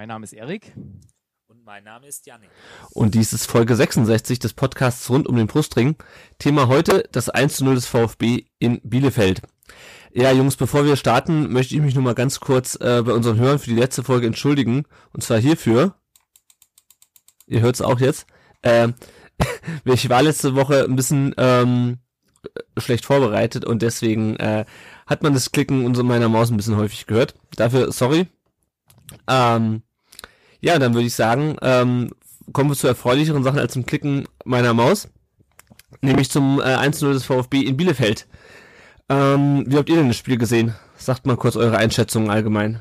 Mein 0.00 0.08
Name 0.08 0.24
ist 0.24 0.32
Erik. 0.32 0.72
Und 1.46 1.62
mein 1.66 1.84
Name 1.84 2.06
ist 2.06 2.24
Janik. 2.24 2.48
Und 2.94 3.14
dies 3.14 3.34
ist 3.34 3.44
Folge 3.44 3.76
66 3.76 4.38
des 4.38 4.54
Podcasts 4.54 5.10
rund 5.10 5.28
um 5.28 5.36
den 5.36 5.46
Brustring. 5.46 5.94
Thema 6.38 6.68
heute 6.68 7.06
das 7.12 7.28
1 7.28 7.56
zu 7.56 7.66
0 7.66 7.74
des 7.74 7.84
VfB 7.84 8.46
in 8.58 8.80
Bielefeld. 8.82 9.42
Ja, 10.14 10.32
Jungs, 10.32 10.56
bevor 10.56 10.86
wir 10.86 10.96
starten, 10.96 11.52
möchte 11.52 11.74
ich 11.74 11.82
mich 11.82 11.94
nur 11.94 12.02
mal 12.02 12.14
ganz 12.14 12.40
kurz 12.40 12.76
äh, 12.76 13.02
bei 13.04 13.12
unseren 13.12 13.38
Hörern 13.38 13.58
für 13.58 13.68
die 13.68 13.78
letzte 13.78 14.02
Folge 14.02 14.26
entschuldigen. 14.26 14.86
Und 15.12 15.22
zwar 15.22 15.38
hierfür. 15.38 15.96
Ihr 17.46 17.60
hört 17.60 17.74
es 17.74 17.82
auch 17.82 18.00
jetzt. 18.00 18.26
Äh, 18.62 18.94
ich 19.84 20.08
war 20.08 20.22
letzte 20.22 20.54
Woche 20.54 20.84
ein 20.84 20.96
bisschen 20.96 21.34
ähm, 21.36 21.98
schlecht 22.78 23.04
vorbereitet 23.04 23.66
und 23.66 23.82
deswegen 23.82 24.36
äh, 24.36 24.64
hat 25.06 25.22
man 25.22 25.34
das 25.34 25.52
Klicken 25.52 25.84
unserer 25.84 26.06
meiner 26.06 26.30
Maus 26.30 26.50
ein 26.50 26.56
bisschen 26.56 26.78
häufig 26.78 27.04
gehört. 27.06 27.34
Dafür 27.54 27.92
sorry. 27.92 28.28
Ähm, 29.28 29.82
ja, 30.60 30.78
dann 30.78 30.94
würde 30.94 31.06
ich 31.06 31.14
sagen, 31.14 31.56
ähm, 31.62 32.10
kommen 32.52 32.70
wir 32.70 32.76
zu 32.76 32.88
erfreulicheren 32.88 33.42
Sachen 33.42 33.58
als 33.58 33.72
zum 33.72 33.86
Klicken 33.86 34.26
meiner 34.44 34.74
Maus. 34.74 35.08
Nämlich 36.02 36.30
zum 36.30 36.60
äh, 36.60 36.64
1-0 36.64 37.12
des 37.12 37.24
VfB 37.24 37.60
in 37.60 37.76
Bielefeld. 37.76 38.26
Ähm, 39.08 39.64
wie 39.66 39.76
habt 39.76 39.88
ihr 39.88 39.96
denn 39.96 40.08
das 40.08 40.16
Spiel 40.16 40.38
gesehen? 40.38 40.74
Sagt 40.96 41.26
mal 41.26 41.36
kurz 41.36 41.56
eure 41.56 41.78
Einschätzung 41.78 42.30
allgemein. 42.30 42.80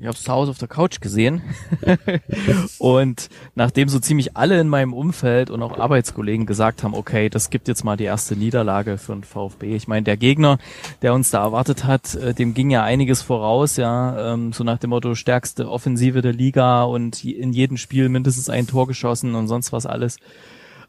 Ich 0.00 0.06
habe 0.06 0.16
es 0.16 0.22
zu 0.22 0.30
Hause 0.30 0.52
auf 0.52 0.58
der 0.58 0.68
Couch 0.68 1.00
gesehen 1.00 1.42
und 2.78 3.28
nachdem 3.56 3.88
so 3.88 3.98
ziemlich 3.98 4.36
alle 4.36 4.60
in 4.60 4.68
meinem 4.68 4.92
Umfeld 4.92 5.50
und 5.50 5.60
auch 5.60 5.76
Arbeitskollegen 5.76 6.46
gesagt 6.46 6.84
haben, 6.84 6.94
okay, 6.94 7.28
das 7.28 7.50
gibt 7.50 7.66
jetzt 7.66 7.82
mal 7.82 7.96
die 7.96 8.04
erste 8.04 8.36
Niederlage 8.36 8.96
für 8.96 9.14
den 9.14 9.24
VfB. 9.24 9.74
Ich 9.74 9.88
meine, 9.88 10.04
der 10.04 10.16
Gegner, 10.16 10.58
der 11.02 11.14
uns 11.14 11.30
da 11.30 11.42
erwartet 11.42 11.82
hat, 11.82 12.14
äh, 12.14 12.32
dem 12.32 12.54
ging 12.54 12.70
ja 12.70 12.84
einiges 12.84 13.22
voraus, 13.22 13.76
ja, 13.76 14.34
ähm, 14.34 14.52
so 14.52 14.62
nach 14.62 14.78
dem 14.78 14.90
Motto 14.90 15.16
stärkste 15.16 15.68
Offensive 15.68 16.22
der 16.22 16.32
Liga 16.32 16.84
und 16.84 17.24
in 17.24 17.52
jedem 17.52 17.76
Spiel 17.76 18.08
mindestens 18.08 18.48
ein 18.48 18.68
Tor 18.68 18.86
geschossen 18.86 19.34
und 19.34 19.48
sonst 19.48 19.72
was 19.72 19.84
alles. 19.84 20.18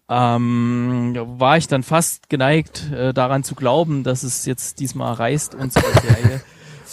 Ähm, 0.07 1.15
war 1.17 1.57
ich 1.57 1.67
dann 1.67 1.81
fast 1.81 2.29
geneigt, 2.29 2.91
äh, 2.91 3.11
daran 3.11 3.43
zu 3.43 3.55
glauben, 3.55 4.03
dass 4.03 4.21
es 4.21 4.45
jetzt 4.45 4.79
diesmal 4.79 5.13
reißt, 5.13 5.55
unsere 5.55 5.85
Serie 5.99 6.41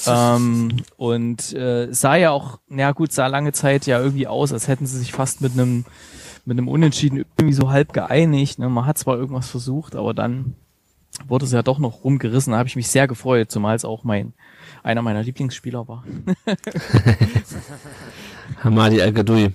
ähm, 0.06 0.77
und 0.97 1.52
äh, 1.52 1.89
sah 1.92 2.16
ja 2.16 2.30
auch, 2.30 2.58
na 2.69 2.92
gut, 2.92 3.12
sah 3.12 3.27
lange 3.27 3.52
Zeit 3.52 3.86
ja 3.86 4.00
irgendwie 4.00 4.27
aus, 4.27 4.53
als 4.53 4.69
hätten 4.69 4.86
sie 4.86 4.98
sich 4.98 5.12
fast 5.12 5.41
mit 5.41 5.53
einem 5.53 5.84
mit 6.44 6.58
einem 6.58 6.69
Unentschieden 6.69 7.25
irgendwie 7.36 7.55
so 7.55 7.70
halb 7.70 7.92
geeinigt. 7.92 8.61
Ne? 8.61 8.69
Man 8.69 8.86
hat 8.86 8.98
zwar 8.98 9.16
irgendwas 9.16 9.48
versucht, 9.48 9.97
aber 9.97 10.14
dann 10.14 10.55
wurde 11.27 11.44
es 11.44 11.53
ja 11.53 11.62
doch 11.62 11.78
noch 11.78 12.05
rumgerissen. 12.05 12.53
Da 12.53 12.58
habe 12.58 12.69
ich 12.69 12.77
mich 12.77 12.88
sehr 12.88 13.08
gefreut, 13.08 13.50
zumal 13.50 13.75
es 13.75 13.84
auch 13.84 14.05
mein 14.05 14.33
einer 14.83 15.03
meiner 15.03 15.22
Lieblingsspieler 15.22 15.88
war. 15.88 16.05
Hamadi 18.62 19.03
Al-Gadoui. 19.03 19.50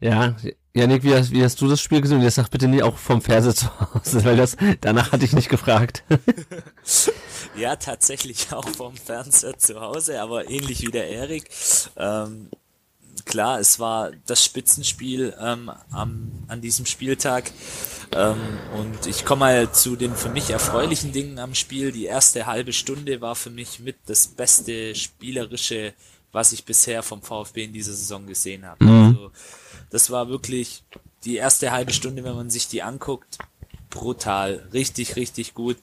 Ja, 0.00 0.36
Janik, 0.74 1.04
wie 1.04 1.14
hast, 1.14 1.30
wie 1.30 1.42
hast 1.42 1.60
du 1.60 1.68
das 1.68 1.80
Spiel 1.80 2.00
gesehen? 2.00 2.20
Jetzt 2.20 2.34
sag 2.34 2.50
bitte 2.50 2.68
nie 2.68 2.82
auch 2.82 2.98
vom 2.98 3.22
Fernseher 3.22 3.54
zu 3.54 3.68
Hause, 3.80 4.24
weil 4.24 4.36
das, 4.36 4.56
danach 4.80 5.12
hatte 5.12 5.24
ich 5.24 5.32
nicht 5.32 5.48
gefragt. 5.48 6.04
Ja, 7.56 7.76
tatsächlich 7.76 8.52
auch 8.52 8.68
vom 8.68 8.96
Fernseher 8.96 9.58
zu 9.58 9.80
Hause, 9.80 10.20
aber 10.20 10.50
ähnlich 10.50 10.82
wie 10.82 10.90
der 10.90 11.08
Erik. 11.08 11.48
Ähm, 11.96 12.48
klar, 13.24 13.60
es 13.60 13.78
war 13.78 14.10
das 14.26 14.44
Spitzenspiel 14.44 15.34
ähm, 15.40 15.70
am, 15.90 16.30
an 16.48 16.60
diesem 16.60 16.86
Spieltag. 16.86 17.50
Ähm, 18.12 18.58
und 18.76 19.06
ich 19.06 19.24
komme 19.24 19.40
mal 19.40 19.72
zu 19.72 19.96
den 19.96 20.14
für 20.14 20.28
mich 20.28 20.50
erfreulichen 20.50 21.12
Dingen 21.12 21.38
am 21.38 21.54
Spiel. 21.54 21.92
Die 21.92 22.04
erste 22.04 22.46
halbe 22.46 22.72
Stunde 22.72 23.20
war 23.20 23.34
für 23.34 23.50
mich 23.50 23.80
mit 23.80 23.96
das 24.06 24.26
beste 24.26 24.94
spielerische, 24.94 25.94
was 26.32 26.52
ich 26.52 26.64
bisher 26.64 27.02
vom 27.02 27.22
VfB 27.22 27.64
in 27.64 27.72
dieser 27.72 27.92
Saison 27.92 28.26
gesehen 28.26 28.66
habe. 28.66 28.84
Mhm. 28.84 29.04
Also, 29.04 29.30
das 29.90 30.10
war 30.10 30.28
wirklich 30.28 30.82
die 31.24 31.36
erste 31.36 31.70
halbe 31.72 31.92
Stunde, 31.92 32.24
wenn 32.24 32.34
man 32.34 32.50
sich 32.50 32.68
die 32.68 32.82
anguckt, 32.82 33.38
brutal, 33.90 34.68
richtig, 34.72 35.16
richtig 35.16 35.54
gut. 35.54 35.78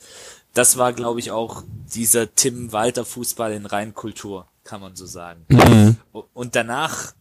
Das 0.54 0.78
war, 0.78 0.94
glaube 0.94 1.20
ich, 1.20 1.32
auch 1.32 1.64
dieser 1.94 2.34
Tim 2.34 2.72
Walter 2.72 3.06
Fußball 3.06 3.54
in 3.54 3.66
Reinkultur, 3.66 4.48
kann 4.64 4.82
man 4.82 4.96
so 4.96 5.06
sagen. 5.06 5.46
Mhm. 5.50 5.98
Und 6.34 6.56
danach 6.56 7.14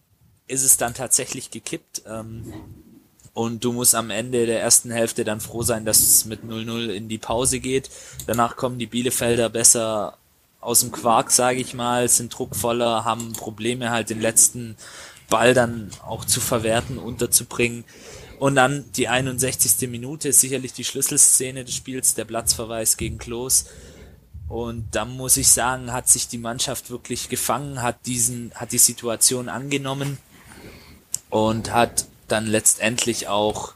ist 0.46 0.64
es 0.64 0.76
dann 0.76 0.94
tatsächlich 0.94 1.50
gekippt. 1.50 2.02
Ähm, 2.06 2.52
und 3.32 3.64
du 3.64 3.72
musst 3.72 3.94
am 3.94 4.10
Ende 4.10 4.46
der 4.46 4.60
ersten 4.60 4.90
Hälfte 4.90 5.24
dann 5.24 5.40
froh 5.40 5.62
sein, 5.62 5.84
dass 5.84 6.00
es 6.00 6.24
mit 6.24 6.42
0-0 6.42 6.88
in 6.88 7.08
die 7.08 7.18
Pause 7.18 7.60
geht. 7.60 7.88
Danach 8.26 8.56
kommen 8.56 8.78
die 8.78 8.86
Bielefelder 8.86 9.48
besser 9.48 10.18
aus 10.60 10.80
dem 10.80 10.92
Quark, 10.92 11.30
sage 11.30 11.60
ich 11.60 11.72
mal, 11.72 12.08
sind 12.08 12.36
druckvoller, 12.36 13.04
haben 13.04 13.32
Probleme 13.32 13.90
halt 13.90 14.10
den 14.10 14.20
letzten 14.20 14.76
Ball 15.30 15.54
dann 15.54 15.90
auch 16.04 16.24
zu 16.24 16.40
verwerten, 16.40 16.98
unterzubringen. 16.98 17.84
Und 18.40 18.54
dann 18.54 18.90
die 18.92 19.06
61. 19.06 19.86
Minute 19.90 20.30
ist 20.30 20.40
sicherlich 20.40 20.72
die 20.72 20.84
Schlüsselszene 20.84 21.62
des 21.62 21.74
Spiels, 21.74 22.14
der 22.14 22.24
Platzverweis 22.24 22.96
gegen 22.96 23.18
Klos. 23.18 23.66
Und 24.48 24.86
da 24.92 25.04
muss 25.04 25.36
ich 25.36 25.48
sagen, 25.48 25.92
hat 25.92 26.08
sich 26.08 26.26
die 26.26 26.38
Mannschaft 26.38 26.88
wirklich 26.88 27.28
gefangen, 27.28 27.82
hat 27.82 28.06
diesen, 28.06 28.50
hat 28.54 28.72
die 28.72 28.78
Situation 28.78 29.50
angenommen 29.50 30.16
und 31.28 31.74
hat 31.74 32.06
dann 32.28 32.46
letztendlich 32.46 33.28
auch 33.28 33.74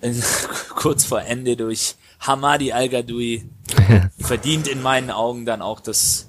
in, 0.00 0.20
kurz 0.70 1.04
vor 1.04 1.22
Ende 1.22 1.56
durch 1.56 1.94
Hamadi 2.18 2.72
Al-Gadoui 2.72 3.48
verdient 4.18 4.66
in 4.66 4.82
meinen 4.82 5.12
Augen 5.12 5.46
dann 5.46 5.62
auch 5.62 5.78
das 5.78 6.28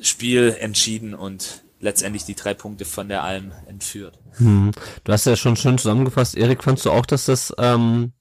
Spiel 0.00 0.56
entschieden 0.58 1.14
und 1.14 1.60
letztendlich 1.80 2.24
die 2.24 2.34
drei 2.34 2.54
Punkte 2.54 2.84
von 2.84 3.08
der 3.08 3.24
Alm 3.24 3.52
entführt. 3.66 4.18
Hm. 4.36 4.70
Du 5.04 5.12
hast 5.12 5.26
ja 5.26 5.36
schon 5.36 5.56
schön 5.56 5.78
zusammengefasst. 5.78 6.36
Erik, 6.36 6.62
fandst 6.62 6.84
du 6.84 6.90
auch, 6.90 7.06
dass 7.06 7.24
das, 7.24 7.52
ähm, 7.58 8.12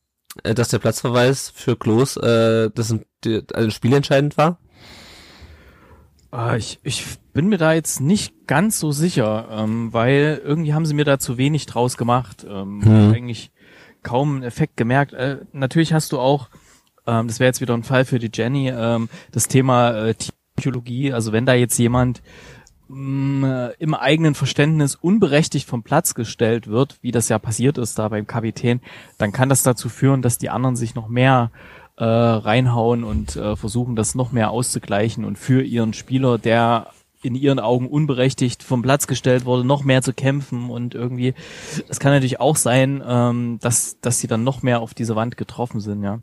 äh, 0.43 0.55
dass 0.55 0.69
der 0.69 0.79
Platzverweis 0.79 1.51
für 1.53 1.75
Klos 1.75 2.17
äh, 2.17 2.69
das 2.73 2.95
also 3.53 3.69
spielentscheidend 3.69 4.37
war? 4.37 4.59
Ah, 6.31 6.55
ich, 6.55 6.79
ich 6.83 7.05
bin 7.33 7.47
mir 7.47 7.57
da 7.57 7.73
jetzt 7.73 8.01
nicht 8.01 8.47
ganz 8.47 8.79
so 8.79 8.91
sicher, 8.91 9.47
ähm, 9.51 9.91
weil 9.93 10.41
irgendwie 10.43 10.73
haben 10.73 10.85
sie 10.85 10.93
mir 10.93 11.05
da 11.05 11.19
zu 11.19 11.37
wenig 11.37 11.65
draus 11.65 11.97
gemacht. 11.97 12.45
Ähm, 12.47 12.81
hm. 12.83 13.13
Eigentlich 13.13 13.51
kaum 14.03 14.35
einen 14.35 14.43
Effekt 14.43 14.77
gemerkt. 14.77 15.13
Äh, 15.13 15.39
natürlich 15.51 15.91
hast 15.93 16.11
du 16.11 16.19
auch, 16.19 16.49
ähm, 17.07 17.27
das 17.27 17.39
wäre 17.39 17.47
jetzt 17.47 17.61
wieder 17.61 17.73
ein 17.73 17.83
Fall 17.83 18.05
für 18.05 18.19
die 18.19 18.31
Jenny, 18.33 18.69
ähm, 18.69 19.09
das 19.31 19.47
Thema 19.47 19.91
äh, 19.91 20.15
Psychologie. 20.55 21.13
Also 21.13 21.31
wenn 21.31 21.45
da 21.45 21.53
jetzt 21.53 21.77
jemand 21.77 22.21
äh, 22.89 23.73
im 23.75 23.93
eigenen 23.93 24.35
Verständnis 24.35 24.95
unberechtigt 24.95 25.67
vom 25.67 25.83
Platz 25.83 26.15
gestellt 26.15 26.67
wird, 26.67 26.97
wie 27.01 27.11
das 27.11 27.29
ja 27.29 27.39
passiert 27.39 27.77
ist 27.77 27.99
da 27.99 28.09
beim 28.09 28.27
Kapitän, 28.27 28.81
dann 29.17 29.31
kann 29.31 29.49
das 29.49 29.63
dazu 29.63 29.89
führen, 29.89 30.21
dass 30.21 30.37
die 30.37 30.49
anderen 30.49 30.75
sich 30.75 30.95
noch 30.95 31.07
mehr 31.07 31.51
äh, 31.97 32.03
reinhauen 32.03 33.03
und 33.03 33.35
äh, 33.35 33.55
versuchen, 33.55 33.95
das 33.95 34.15
noch 34.15 34.31
mehr 34.31 34.51
auszugleichen 34.51 35.25
und 35.25 35.37
für 35.37 35.61
ihren 35.61 35.93
Spieler, 35.93 36.37
der 36.37 36.87
in 37.21 37.35
ihren 37.35 37.59
Augen 37.59 37.87
unberechtigt 37.87 38.63
vom 38.63 38.81
Platz 38.81 39.05
gestellt 39.05 39.45
wurde, 39.45 39.65
noch 39.65 39.83
mehr 39.83 40.01
zu 40.01 40.13
kämpfen 40.13 40.69
und 40.69 40.95
irgendwie, 40.95 41.33
es 41.89 41.99
kann 41.99 42.13
natürlich 42.13 42.39
auch 42.39 42.55
sein, 42.55 43.03
ähm, 43.05 43.59
dass, 43.61 43.99
dass 43.99 44.19
sie 44.19 44.27
dann 44.27 44.43
noch 44.43 44.63
mehr 44.63 44.79
auf 44.79 44.93
diese 44.93 45.15
Wand 45.15 45.35
getroffen 45.35 45.81
sind, 45.81 46.01
ja. 46.03 46.19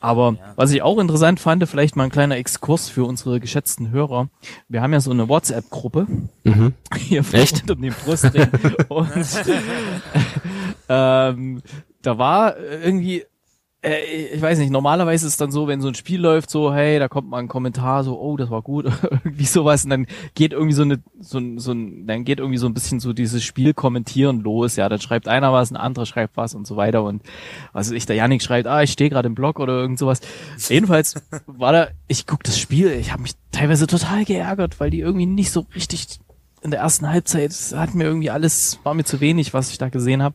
Aber 0.00 0.36
ja. 0.38 0.52
was 0.56 0.70
ich 0.70 0.82
auch 0.82 0.98
interessant 0.98 1.40
fand, 1.40 1.66
vielleicht 1.68 1.96
mal 1.96 2.04
ein 2.04 2.10
kleiner 2.10 2.36
Exkurs 2.36 2.88
für 2.88 3.04
unsere 3.04 3.40
geschätzten 3.40 3.90
Hörer. 3.90 4.28
Wir 4.68 4.80
haben 4.80 4.92
ja 4.92 5.00
so 5.00 5.10
eine 5.10 5.28
WhatsApp-Gruppe 5.28 6.06
mhm. 6.44 6.74
hier 6.96 7.24
Echt? 7.32 7.68
um 7.70 7.82
den 7.82 7.92
Brustring. 7.92 8.48
und 8.88 9.26
ähm, 10.88 11.62
da 12.02 12.18
war 12.18 12.56
irgendwie 12.58 13.24
äh, 13.82 14.34
ich 14.34 14.42
weiß 14.42 14.58
nicht, 14.58 14.70
normalerweise 14.70 15.26
ist 15.26 15.34
es 15.34 15.36
dann 15.36 15.52
so, 15.52 15.68
wenn 15.68 15.80
so 15.80 15.88
ein 15.88 15.94
Spiel 15.94 16.20
läuft, 16.20 16.50
so, 16.50 16.72
hey, 16.74 16.98
da 16.98 17.08
kommt 17.08 17.28
mal 17.28 17.38
ein 17.38 17.48
Kommentar, 17.48 18.02
so, 18.02 18.20
oh, 18.20 18.36
das 18.36 18.50
war 18.50 18.62
gut, 18.62 18.86
irgendwie 19.10 19.44
sowas, 19.44 19.84
und 19.84 19.90
dann 19.90 20.06
geht 20.34 20.52
irgendwie 20.52 20.74
so 20.74 20.82
eine, 20.82 21.00
so, 21.20 21.40
so 21.58 21.72
ein, 21.72 22.06
dann 22.06 22.24
geht 22.24 22.40
irgendwie 22.40 22.58
so 22.58 22.66
ein 22.66 22.74
bisschen 22.74 22.98
so 22.98 23.12
dieses 23.12 23.44
Spiel 23.44 23.74
kommentieren 23.74 24.40
los, 24.40 24.76
ja, 24.76 24.88
dann 24.88 25.00
schreibt 25.00 25.28
einer 25.28 25.52
was, 25.52 25.70
ein 25.70 25.76
anderer 25.76 26.06
schreibt 26.06 26.36
was 26.36 26.54
und 26.54 26.66
so 26.66 26.76
weiter 26.76 27.04
und 27.04 27.22
also 27.72 27.94
ich, 27.94 28.06
der 28.06 28.16
Janik 28.16 28.42
schreibt, 28.42 28.66
ah, 28.66 28.82
ich 28.82 28.92
stehe 28.92 29.10
gerade 29.10 29.28
im 29.28 29.34
Blog 29.34 29.60
oder 29.60 29.74
irgend 29.74 29.98
sowas. 29.98 30.20
Jedenfalls 30.68 31.14
war 31.46 31.72
da, 31.72 31.88
ich 32.08 32.26
guck 32.26 32.42
das 32.42 32.58
Spiel, 32.58 32.90
ich 32.92 33.12
habe 33.12 33.22
mich 33.22 33.34
teilweise 33.52 33.86
total 33.86 34.24
geärgert, 34.24 34.80
weil 34.80 34.90
die 34.90 35.00
irgendwie 35.00 35.26
nicht 35.26 35.52
so 35.52 35.66
richtig 35.74 36.18
in 36.62 36.72
der 36.72 36.80
ersten 36.80 37.08
Halbzeit 37.08 37.52
hat 37.76 37.94
mir 37.94 38.04
irgendwie 38.04 38.30
alles, 38.30 38.80
war 38.82 38.94
mir 38.94 39.04
zu 39.04 39.20
wenig, 39.20 39.54
was 39.54 39.70
ich 39.70 39.78
da 39.78 39.88
gesehen 39.90 40.22
habe. 40.22 40.34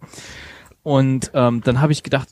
Und 0.81 1.31
ähm, 1.33 1.61
dann 1.63 1.81
habe 1.81 1.91
ich 1.91 2.03
gedacht, 2.03 2.29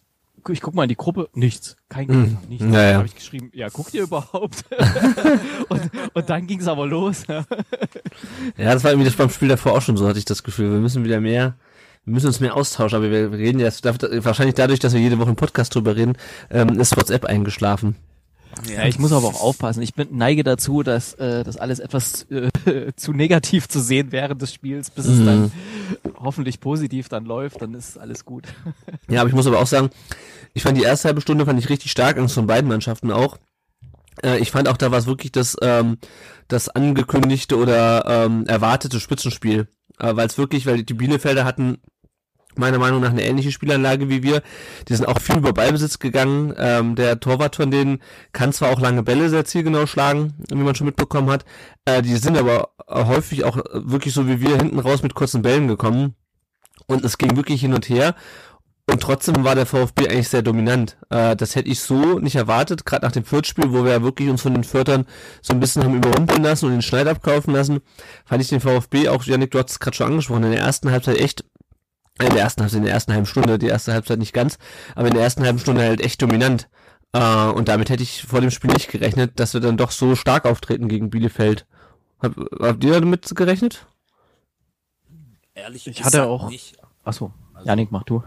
ich 0.49 0.61
guck 0.61 0.73
mal 0.73 0.83
in 0.83 0.89
die 0.89 0.95
Gruppe, 0.95 1.29
nichts, 1.33 1.77
kein 1.89 2.07
Gegner, 2.07 2.41
nichts. 2.47 2.63
Hm. 2.63 2.73
Ja, 2.73 2.81
ja. 2.81 2.87
Dann 2.87 2.97
habe 2.97 3.07
ich 3.07 3.15
geschrieben, 3.15 3.51
ja, 3.53 3.69
guckt 3.69 3.93
ihr 3.93 4.03
überhaupt? 4.03 4.65
und, 5.69 5.89
und 6.13 6.29
dann 6.29 6.47
ging 6.47 6.59
es 6.59 6.67
aber 6.67 6.87
los. 6.87 7.23
Ja, 7.27 7.45
das 8.57 8.83
war 8.83 8.91
irgendwie 8.91 9.07
das 9.07 9.17
beim 9.17 9.29
Spiel 9.29 9.47
davor 9.47 9.73
auch 9.73 9.81
schon 9.81 9.97
so, 9.97 10.07
hatte 10.07 10.19
ich 10.19 10.25
das 10.25 10.43
Gefühl. 10.43 10.71
Wir 10.71 10.79
müssen 10.79 11.03
wieder 11.03 11.19
mehr, 11.19 11.55
wir 12.05 12.13
müssen 12.13 12.27
uns 12.27 12.39
mehr 12.39 12.55
austauschen, 12.55 12.97
aber 12.97 13.11
wir 13.11 13.31
reden 13.31 13.59
jetzt, 13.59 13.85
wahrscheinlich 13.85 14.55
dadurch, 14.55 14.79
dass 14.79 14.93
wir 14.93 15.01
jede 15.01 15.19
Woche 15.19 15.29
im 15.29 15.35
Podcast 15.35 15.75
drüber 15.75 15.95
reden, 15.95 16.17
ähm, 16.49 16.79
ist 16.79 16.97
WhatsApp 16.97 17.25
eingeschlafen. 17.25 17.95
Ja, 18.69 18.85
ich 18.85 18.99
muss 18.99 19.11
aber 19.11 19.27
auch 19.27 19.41
aufpassen. 19.41 19.81
Ich 19.81 19.93
bin, 19.93 20.09
neige 20.11 20.43
dazu, 20.43 20.83
dass 20.83 21.13
äh, 21.15 21.43
das 21.43 21.57
alles 21.57 21.79
etwas 21.79 22.23
äh, 22.29 22.49
zu 22.95 23.13
negativ 23.13 23.67
zu 23.67 23.79
sehen 23.79 24.11
während 24.11 24.41
des 24.41 24.53
Spiels, 24.53 24.89
bis 24.89 25.05
es 25.05 25.23
dann 25.23 25.51
hoffentlich 26.19 26.59
positiv 26.59 27.09
dann 27.09 27.25
läuft, 27.25 27.61
dann 27.61 27.73
ist 27.73 27.97
alles 27.97 28.25
gut. 28.25 28.47
Ja, 29.09 29.21
aber 29.21 29.29
ich 29.29 29.35
muss 29.35 29.47
aber 29.47 29.59
auch 29.59 29.67
sagen, 29.67 29.89
ich 30.53 30.63
fand 30.63 30.77
die 30.77 30.83
erste 30.83 31.09
halbe 31.09 31.21
Stunde 31.21 31.45
fand 31.45 31.59
ich 31.59 31.69
richtig 31.69 31.91
stark, 31.91 32.17
Angst 32.17 32.35
von 32.35 32.47
beiden 32.47 32.69
Mannschaften 32.69 33.11
auch. 33.11 33.37
Äh, 34.23 34.39
ich 34.39 34.51
fand 34.51 34.69
auch, 34.69 34.77
da 34.77 34.91
war 34.91 34.99
es 34.99 35.05
wirklich 35.05 35.31
das, 35.31 35.57
ähm, 35.61 35.97
das 36.47 36.69
angekündigte 36.69 37.57
oder 37.57 38.05
ähm, 38.07 38.45
erwartete 38.47 38.99
Spitzenspiel. 38.99 39.67
Äh, 39.99 40.15
weil 40.15 40.27
es 40.27 40.37
wirklich, 40.37 40.65
weil 40.65 40.83
die 40.83 40.93
Bielefelder 40.93 41.45
hatten 41.45 41.79
meiner 42.55 42.79
Meinung 42.79 43.01
nach 43.01 43.09
eine 43.09 43.23
ähnliche 43.23 43.51
Spielanlage 43.51 44.09
wie 44.09 44.23
wir. 44.23 44.41
Die 44.87 44.95
sind 44.95 45.07
auch 45.07 45.19
viel 45.19 45.37
über 45.37 45.53
Ballbesitz 45.53 45.99
gegangen. 45.99 46.53
Ähm, 46.57 46.95
der 46.95 47.19
Torwart 47.19 47.55
von 47.55 47.71
denen 47.71 48.01
kann 48.33 48.53
zwar 48.53 48.69
auch 48.69 48.79
lange 48.79 49.03
Bälle 49.03 49.29
sehr 49.29 49.45
zielgenau 49.45 49.85
schlagen, 49.85 50.33
wie 50.49 50.55
man 50.55 50.75
schon 50.75 50.87
mitbekommen 50.87 51.29
hat. 51.29 51.45
Äh, 51.85 52.01
die 52.01 52.15
sind 52.15 52.37
aber 52.37 52.69
häufig 52.89 53.43
auch 53.43 53.57
wirklich 53.73 54.13
so 54.13 54.27
wie 54.27 54.41
wir 54.41 54.57
hinten 54.57 54.79
raus 54.79 55.03
mit 55.03 55.15
kurzen 55.15 55.41
Bällen 55.41 55.67
gekommen. 55.67 56.15
Und 56.87 57.05
es 57.05 57.17
ging 57.17 57.35
wirklich 57.37 57.61
hin 57.61 57.73
und 57.73 57.87
her. 57.87 58.15
Und 58.91 59.01
trotzdem 59.01 59.43
war 59.43 59.55
der 59.55 59.65
VfB 59.65 60.09
eigentlich 60.09 60.27
sehr 60.27 60.41
dominant. 60.41 60.97
Äh, 61.09 61.35
das 61.35 61.55
hätte 61.55 61.69
ich 61.69 61.79
so 61.79 62.19
nicht 62.19 62.35
erwartet, 62.35 62.85
gerade 62.85 63.05
nach 63.05 63.13
dem 63.13 63.23
Viertspiel, 63.23 63.71
wo 63.71 63.85
wir 63.85 63.91
ja 63.91 64.03
wirklich 64.03 64.27
uns 64.29 64.41
von 64.41 64.53
den 64.53 64.63
Viertern 64.63 65.05
so 65.41 65.53
ein 65.53 65.59
bisschen 65.59 65.83
haben 65.83 65.95
überrumpeln 65.95 66.43
lassen 66.43 66.65
und 66.65 66.71
den 66.73 66.81
Schneid 66.81 67.07
abkaufen 67.07 67.53
lassen, 67.53 67.79
fand 68.25 68.41
ich 68.41 68.49
den 68.49 68.59
VfB, 68.59 69.07
auch 69.07 69.23
Janik, 69.23 69.51
du 69.51 69.59
hast 69.59 69.71
es 69.71 69.79
gerade 69.79 69.95
schon 69.95 70.07
angesprochen, 70.07 70.43
in 70.43 70.51
der 70.51 70.61
ersten 70.61 70.91
Halbzeit 70.91 71.19
echt, 71.19 71.45
in 72.25 72.33
der 72.33 72.43
ersten 72.43 72.61
Halbzeit, 72.61 72.77
in 72.79 72.85
der 72.85 72.93
ersten 72.93 73.13
halben 73.13 73.25
Stunde, 73.25 73.57
die 73.59 73.67
erste 73.67 73.93
Halbzeit 73.93 74.19
nicht 74.19 74.33
ganz, 74.33 74.57
aber 74.95 75.07
in 75.07 75.13
der 75.13 75.23
ersten 75.23 75.43
halben 75.43 75.59
Stunde 75.59 75.81
halt 75.83 76.01
echt 76.01 76.21
dominant. 76.21 76.69
Äh, 77.13 77.19
und 77.47 77.67
damit 77.67 77.89
hätte 77.89 78.03
ich 78.03 78.23
vor 78.23 78.41
dem 78.41 78.51
Spiel 78.51 78.71
nicht 78.71 78.89
gerechnet, 78.89 79.39
dass 79.39 79.53
wir 79.53 79.61
dann 79.61 79.77
doch 79.77 79.91
so 79.91 80.15
stark 80.15 80.45
auftreten 80.45 80.87
gegen 80.87 81.09
Bielefeld. 81.09 81.65
Hab, 82.21 82.33
habt 82.59 82.83
ihr 82.83 82.93
damit 82.99 83.33
gerechnet? 83.35 83.85
Ehrlich 85.53 85.87
Ich 85.87 85.97
gesagt 85.97 86.15
hatte 86.15 86.27
auch- 86.27 86.49
nicht. 86.49 86.77
Achso, 87.03 87.33
Janik, 87.65 87.91
mach 87.91 88.03
du. 88.03 88.23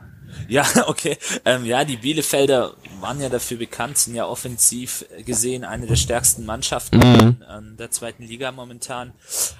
Ja, 0.49 0.64
okay. 0.88 1.17
Ähm, 1.44 1.64
ja, 1.64 1.85
die 1.85 1.96
Bielefelder 1.96 2.73
waren 3.00 3.20
ja 3.20 3.29
dafür 3.29 3.56
bekannt, 3.56 3.99
sind 3.99 4.14
ja 4.17 4.26
offensiv 4.26 5.05
gesehen 5.25 5.64
eine 5.64 5.87
der 5.87 5.96
stärksten 5.96 6.44
Mannschaften 6.44 6.99
Mhm. 6.99 7.37
an 7.46 7.76
der 7.76 7.91
zweiten 7.93 8.25
Liga 8.25 8.50
momentan. 8.50 9.12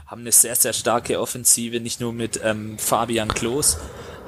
Haben 0.07 0.23
eine 0.23 0.33
sehr, 0.33 0.57
sehr 0.57 0.73
starke 0.73 1.21
Offensive, 1.21 1.79
nicht 1.81 2.01
nur 2.01 2.13
mit 2.13 2.41
ähm, 2.43 2.77
Fabian 2.79 3.29
Klos, 3.29 3.79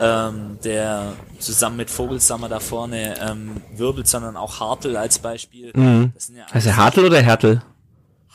ähm, 0.01 0.59
der 0.63 1.15
zusammen 1.39 1.77
mit 1.77 1.91
Vogelsammer 1.91 2.49
da 2.49 2.61
vorne 2.61 3.19
ähm, 3.21 3.63
wirbelt, 3.75 4.09
sondern 4.09 4.37
auch 4.37 4.61
Hartl 4.61 4.97
als 4.97 5.19
Beispiel. 5.19 5.73
Mhm. 5.75 6.13
Das 6.15 6.27
sind 6.27 6.37
ja 6.37 6.47
der 6.53 6.77
Hartl 6.77 7.05
oder 7.05 7.21
Hertel? 7.21 7.63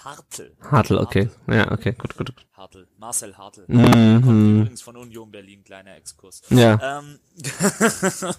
Hartl. 0.04 0.52
Hartl, 0.70 0.98
okay. 0.98 1.30
Ja, 1.48 1.72
okay, 1.72 1.94
gut, 1.94 2.18
gut. 2.18 2.36
gut. 2.36 2.46
Hartl. 2.54 2.88
Marcel 2.98 3.38
Hartl. 3.38 3.66
Mhm. 3.68 4.22
Kommt 4.24 4.60
übrigens 4.60 4.82
von 4.82 4.98
Union 4.98 5.32
Berlin, 5.32 5.64
kleiner 5.64 5.96
Exkurs. 5.96 6.42
Ja. 6.50 7.00
Ähm, 7.00 7.20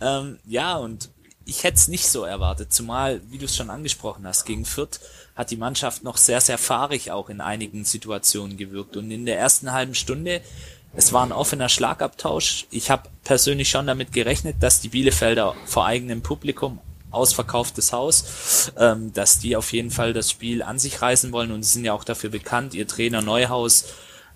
ähm, 0.00 0.38
ja, 0.44 0.76
und 0.76 1.10
ich 1.44 1.64
hätte 1.64 1.76
es 1.76 1.88
nicht 1.88 2.08
so 2.08 2.24
erwartet, 2.24 2.72
zumal, 2.72 3.22
wie 3.30 3.38
du 3.38 3.46
es 3.46 3.56
schon 3.56 3.70
angesprochen 3.70 4.26
hast, 4.26 4.44
gegen 4.44 4.66
Fürth 4.66 5.00
hat 5.34 5.50
die 5.50 5.56
Mannschaft 5.56 6.02
noch 6.02 6.16
sehr, 6.16 6.40
sehr 6.40 6.58
fahrig 6.58 7.10
auch 7.10 7.30
in 7.30 7.40
einigen 7.40 7.84
Situationen 7.84 8.56
gewirkt. 8.56 8.96
Und 8.96 9.10
in 9.10 9.24
der 9.24 9.38
ersten 9.38 9.72
halben 9.72 9.94
Stunde, 9.94 10.42
es 10.94 11.12
war 11.12 11.24
ein 11.24 11.32
offener 11.32 11.68
Schlagabtausch. 11.68 12.66
Ich 12.70 12.90
habe 12.90 13.08
persönlich 13.24 13.68
schon 13.68 13.86
damit 13.86 14.12
gerechnet, 14.12 14.56
dass 14.60 14.80
die 14.80 14.88
Bielefelder 14.88 15.54
vor 15.66 15.86
eigenem 15.86 16.22
Publikum 16.22 16.80
ausverkauftes 17.10 17.92
Haus, 17.92 18.72
ähm, 18.76 19.12
dass 19.12 19.38
die 19.38 19.56
auf 19.56 19.72
jeden 19.72 19.90
Fall 19.90 20.12
das 20.12 20.30
Spiel 20.30 20.62
an 20.62 20.78
sich 20.78 21.00
reißen 21.00 21.32
wollen 21.32 21.52
und 21.52 21.62
sind 21.62 21.84
ja 21.84 21.92
auch 21.92 22.04
dafür 22.04 22.30
bekannt. 22.30 22.74
Ihr 22.74 22.86
Trainer 22.86 23.22
Neuhaus 23.22 23.86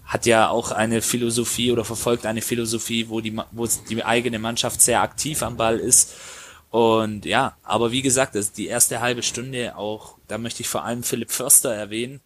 hat 0.04 0.26
ja 0.26 0.48
auch 0.48 0.72
eine 0.72 1.02
Philosophie 1.02 1.72
oder 1.72 1.84
verfolgt 1.84 2.26
eine 2.26 2.42
Philosophie, 2.42 3.08
wo 3.08 3.20
die, 3.20 3.38
wo 3.50 3.66
die 3.66 4.04
eigene 4.04 4.38
Mannschaft 4.38 4.80
sehr 4.80 5.02
aktiv 5.02 5.42
am 5.42 5.56
Ball 5.56 5.78
ist. 5.78 6.14
Und 6.70 7.26
ja, 7.26 7.56
aber 7.62 7.92
wie 7.92 8.02
gesagt, 8.02 8.34
das 8.34 8.52
die 8.52 8.66
erste 8.66 9.00
halbe 9.00 9.22
Stunde 9.22 9.76
auch, 9.76 10.16
da 10.28 10.38
möchte 10.38 10.62
ich 10.62 10.68
vor 10.68 10.84
allem 10.84 11.02
Philipp 11.02 11.30
Förster 11.30 11.74
erwähnen. 11.74 12.20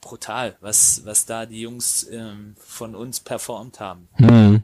Brutal, 0.00 0.56
was, 0.60 1.02
was 1.04 1.26
da 1.26 1.46
die 1.46 1.60
Jungs 1.60 2.06
ähm, 2.10 2.54
von 2.58 2.94
uns 2.94 3.20
performt 3.20 3.80
haben. 3.80 4.08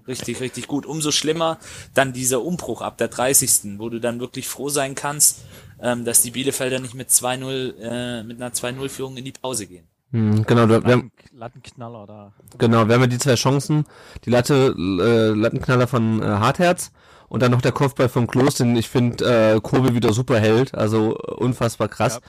Richtig, 0.06 0.40
richtig 0.40 0.67
gut. 0.67 0.87
Umso 0.87 1.11
schlimmer 1.11 1.58
dann 1.94 2.12
dieser 2.12 2.43
Umbruch 2.43 2.82
ab 2.82 2.99
der 2.99 3.08
30. 3.08 3.79
wo 3.79 3.88
du 3.88 4.00
dann 4.00 4.20
wirklich 4.20 4.49
froh 4.49 4.69
sein 4.69 4.94
kannst, 4.94 5.40
ähm, 5.81 6.05
dass 6.05 6.23
die 6.23 6.31
Bielefelder 6.31 6.79
nicht 6.79 6.94
mit 6.94 7.11
2-0, 7.11 7.75
äh, 7.79 8.23
mit 8.23 8.40
einer 8.40 8.52
2-0-Führung 8.52 9.17
in 9.17 9.25
die 9.25 9.32
Pause 9.32 9.67
gehen. 9.67 9.87
Mhm, 10.12 10.44
genau, 10.44 10.69
wir, 10.69 10.84
wir 10.84 10.93
haben, 10.93 11.11
Latten, 11.32 11.38
Lattenknaller 11.38 12.06
da. 12.06 12.32
genau, 12.58 12.87
wir 12.87 12.94
haben 12.94 13.00
ja 13.02 13.06
die 13.06 13.19
zwei 13.19 13.34
Chancen. 13.34 13.87
Die 14.25 14.31
Latte, 14.31 14.75
äh, 14.76 15.34
Lattenknaller 15.34 15.87
von 15.87 16.23
äh, 16.23 16.26
Hartherz 16.26 16.93
und 17.29 17.43
dann 17.43 17.50
noch 17.50 17.62
der 17.62 17.73
Kopfball 17.73 18.11
von 18.11 18.26
Klos, 18.26 18.56
den 18.56 18.76
ich 18.76 18.90
finde 18.90 19.55
äh, 19.55 19.61
Kobe 19.61 19.94
wieder 19.94 20.12
super 20.12 20.38
hält. 20.38 20.75
Also 20.75 21.17
äh, 21.17 21.32
unfassbar 21.32 21.88
krass. 21.88 22.20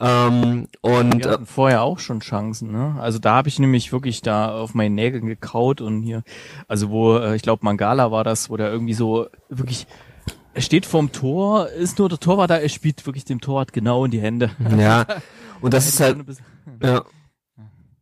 Ähm, 0.00 0.68
und 0.80 1.24
Wir 1.24 1.30
äh, 1.30 1.32
hatten 1.34 1.46
vorher 1.46 1.82
auch 1.82 1.98
schon 1.98 2.20
Chancen, 2.20 2.72
ne? 2.72 2.96
Also 3.00 3.18
da 3.18 3.36
habe 3.36 3.48
ich 3.48 3.58
nämlich 3.58 3.92
wirklich 3.92 4.22
da 4.22 4.52
auf 4.52 4.74
meinen 4.74 4.94
Nägeln 4.94 5.26
gekaut 5.26 5.80
und 5.80 6.02
hier, 6.02 6.22
also 6.66 6.90
wo, 6.90 7.16
äh, 7.16 7.36
ich 7.36 7.42
glaube 7.42 7.64
Mangala 7.64 8.10
war 8.10 8.24
das, 8.24 8.50
wo 8.50 8.56
der 8.56 8.70
irgendwie 8.70 8.94
so 8.94 9.28
wirklich, 9.48 9.86
er 10.52 10.62
steht 10.62 10.84
vorm 10.84 11.12
Tor, 11.12 11.68
ist 11.68 11.98
nur 11.98 12.08
der 12.08 12.18
Torwart 12.18 12.50
da, 12.50 12.56
er 12.56 12.68
spielt 12.68 13.06
wirklich 13.06 13.24
dem 13.24 13.40
Torwart 13.40 13.72
genau 13.72 14.04
in 14.04 14.10
die 14.10 14.20
Hände. 14.20 14.50
ja, 14.76 15.06
und 15.60 15.72
das 15.72 15.86
ist 15.88 16.00
halt, 16.00 16.18
Ja. 16.82 17.04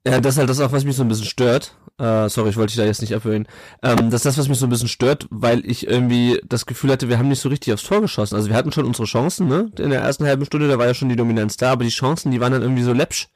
Ja, 0.05 0.21
das 0.21 0.35
ist 0.35 0.39
halt 0.39 0.51
das 0.51 0.61
auch, 0.61 0.73
was 0.73 0.85
mich 0.85 0.97
so 0.97 1.05
ein 1.05 1.09
bisschen 1.09 1.27
stört. 1.27 1.77
Äh, 1.99 2.29
sorry, 2.29 2.51
ich 2.51 2.57
wollte 2.57 2.73
dich 2.73 2.77
da 2.77 2.85
jetzt 2.85 3.01
nicht 3.03 3.15
abhören. 3.15 3.47
Ähm, 3.83 4.11
das 4.11 4.21
ist 4.21 4.25
das, 4.25 4.39
was 4.39 4.49
mich 4.49 4.59
so 4.59 4.67
ein 4.67 4.71
bisschen 4.71 4.89
stört, 4.89 5.27
weil 5.31 5.65
ich 5.67 5.87
irgendwie 5.87 6.41
das 6.45 6.67
Gefühl 6.67 6.91
hatte, 6.91 7.09
wir 7.09 7.19
haben 7.19 7.29
nicht 7.29 7.41
so 7.41 7.49
richtig 7.49 7.73
aufs 7.73 7.85
Tor 7.85 8.01
geschossen. 8.01 8.35
Also 8.35 8.49
wir 8.49 8.57
hatten 8.57 8.73
schon 8.73 8.85
unsere 8.85 9.07
Chancen, 9.07 9.49
ne? 9.49 9.71
In 9.79 9.91
der 9.91 10.01
ersten 10.01 10.25
halben 10.25 10.45
Stunde, 10.45 10.69
da 10.69 10.79
war 10.79 10.87
ja 10.87 10.95
schon 10.95 11.09
die 11.09 11.17
Dominanz 11.17 11.57
da, 11.57 11.73
aber 11.73 11.85
die 11.85 11.91
Chancen, 11.91 12.31
die 12.31 12.41
waren 12.41 12.53
dann 12.53 12.63
irgendwie 12.63 12.83
so 12.83 12.93
läppsch. 12.93 13.29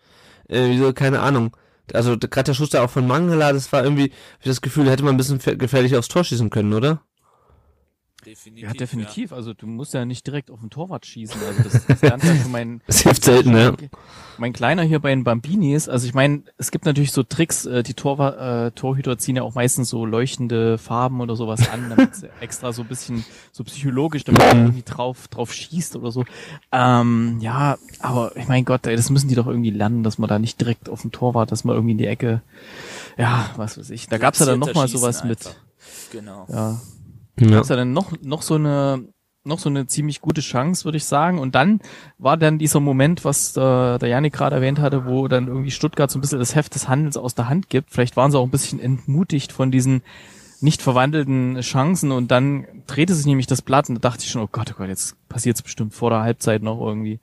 Äh, 0.49 0.71
wie 0.71 0.79
so, 0.79 0.93
keine 0.93 1.21
Ahnung. 1.21 1.57
Also 1.93 2.17
gerade 2.19 2.45
der 2.45 2.55
Schuss 2.55 2.71
da 2.71 2.83
auch 2.83 2.91
von 2.91 3.07
Mangala, 3.07 3.53
das 3.53 3.73
war 3.73 3.85
irgendwie, 3.85 4.07
ich 4.41 4.47
das 4.47 4.61
Gefühl, 4.61 4.91
hätte 4.91 5.05
man 5.05 5.15
ein 5.15 5.19
bisschen 5.19 5.39
gefährlich 5.59 5.97
aufs 5.97 6.09
Tor 6.09 6.25
schießen 6.25 6.51
können, 6.51 6.73
oder? 6.73 7.03
Definitiv. 8.27 8.65
Ja, 8.65 8.73
definitiv. 8.73 9.33
Also 9.33 9.55
du 9.55 9.69
musst 9.69 9.95
ja 9.95 10.05
nicht 10.05 10.27
direkt 10.27 10.51
auf 10.51 10.59
den 10.59 10.69
Torwart 10.69 11.07
schießen. 11.07 11.41
Also 11.47 11.63
das, 11.63 11.87
das 11.87 12.03
lernt 12.03 12.25
ja 12.25 12.35
schon 12.35 12.51
mein, 12.51 12.81
Das 12.89 13.03
hilft 13.03 13.23
selten, 13.23 13.53
ne? 13.53 13.77
mein 14.37 14.53
Kleiner 14.53 14.83
hier 14.83 14.99
bei 14.99 15.11
den 15.11 15.23
Bambinis. 15.23 15.89
Also 15.89 16.09
ich 16.09 16.15
meine, 16.15 16.43
es 16.59 16.73
gibt 16.73 16.87
natürlich 16.87 17.13
so 17.13 17.23
Tricks, 17.23 17.67
äh, 17.67 17.85
die 17.85 17.95
Torwart, 17.95 18.39
äh, 18.41 18.71
Torhüter 18.73 19.17
ziehen 19.17 19.37
ja 19.37 19.45
auch 19.45 19.55
meistens 19.55 19.91
so 19.91 20.05
leuchtende 20.05 20.77
Farben 20.77 21.21
oder 21.21 21.37
sowas 21.37 21.69
an, 21.71 21.89
damit 21.89 22.17
sie 22.17 22.29
extra 22.41 22.73
so 22.73 22.83
ein 22.83 22.89
bisschen 22.89 23.25
so 23.53 23.63
psychologisch, 23.63 24.25
damit 24.25 24.43
man 24.43 24.59
irgendwie 24.59 24.83
drauf, 24.83 25.29
drauf 25.29 25.53
schießt 25.53 25.95
oder 25.95 26.11
so. 26.11 26.25
Ähm, 26.73 27.39
ja, 27.41 27.79
aber 28.01 28.37
ich 28.37 28.49
mein 28.49 28.65
Gott, 28.65 28.89
ey, 28.89 28.97
das 28.97 29.09
müssen 29.09 29.29
die 29.29 29.37
doch 29.37 29.47
irgendwie 29.47 29.71
lernen, 29.71 30.03
dass 30.03 30.19
man 30.19 30.29
da 30.29 30.41
nicht 30.41 30.61
direkt 30.61 30.89
auf 30.89 31.03
den 31.03 31.13
Torwart, 31.13 31.53
dass 31.53 31.63
man 31.63 31.77
irgendwie 31.77 31.93
in 31.93 31.99
die 31.99 32.07
Ecke, 32.09 32.43
ja, 33.17 33.51
was 33.57 33.79
weiß 33.79 33.91
ich. 33.91 34.09
Da 34.09 34.19
gab's 34.19 34.41
ja 34.41 34.47
dann 34.47 34.59
noch 34.59 34.75
mal 34.75 34.89
sowas 34.89 35.23
mit, 35.23 35.47
Einfach. 35.47 35.61
Genau. 36.11 36.47
ja, 36.49 36.81
Ja. 37.39 37.51
gab's 37.51 37.69
ja 37.69 37.77
dann 37.77 37.93
noch, 37.93 38.13
noch 38.23 38.43
so 38.43 38.55
eine, 38.55 39.09
noch 39.45 39.59
so 39.59 39.69
eine 39.69 39.87
ziemlich 39.87 40.21
gute 40.21 40.41
Chance, 40.41 40.85
würde 40.85 40.99
ich 40.99 41.05
sagen. 41.05 41.39
Und 41.39 41.55
dann 41.55 41.81
war 42.19 42.37
dann 42.37 42.59
dieser 42.59 42.81
Moment, 42.81 43.25
was 43.25 43.57
äh, 43.57 43.99
der 43.99 44.09
Janik 44.09 44.35
gerade 44.35 44.57
erwähnt 44.57 44.79
hatte, 44.79 45.07
wo 45.07 45.29
dann 45.29 45.47
irgendwie 45.47 45.71
Stuttgart 45.71 46.11
so 46.11 46.19
ein 46.19 46.21
bisschen 46.21 46.39
das 46.39 46.55
Heft 46.55 46.75
des 46.75 46.89
Handels 46.89 47.17
aus 47.17 47.35
der 47.35 47.49
Hand 47.49 47.69
gibt. 47.69 47.91
Vielleicht 47.91 48.17
waren 48.17 48.31
sie 48.31 48.39
auch 48.39 48.45
ein 48.45 48.51
bisschen 48.51 48.81
entmutigt 48.81 49.53
von 49.53 49.71
diesen 49.71 50.03
nicht 50.61 50.83
verwandelten 50.83 51.61
Chancen 51.61 52.13
und 52.13 52.31
dann 52.31 52.67
drehte 52.87 53.15
sich 53.15 53.27
nämlich 53.27 53.47
das 53.47 53.63
Blatt 53.63 53.89
und 53.89 53.97
da 53.97 54.01
dachte 54.01 54.25
ich 54.25 54.31
schon, 54.31 54.43
oh 54.43 54.49
Gott, 54.51 54.71
oh 54.73 54.79
Gott, 54.79 54.89
jetzt 54.89 55.17
passiert's 55.29 55.63
bestimmt 55.63 55.95
vor 55.95 56.11
der 56.11 56.21
Halbzeit 56.21 56.63
noch 56.63 56.81
irgendwie. 56.81 57.21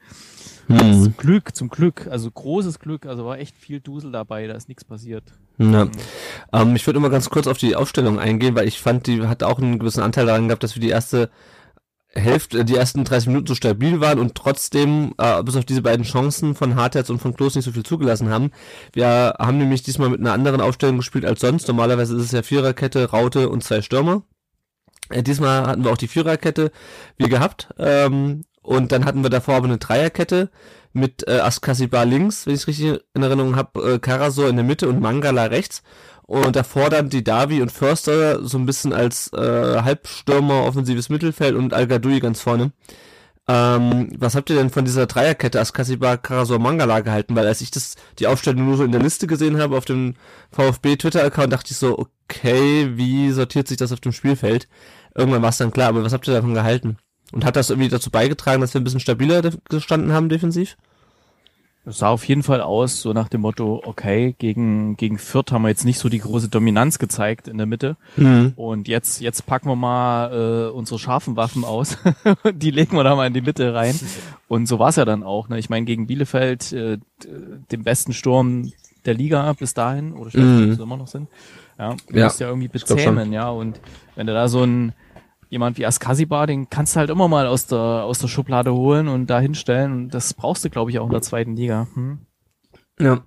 Hm. 0.67 1.03
Zum 1.03 1.17
Glück, 1.17 1.55
zum 1.55 1.69
Glück, 1.69 2.07
also 2.07 2.29
großes 2.29 2.79
Glück, 2.79 3.05
also 3.05 3.25
war 3.25 3.39
echt 3.39 3.57
viel 3.57 3.79
Dusel 3.79 4.11
dabei, 4.11 4.47
da 4.47 4.53
ist 4.53 4.69
nichts 4.69 4.85
passiert. 4.85 5.23
Ja. 5.57 5.87
Ähm, 6.51 6.75
ich 6.75 6.85
würde 6.87 6.97
immer 6.97 7.09
ganz 7.09 7.29
kurz 7.29 7.47
auf 7.47 7.57
die 7.57 7.75
Aufstellung 7.75 8.19
eingehen, 8.19 8.55
weil 8.55 8.67
ich 8.67 8.79
fand, 8.79 9.07
die 9.07 9.27
hat 9.27 9.43
auch 9.43 9.59
einen 9.59 9.79
gewissen 9.79 10.01
Anteil 10.01 10.25
daran 10.25 10.47
gehabt, 10.47 10.63
dass 10.63 10.75
wir 10.75 10.81
die 10.81 10.89
erste 10.89 11.29
Hälfte, 12.15 12.63
die 12.63 12.75
ersten 12.75 13.03
30 13.03 13.27
Minuten 13.27 13.47
so 13.47 13.55
stabil 13.55 13.99
waren 13.99 14.19
und 14.19 14.35
trotzdem, 14.35 15.13
äh, 15.17 15.41
bis 15.43 15.55
auf 15.55 15.65
diese 15.65 15.81
beiden 15.81 16.05
Chancen 16.05 16.53
von 16.53 16.75
Hartherz 16.75 17.09
und 17.09 17.19
von 17.19 17.33
Klos 17.33 17.55
nicht 17.55 17.65
so 17.65 17.71
viel 17.71 17.83
zugelassen 17.83 18.29
haben. 18.29 18.51
Wir 18.93 19.35
haben 19.39 19.57
nämlich 19.57 19.83
diesmal 19.83 20.09
mit 20.09 20.19
einer 20.19 20.33
anderen 20.33 20.61
Aufstellung 20.61 20.97
gespielt 20.97 21.25
als 21.25 21.41
sonst. 21.41 21.67
Normalerweise 21.67 22.15
ist 22.15 22.25
es 22.25 22.31
ja 22.31 22.43
Viererkette, 22.43 23.09
Raute 23.09 23.49
und 23.49 23.63
zwei 23.63 23.81
Stürmer. 23.81 24.23
Äh, 25.09 25.23
diesmal 25.23 25.65
hatten 25.65 25.83
wir 25.83 25.91
auch 25.91 25.97
die 25.97 26.07
Viererkette 26.07 26.71
wie 27.17 27.29
gehabt. 27.29 27.69
Ähm, 27.79 28.43
und 28.61 28.91
dann 28.91 29.05
hatten 29.05 29.23
wir 29.23 29.29
davor 29.29 29.55
aber 29.55 29.65
eine 29.65 29.77
Dreierkette 29.77 30.49
mit 30.93 31.27
äh, 31.27 31.39
Askasibar 31.39 32.05
links, 32.05 32.45
wenn 32.45 32.53
ich 32.53 32.61
es 32.61 32.67
richtig 32.67 33.01
in 33.13 33.23
Erinnerung 33.23 33.55
habe, 33.55 33.93
äh, 33.93 33.99
Karasor 33.99 34.47
in 34.47 34.55
der 34.55 34.65
Mitte 34.65 34.87
und 34.87 35.01
Mangala 35.01 35.45
rechts. 35.45 35.83
Und 36.23 36.55
davor 36.55 36.89
dann 36.89 37.09
die 37.09 37.23
Davi 37.23 37.61
und 37.61 37.71
Förster 37.71 38.45
so 38.45 38.57
ein 38.57 38.65
bisschen 38.65 38.93
als 38.93 39.31
äh, 39.33 39.81
Halbstürmer, 39.81 40.63
offensives 40.63 41.09
Mittelfeld 41.09 41.55
und 41.55 41.73
al 41.73 41.87
ganz 41.87 42.41
vorne. 42.41 42.71
Ähm, 43.45 44.09
was 44.17 44.35
habt 44.35 44.49
ihr 44.49 44.55
denn 44.55 44.69
von 44.69 44.85
dieser 44.85 45.05
Dreierkette 45.05 45.59
Askasiba, 45.59 46.15
Karasor, 46.15 46.59
Mangala 46.59 47.01
gehalten? 47.01 47.35
Weil 47.35 47.47
als 47.47 47.59
ich 47.59 47.71
das, 47.71 47.95
die 48.19 48.27
Aufstellung 48.27 48.65
nur 48.65 48.77
so 48.77 48.85
in 48.85 48.93
der 48.93 49.01
Liste 49.01 49.27
gesehen 49.27 49.59
habe 49.59 49.77
auf 49.77 49.83
dem 49.85 50.15
VfB 50.51 50.95
Twitter-Account, 50.95 51.51
dachte 51.51 51.71
ich 51.71 51.77
so, 51.77 51.97
okay, 51.99 52.91
wie 52.95 53.31
sortiert 53.31 53.67
sich 53.67 53.77
das 53.77 53.91
auf 53.91 53.99
dem 53.99 54.13
Spielfeld? 54.13 54.69
Irgendwann 55.13 55.41
war 55.41 55.49
es 55.49 55.57
dann 55.57 55.71
klar, 55.71 55.89
aber 55.89 56.03
was 56.03 56.13
habt 56.13 56.27
ihr 56.27 56.33
davon 56.33 56.53
gehalten? 56.53 56.97
Und 57.33 57.45
hat 57.45 57.55
das 57.55 57.69
irgendwie 57.69 57.89
dazu 57.89 58.11
beigetragen, 58.11 58.61
dass 58.61 58.73
wir 58.73 58.81
ein 58.81 58.83
bisschen 58.83 58.99
stabiler 58.99 59.41
gestanden 59.69 60.13
haben 60.13 60.29
defensiv? 60.29 60.77
Es 61.85 61.97
sah 61.97 62.09
auf 62.09 62.23
jeden 62.25 62.43
Fall 62.43 62.61
aus, 62.61 63.01
so 63.01 63.11
nach 63.11 63.27
dem 63.27 63.41
Motto, 63.41 63.81
okay, 63.83 64.35
gegen, 64.39 64.95
gegen 64.95 65.17
Fürth 65.17 65.51
haben 65.51 65.63
wir 65.63 65.69
jetzt 65.69 65.83
nicht 65.83 65.99
so 65.99 66.07
die 66.07 66.19
große 66.19 66.47
Dominanz 66.47 66.97
gezeigt 66.97 67.49
in 67.49 67.57
der 67.57 67.65
Mitte. 67.67 67.97
Mhm. 68.15 68.53
Und 68.55 68.87
jetzt, 68.87 69.19
jetzt 69.19 69.45
packen 69.45 69.67
wir 69.67 69.75
mal 69.75 70.69
äh, 70.69 70.71
unsere 70.71 70.97
scharfen 70.97 71.35
Waffen 71.35 71.65
aus. 71.65 71.97
die 72.53 72.71
legen 72.71 72.95
wir 72.95 73.03
da 73.03 73.15
mal 73.15 73.27
in 73.27 73.33
die 73.33 73.41
Mitte 73.41 73.73
rein. 73.73 73.99
Und 74.47 74.67
so 74.67 74.79
war 74.79 74.89
es 74.89 74.95
ja 74.95 75.03
dann 75.03 75.23
auch. 75.23 75.49
Ne? 75.49 75.59
Ich 75.59 75.69
meine, 75.69 75.85
gegen 75.85 76.07
Bielefeld, 76.07 76.71
äh, 76.71 76.99
dem 77.71 77.83
besten 77.83 78.13
Sturm 78.13 78.71
der 79.03 79.15
Liga 79.15 79.51
bis 79.51 79.73
dahin, 79.73 80.13
oder 80.13 80.29
ich 80.29 80.35
weiß 80.35 80.41
nicht, 80.41 80.65
mhm. 80.65 80.71
ob 80.71 80.77
sie 80.77 80.83
immer 80.83 80.97
noch 80.97 81.07
sind. 81.07 81.27
Ja, 81.77 81.95
du 82.07 82.17
ja. 82.17 82.25
musst 82.25 82.39
ja 82.39 82.47
irgendwie 82.47 82.69
bezähmen, 82.69 83.33
ja. 83.33 83.49
Und 83.49 83.81
wenn 84.15 84.27
du 84.27 84.33
da 84.33 84.47
so 84.47 84.63
ein 84.63 84.93
jemand 85.53 85.77
wie 85.77 85.85
Askasibar, 85.85 86.47
den 86.47 86.69
kannst 86.69 86.95
du 86.95 86.99
halt 86.99 87.09
immer 87.09 87.27
mal 87.27 87.47
aus 87.47 87.67
der, 87.67 87.77
aus 87.77 88.19
der 88.19 88.27
Schublade 88.27 88.73
holen 88.73 89.07
und 89.07 89.27
da 89.27 89.39
hinstellen. 89.39 89.93
Und 89.93 90.09
das 90.09 90.33
brauchst 90.33 90.65
du, 90.65 90.69
glaube 90.69 90.91
ich, 90.91 90.99
auch 90.99 91.05
in 91.05 91.11
der 91.11 91.21
zweiten 91.21 91.55
Liga. 91.55 91.87
Hm? 91.93 92.19
Ja. 92.99 93.23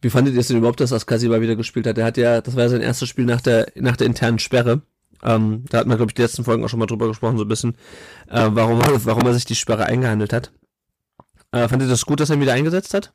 Wie 0.00 0.10
fandet 0.10 0.34
ihr 0.34 0.40
es 0.40 0.48
denn 0.48 0.56
überhaupt, 0.56 0.80
dass 0.80 0.92
Askasibar 0.92 1.40
wieder 1.40 1.54
gespielt 1.54 1.86
hat? 1.86 1.98
Der 1.98 2.06
hat 2.06 2.16
ja, 2.16 2.40
das 2.40 2.56
war 2.56 2.64
ja 2.64 2.68
sein 2.70 2.80
erstes 2.80 3.08
Spiel 3.08 3.26
nach 3.26 3.40
der, 3.40 3.70
nach 3.76 3.96
der 3.96 4.06
internen 4.06 4.38
Sperre. 4.38 4.82
Ähm, 5.22 5.64
da 5.68 5.78
hat 5.78 5.86
man, 5.86 5.96
glaube 5.96 6.10
ich, 6.10 6.14
die 6.14 6.22
letzten 6.22 6.44
Folgen 6.44 6.64
auch 6.64 6.68
schon 6.68 6.78
mal 6.78 6.86
drüber 6.86 7.08
gesprochen, 7.08 7.36
so 7.36 7.44
ein 7.44 7.48
bisschen, 7.48 7.74
äh, 8.28 8.48
warum, 8.50 8.80
warum 8.80 9.26
er 9.26 9.34
sich 9.34 9.44
die 9.44 9.54
Sperre 9.54 9.86
eingehandelt 9.86 10.32
hat. 10.32 10.52
Äh, 11.52 11.68
fandet 11.68 11.88
ihr 11.88 11.90
das 11.90 12.06
gut, 12.06 12.20
dass 12.20 12.30
er 12.30 12.36
ihn 12.36 12.42
wieder 12.42 12.52
eingesetzt 12.52 12.94
hat? 12.94 13.12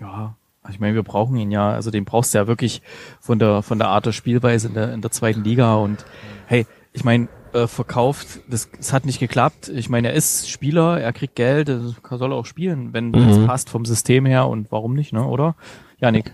Ja, 0.00 0.36
ich 0.70 0.80
meine, 0.80 0.94
wir 0.94 1.02
brauchen 1.02 1.36
ihn 1.36 1.50
ja, 1.50 1.72
also 1.72 1.90
den 1.90 2.04
brauchst 2.04 2.34
du 2.34 2.38
ja 2.38 2.46
wirklich 2.46 2.82
von 3.20 3.38
der 3.38 3.62
von 3.62 3.78
der 3.78 3.88
Art 3.88 4.06
der 4.06 4.12
Spielweise 4.12 4.68
in 4.68 4.74
der 4.74 4.92
in 4.92 5.02
der 5.02 5.10
zweiten 5.10 5.44
Liga 5.44 5.76
und 5.76 6.04
hey, 6.46 6.66
ich 6.92 7.04
meine, 7.04 7.28
äh, 7.52 7.66
verkauft, 7.66 8.40
das, 8.48 8.68
das 8.76 8.92
hat 8.92 9.04
nicht 9.04 9.20
geklappt. 9.20 9.68
Ich 9.68 9.88
meine, 9.88 10.08
er 10.08 10.14
ist 10.14 10.48
Spieler, 10.48 11.00
er 11.00 11.12
kriegt 11.12 11.36
Geld, 11.36 11.68
er 11.68 11.94
soll 12.10 12.32
auch 12.32 12.46
spielen, 12.46 12.92
wenn 12.92 13.10
mhm. 13.10 13.28
es 13.28 13.46
passt 13.46 13.70
vom 13.70 13.84
System 13.84 14.26
her 14.26 14.48
und 14.48 14.70
warum 14.72 14.94
nicht, 14.94 15.12
ne, 15.12 15.26
oder? 15.26 15.54
Janik. 16.00 16.32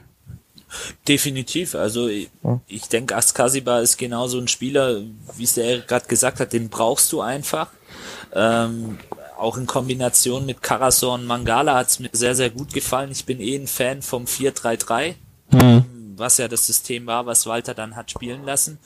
Definitiv. 1.09 1.75
Also 1.75 2.09
ich, 2.09 2.31
ja. 2.43 2.61
ich 2.67 2.89
denke, 2.89 3.17
Askasiba 3.17 3.81
ist 3.81 3.99
genauso 3.99 4.39
ein 4.39 4.49
Spieler, 4.49 5.01
wie 5.37 5.45
es 5.45 5.55
der 5.55 5.81
gerade 5.81 6.07
gesagt 6.07 6.41
hat, 6.41 6.53
den 6.53 6.69
brauchst 6.69 7.13
du 7.13 7.21
einfach. 7.21 7.69
Ähm, 8.35 8.99
auch 9.41 9.57
in 9.57 9.67
Kombination 9.67 10.47
mit 10.47 10.63
Karasor 10.63 11.15
und 11.15 11.27
Mangala 11.27 11.75
hat 11.75 11.89
es 11.89 11.99
mir 11.99 12.11
sehr, 12.13 12.35
sehr 12.35 12.51
gut 12.51 12.73
gefallen. 12.73 13.11
Ich 13.11 13.25
bin 13.25 13.41
eh 13.41 13.57
ein 13.57 13.67
Fan 13.67 14.03
vom 14.03 14.25
4-3-3, 14.25 15.15
mhm. 15.51 15.85
was 16.17 16.39
ja 16.39 16.49
das 16.49 16.67
System 16.67 17.07
war, 17.07 17.27
was 17.27 17.47
Walter 17.47 17.75
dann 17.75 17.97
hat 17.97 18.11
spielen 18.11 18.45
lassen, 18.45 18.79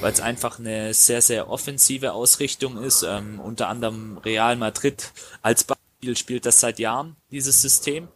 weil 0.00 0.12
es 0.12 0.20
einfach 0.20 0.58
eine 0.58 0.94
sehr, 0.94 1.22
sehr 1.22 1.50
offensive 1.50 2.12
Ausrichtung 2.12 2.82
ist. 2.82 3.02
Ähm, 3.02 3.40
unter 3.40 3.68
anderem 3.68 4.18
Real 4.18 4.56
Madrid 4.56 5.12
als 5.42 5.64
Beispiel 5.64 6.16
spielt 6.16 6.46
das 6.46 6.60
seit 6.60 6.78
Jahren, 6.78 7.16
dieses 7.30 7.60
System. 7.60 8.08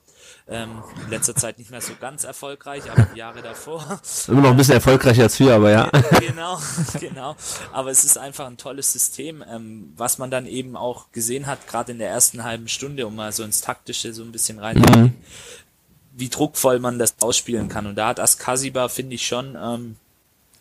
Ähm, 0.53 0.83
in 1.05 1.11
letzter 1.11 1.37
Zeit 1.37 1.59
nicht 1.59 1.71
mehr 1.71 1.81
so 1.81 1.93
ganz 2.01 2.25
erfolgreich, 2.25 2.91
aber 2.91 3.03
die 3.15 3.19
Jahre 3.19 3.41
davor. 3.41 4.01
Immer 4.27 4.43
noch 4.43 4.51
ein 4.51 4.57
bisschen 4.57 4.75
erfolgreicher 4.75 5.23
als 5.23 5.39
wir, 5.39 5.55
aber 5.55 5.71
ja. 5.71 5.89
genau, 6.19 6.59
genau. 7.01 7.37
Aber 7.73 7.91
es 7.91 8.03
ist 8.03 8.19
einfach 8.19 8.49
ein 8.49 8.57
tolles 8.57 8.93
System, 8.93 9.45
ähm, 9.49 9.93
was 9.97 10.19
man 10.19 10.29
dann 10.33 10.47
eben 10.47 10.77
auch 10.77 11.13
gesehen 11.13 11.47
hat, 11.47 11.69
gerade 11.69 11.93
in 11.93 11.99
der 11.99 12.11
ersten 12.11 12.43
halben 12.43 12.67
Stunde, 12.67 13.07
um 13.07 13.15
mal 13.15 13.31
so 13.31 13.45
ins 13.45 13.61
Taktische 13.61 14.13
so 14.13 14.25
ein 14.25 14.33
bisschen 14.33 14.59
reinzugehen, 14.59 15.03
mhm. 15.03 15.15
wie 16.15 16.29
druckvoll 16.29 16.81
man 16.81 16.99
das 16.99 17.15
ausspielen 17.21 17.69
kann. 17.69 17.87
Und 17.87 17.95
da 17.95 18.09
hat 18.09 18.19
Askasiba, 18.19 18.89
finde 18.89 19.15
ich 19.15 19.29
schon, 19.29 19.57
ähm, 19.57 19.97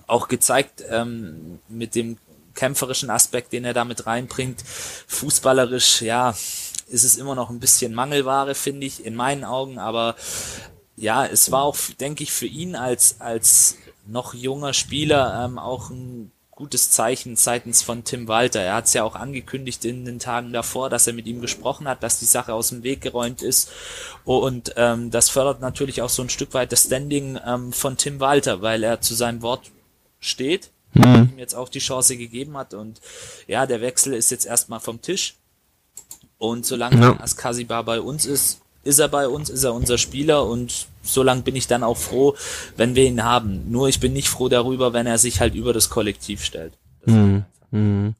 auch 0.06 0.28
gezeigt, 0.28 0.84
ähm, 0.88 1.60
mit 1.68 1.96
dem 1.96 2.18
kämpferischen 2.54 3.10
Aspekt, 3.10 3.54
den 3.54 3.66
er 3.66 3.74
damit 3.74 4.06
reinbringt, 4.06 4.62
fußballerisch, 5.08 6.02
ja, 6.02 6.36
ist 6.90 7.04
es 7.04 7.18
immer 7.18 7.36
noch 7.36 7.50
ein 7.50 7.60
bisschen 7.60 7.94
Mangelware, 7.94 8.56
finde 8.56 8.86
ich, 8.86 9.06
in 9.06 9.16
meinen 9.16 9.44
Augen, 9.44 9.80
aber 9.80 10.16
ja, 10.96 11.26
es 11.26 11.52
war 11.52 11.64
auch, 11.64 11.78
denke 12.00 12.24
ich, 12.24 12.32
für 12.32 12.46
ihn 12.46 12.76
als, 12.76 13.22
als 13.22 13.78
noch 14.06 14.34
junger 14.34 14.74
Spieler 14.74 15.46
ähm, 15.46 15.58
auch 15.58 15.90
ein 15.90 16.32
gutes 16.60 16.92
Zeichen 16.92 17.38
seitens 17.38 17.82
von 17.82 18.04
Tim 18.04 18.28
Walter. 18.28 18.60
Er 18.60 18.76
hat 18.76 18.86
es 18.86 18.94
ja 18.94 19.04
auch 19.04 19.16
angekündigt 19.16 19.86
in 19.86 20.04
den 20.04 20.20
Tagen 20.20 20.52
davor, 20.52 20.90
dass 20.90 21.08
er 21.08 21.14
mit 21.14 21.26
ihm 21.26 21.40
gesprochen 21.40 21.88
hat, 21.88 22.04
dass 22.04 22.20
die 22.20 22.26
Sache 22.26 22.54
aus 22.54 22.68
dem 22.68 22.84
Weg 22.84 23.00
geräumt 23.00 23.42
ist. 23.42 23.72
Und 24.26 24.74
ähm, 24.76 25.10
das 25.10 25.30
fördert 25.30 25.62
natürlich 25.62 26.02
auch 26.02 26.10
so 26.10 26.22
ein 26.22 26.30
Stück 26.30 26.54
weit 26.54 26.74
das 26.74 26.84
Standing 26.84 27.40
ähm, 27.46 27.72
von 27.72 27.96
Tim 27.96 28.20
Walter, 28.20 28.62
weil 28.62 28.84
er 28.84 29.00
zu 29.00 29.16
seinem 29.16 29.42
Wort 29.42 29.72
steht, 30.20 30.70
mhm. 30.94 31.30
ihm 31.32 31.40
jetzt 31.40 31.56
auch 31.56 31.70
die 31.70 31.80
Chance 31.80 32.18
gegeben 32.18 32.58
hat. 32.58 32.74
Und 32.74 33.00
ja, 33.48 33.66
der 33.66 33.80
Wechsel 33.80 34.14
ist 34.14 34.30
jetzt 34.30 34.46
erstmal 34.46 34.82
vom 34.82 35.02
Tisch. 35.02 35.36
Und 36.40 36.66
solange 36.66 37.00
ja. 37.00 37.20
Askasibar 37.20 37.84
bei 37.84 38.02
uns 38.02 38.26
ist, 38.26 38.62
ist 38.84 39.00
er 39.00 39.10
bei 39.10 39.28
uns, 39.28 39.50
ist 39.50 39.64
er 39.64 39.74
unser 39.74 39.98
Spieler 39.98 40.46
und 40.48 40.88
solange 41.04 41.42
bin 41.42 41.56
ich 41.56 41.68
dann 41.68 41.84
auch 41.84 41.98
froh, 41.98 42.36
wenn 42.78 42.96
wir 42.96 43.06
ihn 43.06 43.24
haben. 43.24 43.70
Nur 43.70 43.90
ich 43.90 44.00
bin 44.00 44.14
nicht 44.14 44.30
froh 44.30 44.50
darüber, 44.50 44.94
wenn 44.94 45.06
er 45.06 45.18
sich 45.18 45.42
halt 45.42 45.54
über 45.54 45.74
das 45.74 45.90
Kollektiv 45.90 46.44
stellt. 46.44 46.74
Das 47.06 47.14
mhm. 47.14 47.44
Mhm. 47.72 48.16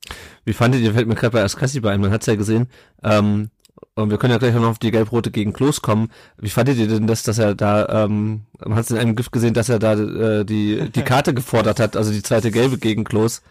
Wie 0.46 0.54
fandet 0.54 0.82
ihr, 0.82 0.94
fällt 0.94 1.08
mir 1.08 1.16
gerade 1.16 1.32
bei 1.32 1.44
Askasibar 1.44 1.92
ein, 1.94 2.02
man 2.02 2.12
hat's 2.12 2.28
ja 2.28 2.36
gesehen, 2.36 2.68
ähm, 3.04 3.50
und 3.96 4.10
wir 4.10 4.18
können 4.18 4.32
ja 4.32 4.38
gleich 4.38 4.54
noch 4.54 4.64
auf 4.64 4.80
die 4.80 4.92
Gelbrote 4.92 5.32
gegen 5.32 5.54
Klos 5.54 5.82
kommen. 5.82 6.10
Wie 6.38 6.50
fandet 6.50 6.78
ihr 6.78 6.88
denn 6.88 7.08
das, 7.08 7.24
dass 7.24 7.38
er 7.38 7.56
da, 7.56 8.06
ähm, 8.06 8.42
man 8.60 8.76
hat 8.76 8.86
es 8.86 8.92
in 8.92 8.98
einem 8.98 9.16
Gift 9.16 9.32
gesehen, 9.32 9.54
dass 9.54 9.70
er 9.70 9.80
da 9.80 9.94
äh, 9.94 10.46
die, 10.46 10.90
die 10.90 11.02
Karte 11.02 11.34
gefordert 11.34 11.80
hat, 11.80 11.98
also 11.98 12.12
die 12.12 12.24
zweite 12.24 12.52
Gelbe 12.52 12.78
gegen 12.78 13.04
Klos? 13.04 13.42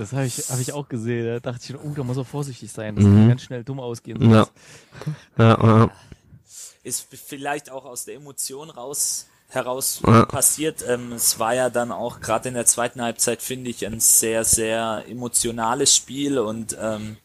Das 0.00 0.14
habe 0.14 0.24
ich, 0.24 0.38
hab 0.48 0.58
ich 0.58 0.72
auch 0.72 0.88
gesehen. 0.88 1.26
Da 1.26 1.40
dachte 1.52 1.60
ich, 1.62 1.78
oh, 1.78 1.92
da 1.94 2.02
muss 2.02 2.16
er 2.16 2.24
vorsichtig 2.24 2.72
sein. 2.72 2.96
Das 2.96 3.04
mhm. 3.04 3.16
kann 3.16 3.28
ganz 3.28 3.42
schnell 3.42 3.64
dumm 3.64 3.80
ausgehen. 3.80 4.30
Ja. 4.30 4.48
ja, 5.36 5.58
ja. 5.62 5.90
Ist 6.82 7.08
vielleicht 7.12 7.70
auch 7.70 7.84
aus 7.84 8.06
der 8.06 8.14
Emotion 8.14 8.70
raus 8.70 9.26
heraus 9.48 10.00
ja. 10.06 10.24
passiert. 10.24 10.82
Ähm, 10.88 11.12
es 11.12 11.38
war 11.38 11.54
ja 11.54 11.68
dann 11.68 11.92
auch 11.92 12.20
gerade 12.20 12.48
in 12.48 12.54
der 12.54 12.64
zweiten 12.64 13.02
Halbzeit, 13.02 13.42
finde 13.42 13.68
ich, 13.68 13.84
ein 13.84 14.00
sehr, 14.00 14.44
sehr 14.44 15.04
emotionales 15.06 15.94
Spiel 15.94 16.38
und 16.38 16.76
ähm, 16.80 17.18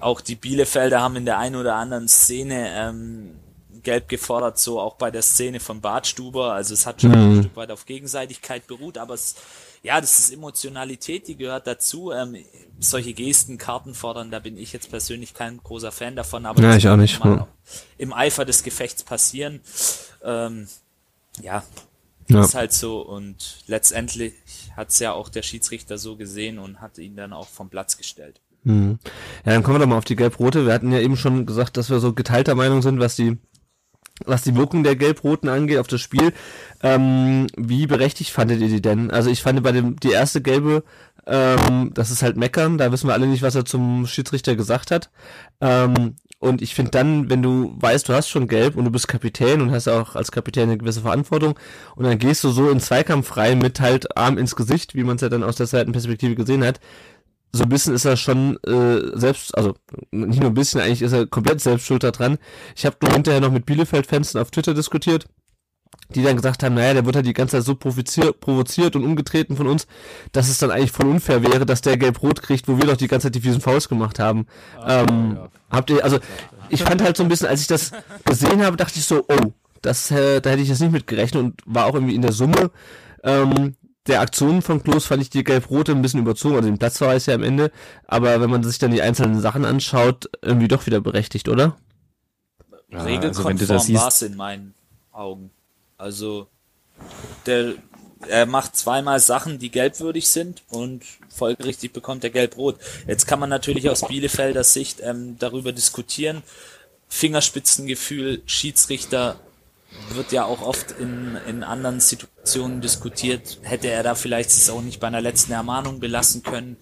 auch 0.00 0.20
die 0.20 0.34
Bielefelder 0.34 1.00
haben 1.00 1.14
in 1.14 1.26
der 1.26 1.38
einen 1.38 1.54
oder 1.54 1.76
anderen 1.76 2.08
Szene 2.08 2.72
ähm, 2.74 3.38
gelb 3.84 4.08
gefordert, 4.08 4.58
so 4.58 4.80
auch 4.80 4.96
bei 4.96 5.12
der 5.12 5.22
Szene 5.22 5.60
von 5.60 5.80
Bartstuber. 5.80 6.54
Also 6.54 6.74
es 6.74 6.86
hat 6.86 7.02
schon 7.02 7.10
mhm. 7.10 7.16
ein 7.16 7.42
Stück 7.42 7.56
weit 7.56 7.70
auf 7.70 7.86
Gegenseitigkeit 7.86 8.66
beruht, 8.66 8.98
aber 8.98 9.14
es 9.14 9.36
ja, 9.84 10.00
das 10.00 10.18
ist 10.18 10.32
Emotionalität, 10.32 11.28
die 11.28 11.36
gehört 11.36 11.66
dazu. 11.66 12.10
Ähm, 12.10 12.36
solche 12.80 13.12
Gesten, 13.12 13.58
Karten 13.58 13.94
fordern, 13.94 14.30
da 14.30 14.38
bin 14.38 14.56
ich 14.56 14.72
jetzt 14.72 14.90
persönlich 14.90 15.34
kein 15.34 15.58
großer 15.58 15.92
Fan 15.92 16.16
davon, 16.16 16.46
aber 16.46 16.62
ja, 16.62 16.68
das 16.68 16.78
ich 16.78 16.88
auch 16.88 16.96
nicht. 16.96 17.22
Ja. 17.22 17.46
im 17.98 18.12
Eifer 18.14 18.46
des 18.46 18.62
Gefechts 18.62 19.04
passieren. 19.04 19.60
Ähm, 20.24 20.66
ja, 21.42 21.62
ja. 22.28 22.40
ist 22.40 22.54
halt 22.54 22.72
so 22.72 23.02
und 23.02 23.62
letztendlich 23.66 24.32
hat 24.74 24.88
es 24.88 24.98
ja 25.00 25.12
auch 25.12 25.28
der 25.28 25.42
Schiedsrichter 25.42 25.98
so 25.98 26.16
gesehen 26.16 26.58
und 26.58 26.80
hat 26.80 26.96
ihn 26.96 27.14
dann 27.14 27.34
auch 27.34 27.48
vom 27.48 27.68
Platz 27.68 27.98
gestellt. 27.98 28.40
Mhm. 28.62 28.98
Ja, 29.44 29.52
dann 29.52 29.62
kommen 29.62 29.76
wir 29.76 29.80
doch 29.80 29.86
mal 29.86 29.98
auf 29.98 30.06
die 30.06 30.16
Gelb-Rote. 30.16 30.64
Wir 30.64 30.72
hatten 30.72 30.92
ja 30.92 31.00
eben 31.00 31.18
schon 31.18 31.44
gesagt, 31.44 31.76
dass 31.76 31.90
wir 31.90 32.00
so 32.00 32.14
geteilter 32.14 32.54
Meinung 32.54 32.80
sind, 32.80 33.00
was 33.00 33.16
die 33.16 33.36
was 34.24 34.42
die 34.42 34.54
Wirkung 34.54 34.84
der 34.84 34.96
Gelb-Roten 34.96 35.48
angeht 35.48 35.78
auf 35.78 35.88
das 35.88 36.00
Spiel. 36.00 36.32
Ähm, 36.82 37.46
wie 37.56 37.86
berechtigt 37.86 38.30
fandet 38.30 38.60
ihr 38.60 38.68
die 38.68 38.82
denn? 38.82 39.10
Also 39.10 39.30
ich 39.30 39.42
fand 39.42 39.62
bei 39.62 39.72
dem 39.72 39.98
die 39.98 40.12
erste 40.12 40.40
gelbe, 40.40 40.84
ähm, 41.26 41.90
das 41.94 42.10
ist 42.10 42.22
halt 42.22 42.36
meckern, 42.36 42.78
da 42.78 42.92
wissen 42.92 43.08
wir 43.08 43.14
alle 43.14 43.26
nicht, 43.26 43.42
was 43.42 43.54
er 43.54 43.64
zum 43.64 44.06
Schiedsrichter 44.06 44.56
gesagt 44.56 44.90
hat. 44.90 45.10
Ähm, 45.60 46.16
und 46.38 46.60
ich 46.60 46.74
finde 46.74 46.90
dann, 46.90 47.30
wenn 47.30 47.42
du 47.42 47.74
weißt, 47.80 48.06
du 48.06 48.12
hast 48.12 48.28
schon 48.28 48.48
gelb 48.48 48.76
und 48.76 48.84
du 48.84 48.90
bist 48.90 49.08
Kapitän 49.08 49.62
und 49.62 49.70
hast 49.70 49.88
auch 49.88 50.14
als 50.14 50.30
Kapitän 50.30 50.64
eine 50.64 50.76
gewisse 50.76 51.00
Verantwortung 51.00 51.58
und 51.96 52.04
dann 52.04 52.18
gehst 52.18 52.44
du 52.44 52.50
so 52.50 52.68
in 52.68 52.80
Zweikampf 52.80 53.38
rein 53.38 53.58
mit 53.58 53.80
halt 53.80 54.14
Arm 54.18 54.36
ins 54.36 54.54
Gesicht, 54.54 54.94
wie 54.94 55.04
man 55.04 55.16
es 55.16 55.22
ja 55.22 55.30
dann 55.30 55.42
aus 55.42 55.56
der 55.56 55.66
Seitenperspektive 55.66 56.34
gesehen 56.34 56.62
hat, 56.62 56.80
so 57.54 57.62
ein 57.62 57.68
bisschen 57.68 57.94
ist 57.94 58.04
er 58.04 58.16
schon 58.16 58.56
äh, 58.64 59.16
selbst, 59.16 59.56
also 59.56 59.74
nicht 60.10 60.40
nur 60.40 60.50
ein 60.50 60.54
bisschen, 60.54 60.80
eigentlich 60.80 61.02
ist 61.02 61.12
er 61.12 61.26
komplett 61.26 61.60
selbst 61.60 61.86
schuld 61.86 62.02
daran. 62.02 62.38
Ich 62.74 62.84
habe 62.84 62.96
nur 63.00 63.12
hinterher 63.12 63.40
noch 63.40 63.52
mit 63.52 63.64
Bielefeld-Fans 63.64 64.34
auf 64.34 64.50
Twitter 64.50 64.74
diskutiert, 64.74 65.26
die 66.12 66.24
dann 66.24 66.34
gesagt 66.34 66.64
haben, 66.64 66.74
naja, 66.74 66.94
der 66.94 67.06
wird 67.06 67.14
halt 67.14 67.26
die 67.26 67.32
ganze 67.32 67.56
Zeit 67.56 67.64
so 67.64 67.76
provoziert, 67.76 68.96
und 68.96 69.04
umgetreten 69.04 69.56
von 69.56 69.68
uns, 69.68 69.86
dass 70.32 70.48
es 70.48 70.58
dann 70.58 70.72
eigentlich 70.72 70.90
voll 70.90 71.06
unfair 71.06 71.44
wäre, 71.44 71.64
dass 71.64 71.80
der 71.80 71.96
gelb-rot 71.96 72.42
kriegt, 72.42 72.66
wo 72.66 72.76
wir 72.76 72.86
doch 72.86 72.96
die 72.96 73.06
ganze 73.06 73.28
Zeit 73.28 73.36
die 73.36 73.40
fiesen 73.40 73.60
Fouls 73.60 73.88
gemacht 73.88 74.18
haben. 74.18 74.46
ähm, 74.84 75.38
Habt 75.70 75.90
ihr, 75.90 76.02
also 76.02 76.18
ich 76.70 76.82
fand 76.82 77.02
halt 77.04 77.16
so 77.16 77.22
ein 77.22 77.28
bisschen, 77.28 77.46
als 77.46 77.60
ich 77.60 77.68
das 77.68 77.92
gesehen 78.24 78.64
habe, 78.64 78.76
dachte 78.76 78.98
ich 78.98 79.04
so, 79.04 79.24
oh, 79.28 79.52
das, 79.80 80.10
äh, 80.10 80.40
da 80.40 80.50
hätte 80.50 80.62
ich 80.62 80.68
jetzt 80.70 80.80
nicht 80.80 80.92
mit 80.92 81.06
gerechnet 81.06 81.40
und 81.40 81.60
war 81.66 81.86
auch 81.86 81.94
irgendwie 81.94 82.16
in 82.16 82.22
der 82.22 82.32
Summe 82.32 82.72
ähm, 83.22 83.76
der 84.06 84.20
Aktionen 84.20 84.62
von 84.62 84.82
Klos 84.82 85.06
fand 85.06 85.22
ich 85.22 85.30
die 85.30 85.44
gelb-rote 85.44 85.92
ein 85.92 86.02
bisschen 86.02 86.20
überzogen, 86.20 86.56
also 86.56 86.68
den 86.68 86.78
Platzverweis 86.78 87.26
ja 87.26 87.34
am 87.34 87.42
Ende, 87.42 87.70
aber 88.06 88.40
wenn 88.40 88.50
man 88.50 88.62
sich 88.62 88.78
dann 88.78 88.90
die 88.90 89.02
einzelnen 89.02 89.40
Sachen 89.40 89.64
anschaut, 89.64 90.28
irgendwie 90.42 90.68
doch 90.68 90.86
wieder 90.86 91.00
berechtigt, 91.00 91.48
oder? 91.48 91.76
Ja, 92.90 92.98
also 92.98 93.06
wenn 93.06 93.20
du 93.20 93.26
Regelkonform 93.26 93.58
das 93.68 93.86
siehst- 93.86 94.00
war 94.00 94.08
es 94.08 94.22
in 94.22 94.36
meinen 94.36 94.74
Augen. 95.12 95.50
Also 95.96 96.48
der 97.46 97.74
er 98.28 98.46
macht 98.46 98.74
zweimal 98.76 99.20
Sachen, 99.20 99.58
die 99.58 99.70
gelbwürdig 99.70 100.28
sind 100.28 100.62
und 100.70 101.02
folgerichtig 101.28 101.92
bekommt 101.92 102.24
er 102.24 102.30
gelb-rot. 102.30 102.78
Jetzt 103.06 103.26
kann 103.26 103.38
man 103.38 103.50
natürlich 103.50 103.90
aus 103.90 104.06
Bielefelder 104.06 104.64
Sicht 104.64 105.00
ähm, 105.02 105.36
darüber 105.38 105.72
diskutieren. 105.72 106.42
Fingerspitzengefühl, 107.08 108.42
Schiedsrichter 108.46 109.36
wird 110.10 110.32
ja 110.32 110.44
auch 110.44 110.62
oft 110.62 110.92
in, 110.92 111.36
in 111.46 111.62
anderen 111.62 112.00
Situationen 112.00 112.80
diskutiert. 112.80 113.58
Hätte 113.62 113.88
er 113.88 114.02
da 114.02 114.14
vielleicht 114.14 114.50
es 114.50 114.70
auch 114.70 114.82
nicht 114.82 115.00
bei 115.00 115.06
einer 115.06 115.20
letzten 115.20 115.52
Ermahnung 115.52 116.00
belassen 116.00 116.42
können. 116.42 116.76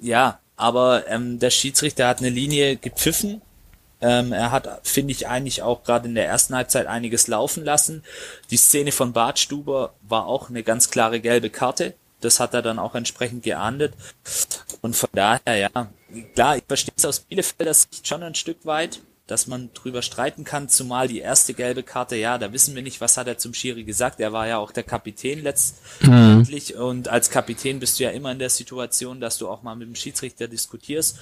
Ja, 0.00 0.40
aber 0.56 1.08
ähm, 1.08 1.38
der 1.38 1.50
Schiedsrichter 1.50 2.08
hat 2.08 2.18
eine 2.18 2.30
Linie 2.30 2.76
gepfiffen. 2.76 3.42
Ähm, 4.00 4.32
er 4.32 4.50
hat, 4.50 4.80
finde 4.82 5.12
ich, 5.12 5.28
eigentlich 5.28 5.62
auch 5.62 5.84
gerade 5.84 6.08
in 6.08 6.14
der 6.14 6.26
ersten 6.26 6.54
Halbzeit 6.54 6.86
einiges 6.86 7.28
laufen 7.28 7.64
lassen. 7.64 8.02
Die 8.50 8.56
Szene 8.56 8.92
von 8.92 9.12
Bart 9.12 9.38
Stuber 9.38 9.94
war 10.02 10.26
auch 10.26 10.50
eine 10.50 10.62
ganz 10.62 10.90
klare 10.90 11.20
gelbe 11.20 11.50
Karte. 11.50 11.94
Das 12.20 12.40
hat 12.40 12.54
er 12.54 12.62
dann 12.62 12.78
auch 12.78 12.94
entsprechend 12.94 13.44
geahndet. 13.44 13.94
Und 14.80 14.96
von 14.96 15.10
daher, 15.12 15.56
ja, 15.56 15.88
klar, 16.34 16.56
ich 16.56 16.64
verstehe 16.66 16.94
es 16.96 17.04
aus 17.04 17.20
Bielefelder 17.20 17.74
Sicht 17.74 18.06
schon 18.06 18.22
ein 18.22 18.34
Stück 18.34 18.64
weit, 18.64 19.00
dass 19.26 19.46
man 19.46 19.70
drüber 19.72 20.02
streiten 20.02 20.44
kann, 20.44 20.68
zumal 20.68 21.08
die 21.08 21.20
erste 21.20 21.54
gelbe 21.54 21.82
Karte, 21.82 22.16
ja, 22.16 22.38
da 22.38 22.52
wissen 22.52 22.74
wir 22.74 22.82
nicht, 22.82 23.00
was 23.00 23.16
hat 23.16 23.28
er 23.28 23.38
zum 23.38 23.54
Schiri 23.54 23.84
gesagt. 23.84 24.20
Er 24.20 24.32
war 24.32 24.48
ja 24.48 24.58
auch 24.58 24.72
der 24.72 24.82
Kapitän 24.82 25.42
letztendlich 25.42 26.76
und 26.76 27.08
als 27.08 27.30
Kapitän 27.30 27.78
bist 27.78 27.98
du 27.98 28.04
ja 28.04 28.10
immer 28.10 28.32
in 28.32 28.38
der 28.38 28.50
Situation, 28.50 29.20
dass 29.20 29.38
du 29.38 29.48
auch 29.48 29.62
mal 29.62 29.76
mit 29.76 29.88
dem 29.88 29.94
Schiedsrichter 29.94 30.48
diskutierst 30.48 31.18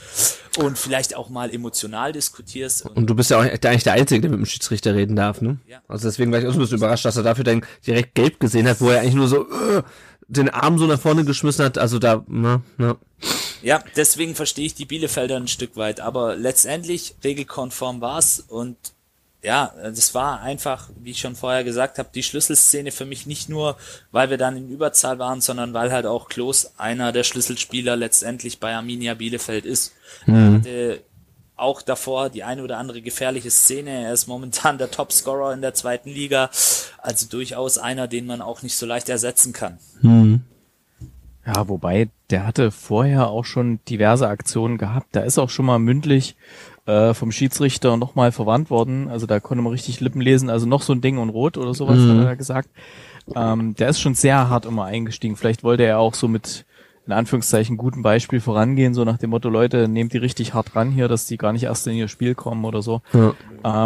und 0.59 0.79
vielleicht 0.79 1.15
auch 1.15 1.29
mal 1.29 1.53
emotional 1.55 2.13
diskutierst. 2.13 2.87
Und, 2.87 2.97
Und 2.97 3.07
du 3.07 3.15
bist 3.15 3.31
ja 3.31 3.39
auch 3.39 3.43
eigentlich 3.43 3.85
der 3.85 3.93
Einzige, 3.93 4.23
der 4.23 4.31
mit 4.31 4.39
dem 4.39 4.47
Schiedsrichter 4.47 4.95
reden 4.95 5.15
darf, 5.15 5.41
ne? 5.41 5.59
Ja. 5.67 5.83
Also 5.87 6.09
deswegen 6.09 6.33
war 6.33 6.41
ich 6.41 6.47
auch 6.47 6.53
so 6.53 6.59
ein 6.59 6.63
bisschen 6.63 6.79
überrascht, 6.79 7.05
dass 7.05 7.17
er 7.17 7.23
dafür 7.23 7.45
dann 7.45 7.65
direkt 7.87 8.15
gelb 8.15 8.41
gesehen 8.41 8.67
hat, 8.67 8.81
wo 8.81 8.89
er 8.89 9.01
eigentlich 9.01 9.15
nur 9.15 9.29
so 9.29 9.43
äh, 9.43 9.83
den 10.27 10.49
Arm 10.49 10.79
so 10.79 10.87
nach 10.87 11.01
vorne 11.01 11.25
geschmissen 11.25 11.65
hat. 11.65 11.77
Also 11.77 11.99
da, 11.99 12.25
na, 12.29 12.63
na. 12.79 12.97
Ja, 13.63 13.83
deswegen 13.97 14.35
verstehe 14.35 14.67
ich 14.67 14.75
die 14.75 14.87
Bielefelder 14.87 15.37
ein 15.37 15.49
Stück 15.49 15.77
weit, 15.77 16.01
aber 16.01 16.37
letztendlich 16.37 17.15
regelkonform 17.23 18.01
war's 18.01 18.41
und 18.41 18.77
ja, 19.43 19.73
das 19.83 20.15
war 20.15 20.43
einfach, 20.43 20.91
wie 21.01 21.13
ich 21.13 21.21
schon 21.21 21.35
vorher 21.35 21.65
gesagt 21.65 21.99
habe, 21.99 22.11
die 22.15 22.23
Schlüsselszene 22.23 22.93
für 22.93 23.07
mich 23.07 23.25
nicht 23.25 23.49
nur, 23.49 23.79
weil 24.13 24.29
wir 24.29 24.37
dann 24.37 24.57
in 24.57 24.69
Überzahl 24.69 25.19
waren, 25.19 25.41
sondern 25.41 25.73
weil 25.73 25.93
halt 25.93 26.05
auch 26.05 26.29
Klos 26.29 26.73
einer 26.77 27.11
der 27.11 27.25
Schlüsselspieler 27.25 27.97
letztendlich 27.97 28.61
bei 28.61 28.75
Arminia 28.75 29.15
Bielefeld 29.15 29.65
ist. 29.65 29.95
Er 30.27 30.53
hatte 30.59 31.03
auch 31.57 31.81
davor 31.81 32.29
die 32.29 32.43
eine 32.45 32.63
oder 32.63 32.77
andere 32.77 33.01
gefährliche 33.01 33.51
Szene. 33.51 33.91
Er 34.05 34.13
ist 34.13 34.27
momentan 34.27 34.77
der 34.77 34.91
Topscorer 34.91 35.55
in 35.55 35.63
der 35.63 35.73
zweiten 35.73 36.11
Liga, 36.11 36.51
also 36.99 37.27
durchaus 37.27 37.79
einer, 37.79 38.09
den 38.09 38.27
man 38.27 38.43
auch 38.43 38.61
nicht 38.61 38.77
so 38.77 38.85
leicht 38.85 39.09
ersetzen 39.09 39.55
kann. 39.55 39.79
Ja, 41.55 41.69
wobei, 41.69 42.09
der 42.31 42.47
hatte 42.47 42.71
vorher 42.71 43.29
auch 43.29 43.45
schon 43.45 43.81
diverse 43.89 44.29
Aktionen 44.29 44.79
gehabt. 44.79 45.09
Da 45.13 45.21
ist 45.21 45.39
auch 45.39 45.51
schon 45.51 45.67
mal 45.67 45.79
mündlich 45.79 46.37
äh, 46.87 47.13
vom 47.15 47.33
Schiedsrichter 47.33 47.97
nochmal 47.97 48.31
verwandt 48.31 48.71
worden. 48.71 49.09
Also 49.09 49.27
da 49.27 49.41
konnte 49.41 49.63
man 49.63 49.73
richtig 49.73 50.01
Lippen 50.01 50.21
lesen. 50.21 50.49
Also 50.49 50.67
noch 50.67 50.83
so 50.83 50.93
ein 50.93 51.01
Ding 51.01 51.19
und 51.19 51.31
rot 51.31 51.57
oder 51.57 51.75
sowas 51.75 51.99
hat 51.99 52.27
er 52.27 52.37
gesagt. 52.37 52.69
Ähm, 53.35 53.75
der 53.75 53.89
ist 53.89 54.01
schon 54.01 54.15
sehr 54.15 54.49
hart 54.49 54.65
immer 54.65 54.85
eingestiegen. 54.85 55.37
Vielleicht 55.37 55.65
wollte 55.65 55.85
er 55.85 55.99
auch 55.99 56.15
so 56.15 56.29
mit, 56.29 56.67
in 57.07 57.13
Anführungszeichen, 57.13 57.77
gutem 57.77 58.03
Beispiel 58.03 58.41
vorangehen, 58.41 58.95
so 58.95 59.05
nach 59.05 59.19
dem 59.19 59.31
Motto, 59.31 59.49
Leute, 59.49 59.89
nehmt 59.89 60.13
die 60.13 60.19
richtig 60.19 60.55
hart 60.55 60.77
ran 60.77 60.91
hier, 60.91 61.09
dass 61.09 61.27
die 61.27 61.37
gar 61.37 61.53
nicht 61.53 61.65
erst 61.65 61.87
in 61.87 61.95
ihr 61.95 62.09
Spiel 62.09 62.35
kommen 62.35 62.65
oder 62.65 62.83
so. 62.83 63.03
Ja. 63.13 63.35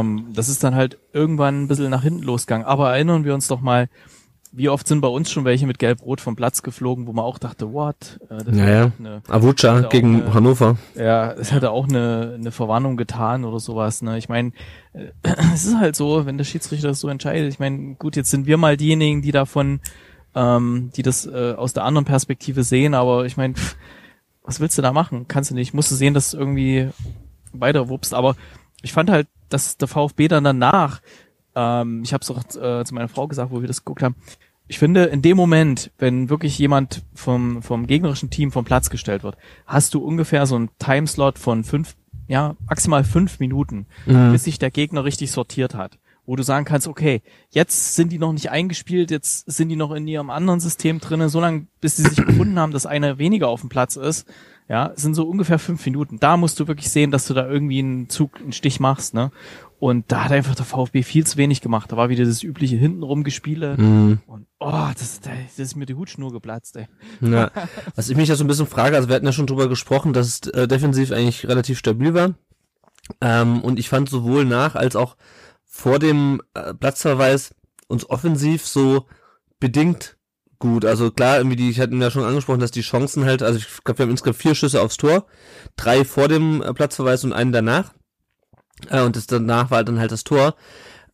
Ähm, 0.00 0.27
das 0.35 0.48
ist 0.48 0.64
dann 0.64 0.74
halt 0.74 0.98
irgendwann 1.12 1.62
ein 1.62 1.68
bisschen 1.68 1.90
nach 1.90 2.03
hinten 2.03 2.22
losgegangen. 2.22 2.66
Aber 2.66 2.92
erinnern 2.92 3.24
wir 3.24 3.35
uns 3.35 3.48
doch 3.48 3.61
mal, 3.61 3.88
wie 4.56 4.68
oft 4.68 4.86
sind 4.86 5.00
bei 5.00 5.08
uns 5.08 5.30
schon 5.30 5.44
welche 5.44 5.66
mit 5.66 5.78
Gelb-Rot 5.78 6.20
vom 6.20 6.36
Platz 6.36 6.62
geflogen, 6.62 7.06
wo 7.06 7.12
man 7.12 7.24
auch 7.24 7.38
dachte, 7.38 7.72
what? 7.72 8.20
Äh, 8.30 8.44
das 8.44 8.56
Ja, 8.56 8.62
war 8.64 8.68
ja. 8.70 8.84
auch 8.86 8.90
Eine, 8.98 9.22
Avucha 9.28 9.80
gegen 9.88 10.22
eine- 10.22 10.34
Hannover. 10.34 10.76
ja, 10.94 11.32
es 11.32 11.52
hätte 11.52 11.70
auch 11.70 11.88
eine, 11.88 12.34
eine 12.38 12.52
Verwarnung 12.52 12.96
getan 12.96 13.44
oder 13.44 13.58
sowas. 13.58 14.02
Ne? 14.02 14.16
Ich 14.18 14.28
meine, 14.28 14.52
äh, 14.92 15.08
es 15.54 15.64
ist 15.64 15.76
halt 15.78 15.96
so, 15.96 16.26
wenn 16.26 16.38
der 16.38 16.44
Schiedsrichter 16.44 16.88
das 16.88 17.00
so 17.00 17.08
entscheidet. 17.08 17.52
Ich 17.52 17.58
meine, 17.58 17.94
gut, 17.96 18.16
jetzt 18.16 18.30
sind 18.30 18.46
wir 18.46 18.56
mal 18.56 18.76
diejenigen, 18.76 19.22
die 19.22 19.32
davon, 19.32 19.80
ähm, 20.34 20.90
die 20.96 21.02
das 21.02 21.26
äh, 21.26 21.54
aus 21.56 21.72
der 21.72 21.84
anderen 21.84 22.04
Perspektive 22.04 22.62
sehen, 22.64 22.94
aber 22.94 23.24
ich 23.26 23.36
meine, 23.36 23.54
was 24.42 24.60
willst 24.60 24.76
du 24.78 24.82
da 24.82 24.92
machen? 24.92 25.26
Kannst 25.26 25.50
du 25.50 25.54
nicht. 25.54 25.74
Musst 25.74 25.90
du 25.90 25.94
sehen, 25.94 26.12
dass 26.14 26.30
du 26.32 26.36
irgendwie 26.38 26.90
weiter 27.52 27.88
wuppst. 27.88 28.12
Aber 28.14 28.36
ich 28.82 28.92
fand 28.92 29.10
halt, 29.10 29.26
dass 29.48 29.76
der 29.78 29.88
VfB 29.88 30.28
dann 30.28 30.44
danach, 30.44 31.00
ähm, 31.54 32.02
ich 32.04 32.12
habe 32.12 32.22
es 32.22 32.30
auch 32.30 32.38
äh, 32.60 32.84
zu 32.84 32.94
meiner 32.94 33.08
Frau 33.08 33.26
gesagt, 33.26 33.50
wo 33.52 33.60
wir 33.60 33.68
das 33.68 33.84
geguckt 33.84 34.02
haben, 34.02 34.16
ich 34.66 34.79
finde, 34.79 35.05
in 35.05 35.20
dem 35.22 35.37
Moment, 35.37 35.90
wenn 35.98 36.31
wirklich 36.31 36.59
jemand 36.59 37.03
vom, 37.14 37.62
vom 37.62 37.87
gegnerischen 37.87 38.31
Team 38.31 38.50
vom 38.50 38.64
Platz 38.64 38.88
gestellt 38.88 39.22
wird, 39.22 39.37
hast 39.66 39.92
du 39.94 40.00
ungefähr 40.00 40.46
so 40.46 40.57
einen 40.57 40.70
Timeslot 40.79 41.38
von 41.38 41.64
fünf, 41.64 41.96
ja, 42.29 42.57
maximal 42.66 43.05
fünf 43.05 43.40
Minuten, 43.40 43.87
bis 44.33 44.44
sich 44.44 44.59
der 44.59 44.70
Gegner 44.70 45.05
richtig 45.05 45.31
sortiert 45.33 45.74
hat. 45.74 45.98
Wo 46.27 46.37
du 46.37 46.42
sagen 46.42 46.64
kannst, 46.64 46.88
okay, 46.88 47.20
jetzt 47.50 47.94
sind 47.96 48.11
die 48.11 48.18
noch 48.18 48.33
nicht 48.33 48.50
eingespielt, 48.50 49.11
jetzt 49.11 49.44
sind 49.50 49.68
die 49.68 49.77
noch 49.77 49.92
in 49.92 50.09
ihrem 50.09 50.31
anderen 50.31 50.61
System 50.61 50.98
drinnen, 50.98 51.29
so 51.29 51.38
lange, 51.38 51.66
bis 51.83 51.98
sie 51.98 52.05
sich 52.05 52.16
gefunden 52.24 52.59
haben, 52.59 52.72
dass 52.72 52.87
einer 52.87 53.18
weniger 53.18 53.48
auf 53.48 53.61
dem 53.61 53.68
Platz 53.68 53.96
ist, 53.96 54.27
ja, 54.66 54.92
sind 54.96 55.14
so 55.14 55.29
ungefähr 55.29 55.59
fünf 55.59 55.85
Minuten. 55.85 56.18
Da 56.18 56.38
musst 56.38 56.59
du 56.59 56.66
wirklich 56.66 56.88
sehen, 56.88 57.11
dass 57.11 57.27
du 57.27 57.35
da 57.35 57.46
irgendwie 57.46 57.81
einen 57.81 58.09
Zug, 58.09 58.40
einen 58.40 58.53
Stich 58.53 58.81
machst, 58.81 59.12
ne? 59.12 59.31
Und 59.85 60.11
da 60.11 60.25
hat 60.25 60.33
einfach 60.33 60.55
der 60.55 60.64
VfB 60.64 61.03
viel 61.03 61.27
zu 61.27 61.37
wenig 61.37 61.61
gemacht. 61.61 61.92
Da 61.92 61.99
war 61.99 62.09
wieder 62.09 62.25
das 62.25 62.42
übliche 62.42 62.75
hintenrum 62.75 63.23
Gespiele. 63.23 63.77
Und 64.27 64.47
oh, 64.59 64.88
das, 64.99 65.20
das 65.20 65.59
ist 65.59 65.77
mir 65.77 65.85
die 65.85 65.92
Hutschnur 65.92 66.33
geplatzt, 66.33 66.77
ey. 66.77 66.88
Ja. 67.20 67.51
Was 67.94 68.09
ich 68.09 68.16
mich 68.16 68.31
ja 68.31 68.35
so 68.35 68.44
ein 68.44 68.47
bisschen 68.47 68.66
frage, 68.66 68.97
also 68.97 69.11
wir 69.11 69.14
hatten 69.14 69.27
ja 69.27 69.33
schon 69.33 69.47
drüber 69.47 69.68
gesprochen, 69.68 70.14
dass 70.14 70.27
es 70.27 70.51
äh, 70.55 70.66
defensiv 70.66 71.12
eigentlich 71.12 71.47
relativ 71.47 71.79
stabil 71.79 72.14
war. 72.14 72.33
Ähm, 73.20 73.61
und 73.61 73.79
ich 73.79 73.90
fand 73.90 74.09
sowohl 74.09 74.47
nach 74.47 74.75
als 74.75 74.97
auch 74.97 75.18
vor 75.66 75.99
dem 75.99 76.40
äh, 76.55 76.73
Platzverweis 76.73 77.55
uns 77.87 78.09
offensiv 78.09 78.66
so 78.66 79.05
bedingt 79.61 80.16
gut. 80.61 80.87
Also 80.87 81.11
klar, 81.11 81.37
irgendwie 81.37 81.57
die, 81.57 81.68
ich 81.68 81.79
hatte 81.79 81.94
ja 81.94 82.11
schon 82.11 82.25
angesprochen, 82.25 82.61
dass 82.61 82.70
die 82.70 82.81
Chancen 82.81 83.27
halt, 83.27 83.42
also 83.42 83.59
ich 83.59 83.85
glaube, 83.85 83.99
wir 83.99 84.05
haben 84.05 84.12
insgesamt 84.12 84.38
vier 84.38 84.55
Schüsse 84.55 84.81
aufs 84.81 84.97
Tor, 84.97 85.27
drei 85.77 86.07
vor 86.07 86.29
dem 86.29 86.62
äh, 86.62 86.73
Platzverweis 86.73 87.23
und 87.23 87.35
einen 87.35 87.53
danach. 87.53 87.92
Äh, 88.90 89.02
und 89.02 89.16
das 89.16 89.26
danach 89.26 89.70
war 89.70 89.84
dann 89.84 89.98
halt 89.98 90.12
das 90.12 90.24
Tor. 90.24 90.54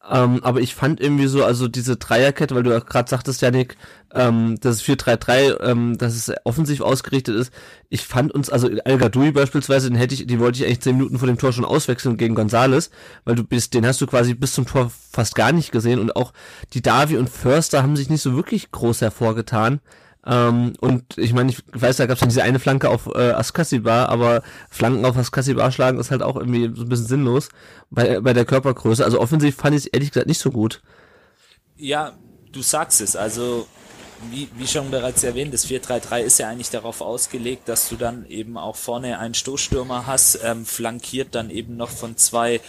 Ähm, 0.09 0.43
aber 0.43 0.61
ich 0.61 0.75
fand 0.75 0.99
irgendwie 0.99 1.27
so, 1.27 1.45
also 1.45 1.69
diese 1.69 1.97
Dreierkette, 1.97 2.55
weil 2.55 2.63
du 2.63 2.71
ja 2.71 2.79
gerade 2.79 3.09
sagtest, 3.09 3.43
Janik, 3.43 3.77
ähm, 4.15 4.57
das 4.61 4.77
ist 4.77 4.83
4-3-3, 4.83 5.61
ähm, 5.63 5.99
dass 5.99 6.15
es 6.15 6.35
offensiv 6.45 6.81
ausgerichtet 6.81 7.37
ist. 7.37 7.53
Ich 7.91 8.07
fand 8.07 8.33
uns, 8.33 8.49
also 8.49 8.71
Gadoui 8.71 9.31
beispielsweise, 9.31 9.91
den 9.91 9.99
hätte 9.99 10.15
ich, 10.15 10.27
die 10.27 10.41
wollte 10.41 10.59
ich 10.59 10.65
eigentlich 10.65 10.81
zehn 10.81 10.97
Minuten 10.97 11.19
vor 11.19 11.29
dem 11.29 11.37
Tor 11.37 11.53
schon 11.53 11.67
auswechseln 11.67 12.17
gegen 12.17 12.35
Gonzales, 12.35 12.91
weil 13.25 13.35
du 13.35 13.45
bist, 13.45 13.75
den 13.75 13.85
hast 13.87 14.01
du 14.01 14.07
quasi 14.07 14.33
bis 14.33 14.55
zum 14.55 14.67
Tor 14.67 14.91
fast 15.13 15.35
gar 15.35 15.53
nicht 15.53 15.71
gesehen 15.71 16.01
und 16.01 16.17
auch 16.17 16.33
die 16.73 16.83
Davi 16.83 17.19
und 17.19 17.29
Förster 17.29 17.83
haben 17.83 17.97
sich 17.97 18.09
nicht 18.09 18.23
so 18.23 18.35
wirklich 18.35 18.71
groß 18.71 19.03
hervorgetan. 19.03 19.81
Ähm, 20.27 20.75
und 20.81 21.17
ich 21.17 21.33
meine, 21.33 21.51
ich 21.51 21.63
weiß, 21.73 21.97
da 21.97 22.07
gab 22.07 22.21
es 22.21 22.29
diese 22.29 22.43
eine 22.43 22.59
Flanke 22.59 22.91
auf 22.91 23.07
äh, 23.15 23.31
Askasibar, 23.33 24.09
aber 24.11 24.43
Flanken 24.69 25.05
auf 25.05 25.17
Askasibar 25.17 25.73
schlagen 25.73 25.99
ist 25.99 26.11
halt 26.11 26.23
auch 26.23 26.37
irgendwie 26.37 26.71
so 26.75 26.83
ein 26.83 26.89
bisschen 26.89 27.07
sinnlos 27.07 27.49
bei, 27.91 28.21
bei 28.21 28.33
der 28.33 28.45
Körpergröße. 28.45 29.05
Also 29.05 29.21
offensiv 29.21 29.57
fand 29.57 29.77
ich 29.77 29.87
es 29.87 29.87
ehrlich 29.87 30.11
gesagt 30.11 30.27
nicht 30.27 30.41
so 30.41 30.51
gut. 30.51 30.83
Ja, 31.77 32.13
du 32.53 32.61
sagst 32.61 33.01
es. 33.01 33.17
Also 33.17 33.67
wie, 34.31 34.49
wie 34.57 34.67
schon 34.67 34.91
bereits 34.91 35.23
erwähnt, 35.23 35.55
das 35.55 35.67
4-3-3 35.67 36.21
ist 36.21 36.39
ja 36.39 36.49
eigentlich 36.49 36.71
darauf 36.71 37.01
ausgelegt, 37.01 37.69
dass 37.69 37.89
du 37.89 37.97
dann 37.97 38.27
eben 38.27 38.59
auch 38.59 38.77
vorne 38.77 39.19
einen 39.19 39.35
Stoßstürmer 39.35 40.07
hast, 40.07 40.41
ähm, 40.45 40.67
flankiert 40.67 41.35
dann 41.35 41.51
eben 41.51 41.77
noch 41.77 41.91
von 41.91 42.17
zwei 42.17 42.61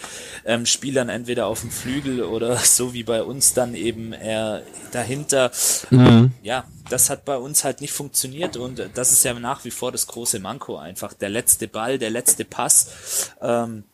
ähm, 0.44 0.66
Spielern 0.66 1.08
entweder 1.08 1.46
auf 1.46 1.60
dem 1.60 1.70
Flügel 1.70 2.22
oder 2.22 2.56
so 2.64 2.94
wie 2.94 3.02
bei 3.02 3.22
uns 3.22 3.54
dann 3.54 3.74
eben 3.74 4.12
eher 4.12 4.62
dahinter. 4.92 5.50
Mhm. 5.90 6.32
Ja, 6.42 6.64
das 6.88 7.10
hat 7.10 7.24
bei 7.24 7.36
uns 7.36 7.64
halt 7.64 7.80
nicht 7.80 7.92
funktioniert 7.92 8.56
und 8.56 8.90
das 8.94 9.12
ist 9.12 9.24
ja 9.24 9.34
nach 9.34 9.64
wie 9.64 9.70
vor 9.70 9.92
das 9.92 10.06
große 10.06 10.40
Manko 10.40 10.76
einfach. 10.76 11.12
Der 11.12 11.28
letzte 11.28 11.68
Ball, 11.68 11.98
der 11.98 12.10
letzte 12.10 12.44
Pass, 12.44 13.32
ähm, 13.40 13.84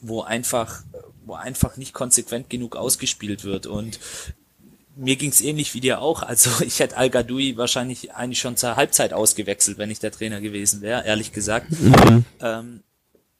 wo 0.00 0.22
einfach, 0.22 0.82
wo 1.24 1.34
einfach 1.34 1.76
nicht 1.76 1.92
konsequent 1.92 2.50
genug 2.50 2.76
ausgespielt 2.76 3.44
wird 3.44 3.66
und 3.66 3.98
mir 4.96 5.16
ging's 5.16 5.40
ähnlich 5.40 5.74
wie 5.74 5.80
dir 5.80 6.00
auch. 6.00 6.22
Also 6.22 6.50
ich 6.64 6.80
hätte 6.80 6.96
Al 6.96 7.10
Gadoui 7.10 7.56
wahrscheinlich 7.56 8.14
eigentlich 8.14 8.40
schon 8.40 8.56
zur 8.56 8.76
Halbzeit 8.76 9.12
ausgewechselt, 9.12 9.78
wenn 9.78 9.90
ich 9.90 10.00
der 10.00 10.12
Trainer 10.12 10.40
gewesen 10.40 10.80
wäre, 10.80 11.04
ehrlich 11.04 11.32
gesagt. 11.32 11.70
Mhm. 11.70 12.24
Ähm, 12.40 12.82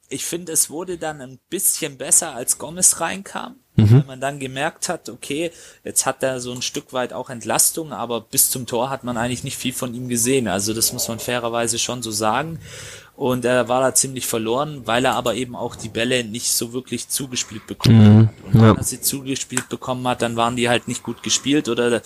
ich 0.09 0.25
finde, 0.25 0.53
es 0.53 0.71
wurde 0.71 0.99
dann 0.99 1.21
ein 1.21 1.41
bisschen 1.51 1.99
besser, 1.99 2.33
als 2.33 2.59
Gomez 2.59 3.01
reinkam, 3.01 3.57
mhm. 3.75 3.91
weil 3.91 4.05
man 4.05 4.21
dann 4.21 4.39
gemerkt 4.39 4.89
hat, 4.89 5.09
okay, 5.09 5.51
jetzt 5.83 6.07
hat 6.07 6.23
er 6.23 6.39
so 6.39 6.53
ein 6.53 6.63
Stück 6.63 6.93
weit 6.93 7.13
auch 7.13 7.29
Entlastung, 7.29 7.93
aber 7.93 8.21
bis 8.21 8.51
zum 8.51 8.67
Tor 8.67 8.89
hat 8.89 9.03
man 9.03 9.17
eigentlich 9.17 9.43
nicht 9.43 9.57
viel 9.57 9.73
von 9.73 9.95
ihm 9.95 10.09
gesehen. 10.09 10.47
Also 10.47 10.75
das 10.75 10.93
muss 10.93 11.09
man 11.09 11.19
fairerweise 11.19 11.81
schon 11.81 12.03
so 12.03 12.13
sagen 12.13 12.61
und 13.17 13.47
er 13.47 13.69
war 13.69 13.81
da 13.81 13.95
ziemlich 13.95 14.27
verloren, 14.27 14.83
weil 14.85 15.05
er 15.07 15.15
aber 15.15 15.35
eben 15.35 15.57
auch 15.57 15.75
die 15.75 15.89
Bälle 15.89 16.23
nicht 16.23 16.53
so 16.53 16.75
wirklich 16.75 17.09
zugespielt 17.09 17.67
bekommen 17.67 17.99
mhm, 17.99 18.29
hat. 18.29 18.35
Und 18.45 18.63
wenn 18.63 18.77
er 18.77 18.83
sie 18.83 19.01
zugespielt 19.01 19.69
bekommen 19.71 20.07
hat, 20.07 20.21
dann 20.21 20.37
waren 20.37 20.57
die 20.57 20.69
halt 20.69 20.87
nicht 20.87 21.03
gut 21.03 21.23
gespielt 21.23 21.69
oder 21.71 22.03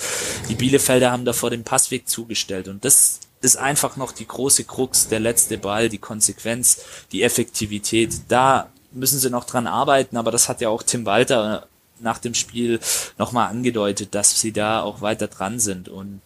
die 0.49 0.55
Bielefelder 0.55 1.11
haben 1.11 1.25
da 1.25 1.33
vor 1.33 1.51
dem 1.51 1.65
Passweg 1.65 2.09
zugestellt. 2.09 2.69
Und 2.69 2.85
das 2.85 3.19
ist 3.41 3.57
einfach 3.57 3.97
noch 3.97 4.13
die 4.13 4.27
große 4.27 4.65
Krux, 4.65 5.09
der 5.09 5.19
letzte 5.19 5.59
Ball, 5.59 5.89
die 5.89 5.99
Konsequenz, 5.99 6.81
die 7.11 7.25
Effektivität. 7.25 8.13
Da 8.29 8.69
müssen 8.93 9.19
sie 9.19 9.31
noch 9.31 9.45
dran 9.45 9.67
arbeiten, 9.67 10.17
aber 10.17 10.31
das 10.31 10.49
hat 10.49 10.61
ja 10.61 10.69
auch 10.69 10.85
Tim 10.85 11.07
Walter 11.07 11.67
nach 11.99 12.19
dem 12.19 12.35
Spiel 12.35 12.79
nochmal 13.19 13.49
angedeutet, 13.49 14.15
dass 14.15 14.41
sie 14.41 14.53
da 14.53 14.83
auch 14.83 15.01
weiter 15.01 15.27
dran 15.27 15.59
sind 15.59 15.89
und 15.89 16.21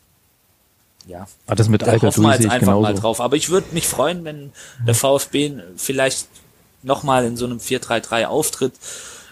ja. 1.07 1.27
Ah, 1.47 1.55
das 1.55 1.69
mit 1.69 1.83
da 1.83 1.87
Alter 1.87 2.09
hoffen 2.09 2.23
wir 2.23 2.33
jetzt 2.33 2.45
einfach 2.45 2.61
genauso. 2.61 2.83
mal 2.83 2.95
drauf. 2.95 3.21
Aber 3.21 3.37
ich 3.37 3.49
würde 3.51 3.69
mich 3.73 3.87
freuen, 3.87 4.25
wenn 4.25 4.53
der 4.87 4.95
VfB 4.95 5.53
vielleicht 5.77 6.29
nochmal 6.83 7.25
in 7.25 7.37
so 7.37 7.45
einem 7.45 7.59
4-3-3 7.59 8.27
auftritt 8.27 8.75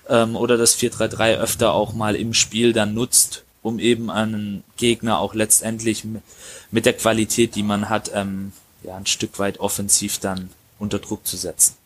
ähm, 0.09 0.37
oder 0.37 0.57
das 0.57 0.77
4-3-3 0.79 1.37
öfter 1.37 1.73
auch 1.73 1.93
mal 1.93 2.17
im 2.17 2.35
Spiel 2.35 2.73
dann 2.73 2.95
nutzt, 2.95 3.45
um 3.63 3.79
eben 3.79 4.11
einen 4.11 4.65
Gegner 4.77 5.19
auch 5.19 5.35
letztendlich 5.35 6.05
mit 6.71 6.87
der 6.87 6.95
Qualität, 6.95 7.55
die 7.55 7.63
man 7.63 7.89
hat, 7.89 8.11
ähm, 8.15 8.53
ja, 8.83 8.97
ein 8.97 9.07
Stück 9.07 9.39
weit 9.39 9.61
offensiv 9.61 10.19
dann 10.19 10.51
unter 10.79 10.99
Druck 10.99 11.27
zu 11.27 11.37
setzen. 11.37 11.77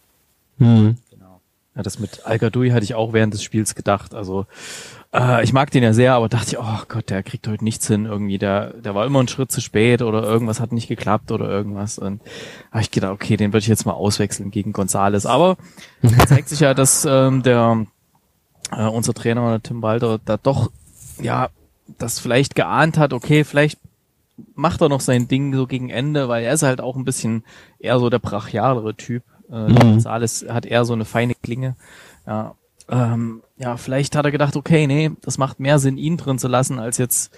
Mhm. 0.58 0.96
Genau. 1.10 1.40
Ja, 1.74 1.82
das 1.82 1.98
mit 1.98 2.24
Al 2.24 2.38
hatte 2.40 2.84
ich 2.84 2.94
auch 2.94 3.12
während 3.12 3.34
des 3.34 3.42
Spiels 3.42 3.74
gedacht. 3.74 4.14
Also 4.14 4.46
äh, 5.16 5.44
ich 5.44 5.52
mag 5.52 5.70
den 5.70 5.82
ja 5.82 5.92
sehr, 5.92 6.14
aber 6.14 6.28
dachte 6.28 6.52
ich, 6.52 6.58
oh 6.58 6.80
Gott, 6.88 7.10
der 7.10 7.22
kriegt 7.22 7.48
heute 7.48 7.64
nichts 7.64 7.86
hin 7.86 8.04
irgendwie. 8.04 8.38
Der, 8.38 8.74
der 8.74 8.94
war 8.94 9.06
immer 9.06 9.20
einen 9.20 9.28
Schritt 9.28 9.50
zu 9.50 9.60
spät 9.60 10.02
oder 10.02 10.22
irgendwas 10.22 10.60
hat 10.60 10.72
nicht 10.72 10.88
geklappt 10.88 11.32
oder 11.32 11.48
irgendwas. 11.48 11.98
Und 11.98 12.20
habe 12.70 12.82
ich 12.82 12.90
gedacht, 12.90 13.12
okay, 13.12 13.36
den 13.36 13.52
würde 13.52 13.62
ich 13.62 13.68
jetzt 13.68 13.86
mal 13.86 13.92
auswechseln 13.92 14.50
gegen 14.50 14.72
Gonzales. 14.72 15.26
Aber 15.26 15.56
zeigt 16.28 16.48
sich 16.48 16.60
ja, 16.60 16.74
dass 16.74 17.04
ähm, 17.04 17.42
der 17.42 17.86
äh, 18.72 18.84
unser 18.84 19.14
Trainer 19.14 19.60
Tim 19.62 19.82
Walter 19.82 20.18
da 20.24 20.36
doch 20.36 20.70
ja 21.20 21.48
das 21.98 22.18
vielleicht 22.18 22.54
geahnt 22.54 22.98
hat, 22.98 23.12
okay, 23.12 23.44
vielleicht 23.44 23.78
macht 24.54 24.82
er 24.82 24.88
noch 24.88 25.00
sein 25.00 25.28
Ding 25.28 25.54
so 25.54 25.66
gegen 25.66 25.88
Ende, 25.88 26.28
weil 26.28 26.44
er 26.44 26.52
ist 26.52 26.62
halt 26.62 26.80
auch 26.80 26.96
ein 26.96 27.04
bisschen 27.04 27.44
eher 27.78 27.98
so 27.98 28.10
der 28.10 28.18
brachialere 28.18 28.94
Typ. 28.94 29.22
Äh, 29.50 29.68
mhm. 29.68 29.78
Gonzales 29.78 30.44
hat 30.48 30.66
eher 30.66 30.84
so 30.84 30.92
eine 30.92 31.04
feine 31.04 31.34
Klinge. 31.34 31.76
Ja, 32.26 32.54
ähm, 32.88 33.42
ja, 33.56 33.76
vielleicht 33.76 34.16
hat 34.16 34.24
er 34.24 34.30
gedacht, 34.30 34.56
okay, 34.56 34.86
nee, 34.86 35.10
das 35.22 35.38
macht 35.38 35.60
mehr 35.60 35.78
Sinn, 35.78 35.98
ihn 35.98 36.16
drin 36.16 36.38
zu 36.38 36.48
lassen, 36.48 36.78
als 36.78 36.98
jetzt 36.98 37.34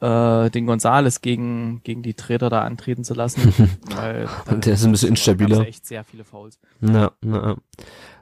äh, 0.00 0.50
den 0.50 0.66
Gonzales 0.66 1.20
gegen, 1.20 1.80
gegen 1.82 2.02
die 2.02 2.14
Treter 2.14 2.50
da 2.50 2.62
antreten 2.62 3.04
zu 3.04 3.14
lassen. 3.14 3.52
weil 3.96 4.28
der 4.48 4.74
ist 4.74 4.84
ein 4.84 4.92
bisschen 4.92 5.10
instabiler. 5.10 5.66
echt 5.66 5.86
sehr 5.86 6.04
viele 6.04 6.24
Fouls. 6.24 6.58
Na, 6.80 7.12
na. 7.20 7.56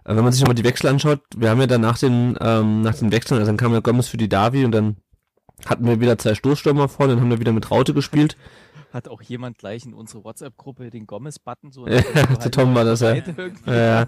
Wenn 0.04 0.24
man 0.24 0.32
sich 0.32 0.42
nochmal 0.42 0.54
die 0.54 0.64
Wechsel 0.64 0.88
anschaut, 0.88 1.20
wir 1.36 1.50
haben 1.50 1.60
ja 1.60 1.66
dann 1.66 1.80
nach 1.80 1.98
den, 1.98 2.36
ähm, 2.40 2.82
nach 2.82 2.94
den 2.94 3.12
Wechseln, 3.12 3.38
also 3.38 3.48
dann 3.48 3.56
kam 3.56 3.72
ja 3.72 3.80
Gomez 3.80 4.08
für 4.08 4.16
die 4.16 4.28
Davi 4.28 4.64
und 4.64 4.72
dann 4.72 4.96
hatten 5.66 5.86
wir 5.86 6.00
wieder 6.00 6.18
zwei 6.18 6.34
Stoßstürmer 6.34 6.88
vorne, 6.88 7.14
dann 7.14 7.22
haben 7.22 7.30
wir 7.30 7.38
wieder 7.38 7.52
mit 7.52 7.70
Raute 7.70 7.94
gespielt 7.94 8.36
hat 8.92 9.08
auch 9.08 9.22
jemand 9.22 9.58
gleich 9.58 9.84
in 9.84 9.94
unsere 9.94 10.24
WhatsApp-Gruppe 10.24 10.90
den 10.90 11.06
Gomez-Button 11.06 11.72
so. 11.72 11.86
Ja, 11.86 12.02
halt 12.14 12.54
Tom 12.54 12.74
war 12.74 12.84
das 12.84 13.00
ja. 13.00 13.14
ja. 13.66 14.06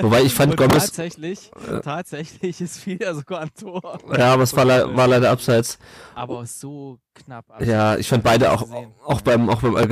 Wobei 0.00 0.22
ich 0.22 0.34
fand 0.34 0.56
Gomez. 0.56 0.86
Tatsächlich, 0.86 1.50
tatsächlich 1.82 2.60
ist 2.60 2.86
wieder 2.86 3.14
sogar 3.14 3.40
ein 3.40 3.50
Tor. 3.58 3.98
Ja, 4.16 4.32
aber 4.32 4.44
es 4.44 4.56
war, 4.56 4.64
le 4.64 4.96
war 4.96 5.08
leider 5.08 5.30
abseits. 5.30 5.78
Aber 6.14 6.46
so 6.46 6.98
knapp. 7.14 7.50
Abseits. 7.50 7.70
Ja, 7.70 7.96
ich 7.96 8.08
fand 8.08 8.24
beide 8.24 8.52
auch, 8.52 8.66
auch 9.04 9.20
beim, 9.20 9.50
auch 9.50 9.60
beim 9.62 9.76
al 9.76 9.88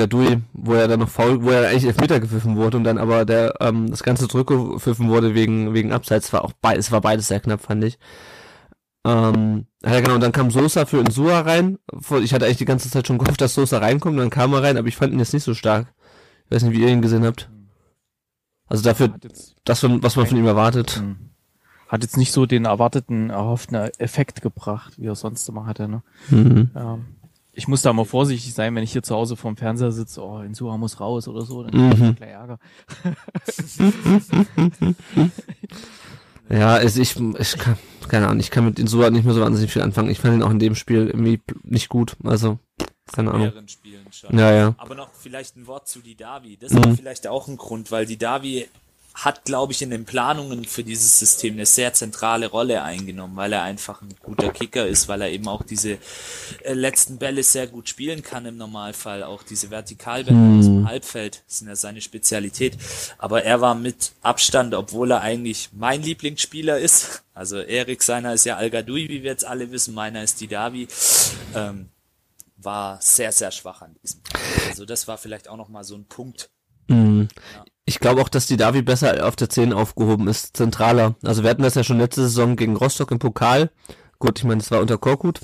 wo 0.53 0.75
er 0.75 0.89
dann 0.89 1.01
noch 1.01 1.09
faul, 1.09 1.43
wo 1.43 1.51
er 1.51 1.69
eigentlich 1.69 1.85
Elfmeter 1.85 2.21
gepfiffen 2.21 2.57
wurde 2.57 2.77
und 2.77 2.85
dann 2.85 2.99
aber 2.99 3.25
der, 3.25 3.55
ähm, 3.61 3.91
das 3.91 4.03
Ganze 4.03 4.29
zurückgepfiffen 4.29 5.09
wurde 5.09 5.35
wegen, 5.35 5.75
wegen 5.75 5.93
Abseits, 5.93 6.33
war 6.33 6.45
auch 6.45 6.53
beides, 6.61 6.87
es 6.87 6.93
war 6.93 7.01
beides 7.01 7.29
sehr 7.29 7.41
knapp, 7.41 7.61
fand 7.61 7.85
ich. 7.85 7.99
Ähm, 9.05 9.67
ja 9.83 10.01
genau, 10.01 10.15
und 10.15 10.21
dann 10.21 10.33
kam 10.33 10.51
Sosa 10.51 10.85
für 10.85 10.99
Insua 10.99 11.41
rein. 11.41 11.79
Ich 12.23 12.35
hatte 12.35 12.45
eigentlich 12.45 12.59
die 12.59 12.65
ganze 12.67 12.91
Zeit 12.91 13.07
schon 13.07 13.19
gehofft, 13.19 13.41
dass 13.41 13.55
Sosa 13.55 13.79
reinkommt, 13.79 14.19
dann 14.19 14.31
kam 14.31 14.53
er 14.53 14.63
rein, 14.63 14.77
aber 14.77 14.89
ich 14.89 14.97
fand 14.97 15.13
ihn 15.13 15.19
jetzt 15.19 15.33
nicht 15.33 15.45
so 15.45 15.55
stark. 15.55 15.93
Ich 16.47 16.55
weiß 16.55 16.65
nicht, 16.65 16.77
wie 16.77 16.83
ihr 16.83 16.89
ihn 16.89 17.03
gesehen 17.03 17.25
habt. 17.25 17.49
Also 18.67 18.85
dafür, 18.85 19.13
das, 19.65 19.83
was 19.83 20.17
man 20.17 20.27
von 20.27 20.37
ihm 20.37 20.47
erwartet. 20.47 20.97
Hm. 20.97 21.31
Hat 21.89 22.03
jetzt 22.03 22.17
nicht 22.17 22.31
so 22.31 22.47
den 22.47 22.67
erwarteten, 22.67 23.31
erhofften 23.31 23.75
Effekt 23.99 24.43
gebracht, 24.43 24.93
wie 24.97 25.07
er 25.07 25.17
sonst 25.17 25.49
immer 25.49 25.67
hatte. 25.67 25.89
Ne? 25.89 26.03
Mhm. 26.29 26.71
Ja. 26.73 26.99
Ich 27.53 27.67
muss 27.67 27.83
da 27.83 27.93
mal 27.93 28.05
vorsichtig 28.05 28.55
sein, 28.55 28.77
wenn 28.77 28.85
ich 28.85 28.93
hier 28.93 29.03
zu 29.03 29.17
Hause 29.17 29.35
vorm 29.35 29.57
Fernseher 29.57 29.91
sitze, 29.91 30.23
oh, 30.23 30.39
Insua 30.41 30.77
muss 30.77 31.01
raus 31.01 31.27
oder 31.27 31.43
so, 31.43 31.65
dann 31.65 31.89
mhm. 31.89 32.11
ich 32.11 32.17
gleich 32.17 32.31
Ärger. 32.31 32.61
ja, 36.51 36.75
also 36.75 37.01
ich, 37.01 37.17
ich 37.17 37.59
kann, 37.59 37.79
keine 38.09 38.27
Ahnung, 38.27 38.41
ich 38.41 38.51
kann 38.51 38.65
mit 38.65 38.79
Insua 38.79 39.11
nicht 39.11 39.25
mehr 39.25 39.35
so 39.35 39.41
wahnsinnig 39.41 39.73
viel 39.73 39.83
anfangen. 39.83 40.11
Ich 40.11 40.19
fand 40.19 40.35
ihn 40.35 40.43
auch 40.43 40.51
in 40.51 40.59
dem 40.59 40.75
Spiel 40.75 41.07
irgendwie 41.07 41.41
nicht 41.63 41.89
gut. 41.89 42.17
Also, 42.25 42.59
keine 43.13 43.33
Ahnung. 43.33 43.53
Spielen 43.69 44.05
schon. 44.11 44.37
Ja, 44.37 44.53
ja. 44.53 44.75
Aber 44.79 44.97
noch 44.97 45.11
vielleicht 45.13 45.57
ein 45.57 45.67
Wort 45.69 45.87
zu 45.87 46.01
Didavi. 46.01 46.57
Das 46.57 46.73
mhm. 46.73 46.83
ist 46.83 46.97
vielleicht 46.99 47.29
auch 47.29 47.47
ein 47.47 47.57
Grund, 47.57 47.93
weil 47.93 48.05
Didavi 48.05 48.69
hat, 49.15 49.45
glaube 49.45 49.73
ich, 49.73 49.83
in 49.83 49.91
den 49.91 50.05
Planungen 50.05 50.65
für 50.65 50.85
dieses 50.85 51.19
System 51.19 51.55
eine 51.55 51.67
sehr 51.67 51.93
zentrale 51.93 52.47
Rolle 52.47 52.83
eingenommen, 52.83 53.37
weil 53.37 53.53
er 53.53 53.63
einfach 53.63 54.03
ein 54.03 54.15
guter 54.23 54.51
Kicker 54.51 54.87
ist, 54.87 55.09
weil 55.09 55.21
er 55.21 55.31
eben 55.31 55.49
auch 55.49 55.63
diese 55.63 55.99
äh, 56.63 56.73
letzten 56.73 57.19
Bälle 57.19 57.43
sehr 57.43 57.67
gut 57.67 57.89
spielen 57.89 58.23
kann 58.23 58.47
im 58.47 58.57
Normalfall, 58.57 59.23
auch 59.23 59.43
diese 59.43 59.71
Vertikalbälle 59.71 60.37
hm. 60.37 60.59
aus 60.59 60.65
dem 60.65 60.89
Halbfeld 60.89 61.43
sind 61.47 61.69
ja 61.69 61.77
seine 61.77 62.01
Spezialität. 62.01 62.79
Aber 63.19 63.45
er 63.45 63.61
war 63.61 63.75
mit 63.75 64.13
Abstand, 64.23 64.75
obwohl 64.75 65.11
er 65.11 65.21
eigentlich 65.21 65.71
mein 65.73 66.03
Lieblingsspieler 66.03 66.79
ist, 66.79 67.23
also 67.35 67.59
Erik 67.59 68.03
seiner 68.03 68.33
ist 68.35 68.45
ja 68.45 68.57
Al 68.57 68.71
wie 68.71 69.09
wir 69.09 69.31
jetzt 69.31 69.45
alle 69.45 69.71
wissen, 69.73 69.95
meiner 69.95 70.23
ist 70.23 70.41
Didavi, 70.41 70.87
ähm, 71.55 71.89
war 72.57 73.01
sehr, 73.01 73.33
sehr 73.33 73.51
schwach 73.51 73.83
an 73.83 73.97
diesem. 74.03 74.21
Also 74.69 74.85
das 74.85 75.09
war 75.09 75.19
vielleicht 75.19 75.49
auch 75.49 75.57
nochmal 75.57 75.85
so 75.85 75.97
ein 75.97 76.05
Punkt. 76.05 76.51
Mhm. 76.89 77.29
Ja. 77.55 77.65
Ich 77.87 77.99
glaube 77.99 78.21
auch, 78.21 78.29
dass 78.29 78.47
die 78.47 78.57
Davi 78.57 78.83
besser 78.83 79.27
auf 79.27 79.37
der 79.37 79.49
10 79.49 79.73
aufgehoben 79.73 80.29
ist, 80.29 80.57
zentraler. 80.57 81.17
Also 81.23 81.43
wir 81.43 81.51
hatten 81.51 81.63
das 81.63 81.75
ja 81.75 81.85
schon 81.85 81.99
letzte 81.99 82.23
Saison 82.23 82.57
gegen 82.57 82.77
Rostock 82.77 83.11
im 83.11 83.19
Pokal. 83.19 83.71
Gut, 84.19 84.39
ich 84.39 84.45
meine, 84.45 84.59
das 84.59 84.71
war 84.71 84.81
unter 84.81 84.99
Korkut. 84.99 85.41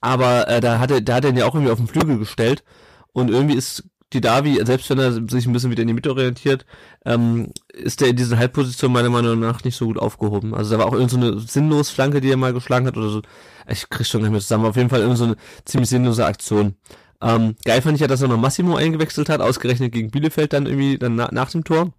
Aber 0.00 0.48
äh, 0.48 0.60
da 0.60 0.78
hat 0.78 0.90
er, 0.90 1.00
da 1.00 1.14
hat 1.14 1.24
er 1.24 1.30
ihn 1.30 1.36
ja 1.36 1.46
auch 1.46 1.54
irgendwie 1.54 1.72
auf 1.72 1.78
den 1.78 1.86
Flügel 1.86 2.18
gestellt. 2.18 2.64
Und 3.12 3.30
irgendwie 3.30 3.56
ist 3.56 3.84
die 4.12 4.20
Davi, 4.20 4.58
selbst 4.64 4.88
wenn 4.90 4.98
er 4.98 5.12
sich 5.12 5.46
ein 5.46 5.52
bisschen 5.52 5.70
wieder 5.70 5.82
in 5.82 5.88
die 5.88 5.94
Mitte 5.94 6.10
orientiert, 6.10 6.64
ähm, 7.04 7.52
ist 7.72 8.00
er 8.00 8.08
in 8.08 8.16
dieser 8.16 8.38
Halbposition 8.38 8.92
meiner 8.92 9.10
Meinung 9.10 9.38
nach 9.38 9.64
nicht 9.64 9.76
so 9.76 9.86
gut 9.86 9.98
aufgehoben. 9.98 10.54
Also 10.54 10.72
da 10.72 10.78
war 10.78 10.86
auch 10.86 10.94
irgend 10.94 11.10
so 11.10 11.18
eine 11.18 11.38
sinnlose 11.40 11.92
Flanke, 11.92 12.20
die 12.20 12.30
er 12.30 12.36
mal 12.36 12.54
geschlagen 12.54 12.86
hat 12.86 12.96
oder 12.96 13.10
so. 13.10 13.22
Ich 13.68 13.90
krieg 13.90 14.06
schon 14.06 14.22
nicht 14.22 14.30
mehr 14.30 14.40
zusammen. 14.40 14.64
Auf 14.64 14.76
jeden 14.76 14.88
Fall 14.88 15.00
irgend 15.00 15.18
so 15.18 15.24
eine 15.24 15.36
ziemlich 15.64 15.90
sinnlose 15.90 16.24
Aktion. 16.24 16.76
Ähm, 17.20 17.56
geil 17.64 17.82
fand 17.82 17.96
ich 17.96 18.00
ja, 18.00 18.06
dass 18.06 18.22
er 18.22 18.28
noch 18.28 18.38
Massimo 18.38 18.76
eingewechselt 18.76 19.28
hat, 19.28 19.40
ausgerechnet 19.40 19.92
gegen 19.92 20.10
Bielefeld 20.10 20.52
dann 20.52 20.66
irgendwie 20.66 20.98
dann 20.98 21.16
na, 21.16 21.28
nach 21.32 21.50
dem 21.50 21.64
Tor. 21.64 21.92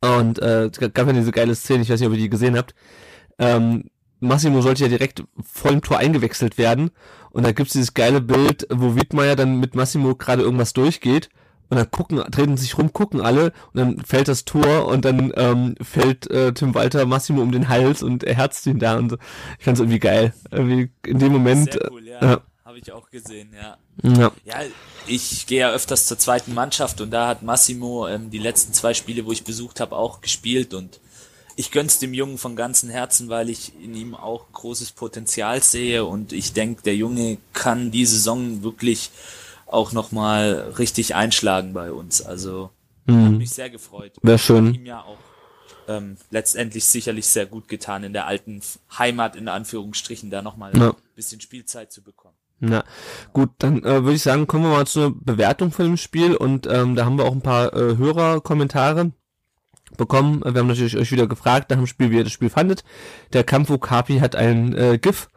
Und 0.00 0.40
äh, 0.40 0.66
es 0.66 0.78
gab 0.78 1.06
ja 1.06 1.12
diese 1.12 1.32
geile 1.32 1.54
Szene, 1.54 1.82
ich 1.82 1.90
weiß 1.90 2.00
nicht, 2.00 2.08
ob 2.08 2.14
ihr 2.14 2.20
die 2.20 2.30
gesehen 2.30 2.56
habt. 2.56 2.74
Ähm, 3.38 3.84
Massimo 4.20 4.62
sollte 4.62 4.82
ja 4.82 4.88
direkt 4.88 5.24
vor 5.42 5.70
dem 5.70 5.82
Tor 5.82 5.98
eingewechselt 5.98 6.56
werden. 6.56 6.90
Und 7.30 7.44
da 7.44 7.52
gibt's 7.52 7.72
dieses 7.72 7.94
geile 7.94 8.20
Bild, 8.20 8.66
wo 8.70 8.94
Wiedmeier 8.94 9.36
dann 9.36 9.58
mit 9.58 9.74
Massimo 9.74 10.14
gerade 10.14 10.42
irgendwas 10.42 10.72
durchgeht. 10.72 11.28
Und 11.70 11.78
dann 11.78 11.90
gucken, 11.90 12.18
treten 12.30 12.56
sich 12.58 12.76
rum, 12.76 12.92
gucken 12.92 13.22
alle 13.22 13.46
und 13.72 13.76
dann 13.80 13.98
fällt 14.00 14.28
das 14.28 14.44
Tor 14.44 14.86
und 14.88 15.06
dann 15.06 15.32
ähm, 15.36 15.74
fällt 15.80 16.30
äh, 16.30 16.52
Tim 16.52 16.74
Walter 16.74 17.06
Massimo 17.06 17.40
um 17.40 17.50
den 17.50 17.70
Hals 17.70 18.02
und 18.02 18.24
er 18.24 18.34
herzt 18.34 18.66
ihn 18.66 18.78
da 18.78 18.98
und 18.98 19.08
so. 19.08 19.16
Ich 19.58 19.64
fand's 19.64 19.80
irgendwie 19.80 19.98
geil. 19.98 20.34
Irgendwie 20.50 20.90
in 21.06 21.18
dem 21.18 21.32
Moment. 21.32 21.78
Cool, 21.90 22.06
ja. 22.06 22.34
Äh, 22.34 22.38
habe 22.72 22.80
ich 22.80 22.90
auch 22.92 23.10
gesehen, 23.10 23.50
ja. 23.54 23.76
Ja. 24.02 24.32
Ja, 24.46 24.60
ich 25.06 25.46
gehe 25.46 25.60
ja 25.60 25.70
öfters 25.72 26.06
zur 26.06 26.18
zweiten 26.18 26.54
Mannschaft 26.54 27.02
und 27.02 27.10
da 27.10 27.28
hat 27.28 27.42
Massimo 27.42 28.08
ähm, 28.08 28.30
die 28.30 28.38
letzten 28.38 28.72
zwei 28.72 28.94
Spiele, 28.94 29.26
wo 29.26 29.32
ich 29.32 29.44
besucht 29.44 29.78
habe, 29.78 29.94
auch 29.94 30.22
gespielt 30.22 30.72
und 30.72 30.98
ich 31.54 31.70
gönn's 31.70 31.98
dem 31.98 32.14
Jungen 32.14 32.38
von 32.38 32.56
ganzem 32.56 32.88
Herzen, 32.88 33.28
weil 33.28 33.50
ich 33.50 33.74
in 33.84 33.94
ihm 33.94 34.14
auch 34.14 34.50
großes 34.52 34.92
Potenzial 34.92 35.62
sehe 35.62 36.06
und 36.06 36.32
ich 36.32 36.54
denke, 36.54 36.82
der 36.82 36.96
Junge 36.96 37.36
kann 37.52 37.90
die 37.90 38.06
Saison 38.06 38.62
wirklich 38.62 39.10
auch 39.66 39.92
nochmal 39.92 40.72
richtig 40.78 41.14
einschlagen 41.14 41.74
bei 41.74 41.92
uns. 41.92 42.22
Also 42.22 42.70
hat 43.06 43.32
mich 43.32 43.50
sehr 43.50 43.68
gefreut. 43.68 44.12
Wär 44.22 44.38
schön. 44.38 44.74
Ihm 44.74 44.86
ja 44.86 45.02
auch 45.02 45.18
ähm, 45.88 46.16
letztendlich 46.30 46.86
sicherlich 46.86 47.26
sehr 47.26 47.44
gut 47.44 47.68
getan, 47.68 48.02
in 48.04 48.14
der 48.14 48.26
alten 48.26 48.62
Heimat 48.96 49.36
in 49.36 49.48
Anführungsstrichen 49.48 50.30
da 50.30 50.40
nochmal 50.40 50.74
Ja. 50.74 50.90
ein 50.90 50.96
bisschen 51.14 51.42
Spielzeit 51.42 51.92
zu 51.92 52.02
bekommen. 52.02 52.36
Na, 52.64 52.84
gut, 53.32 53.50
dann 53.58 53.82
äh, 53.82 54.04
würde 54.04 54.12
ich 54.12 54.22
sagen, 54.22 54.46
kommen 54.46 54.62
wir 54.62 54.70
mal 54.70 54.86
zu 54.86 55.00
einer 55.00 55.10
Bewertung 55.10 55.72
von 55.72 55.84
dem 55.84 55.96
Spiel 55.96 56.36
und 56.36 56.68
ähm, 56.68 56.94
da 56.94 57.04
haben 57.04 57.18
wir 57.18 57.24
auch 57.24 57.32
ein 57.32 57.42
paar 57.42 57.74
äh, 57.74 57.96
Hörerkommentare 57.96 59.10
bekommen. 59.96 60.42
Wir 60.44 60.60
haben 60.60 60.68
natürlich 60.68 60.96
euch 60.96 61.10
wieder 61.10 61.26
gefragt 61.26 61.70
nach 61.70 61.76
dem 61.76 61.88
Spiel, 61.88 62.12
wie 62.12 62.18
ihr 62.18 62.24
das 62.24 62.32
Spiel 62.32 62.50
fandet. 62.50 62.84
Der 63.32 63.42
Kampf 63.42 63.76
Kapi 63.80 64.20
hat 64.20 64.36
ein 64.36 64.76
äh, 64.76 64.96
GIF 64.98 65.28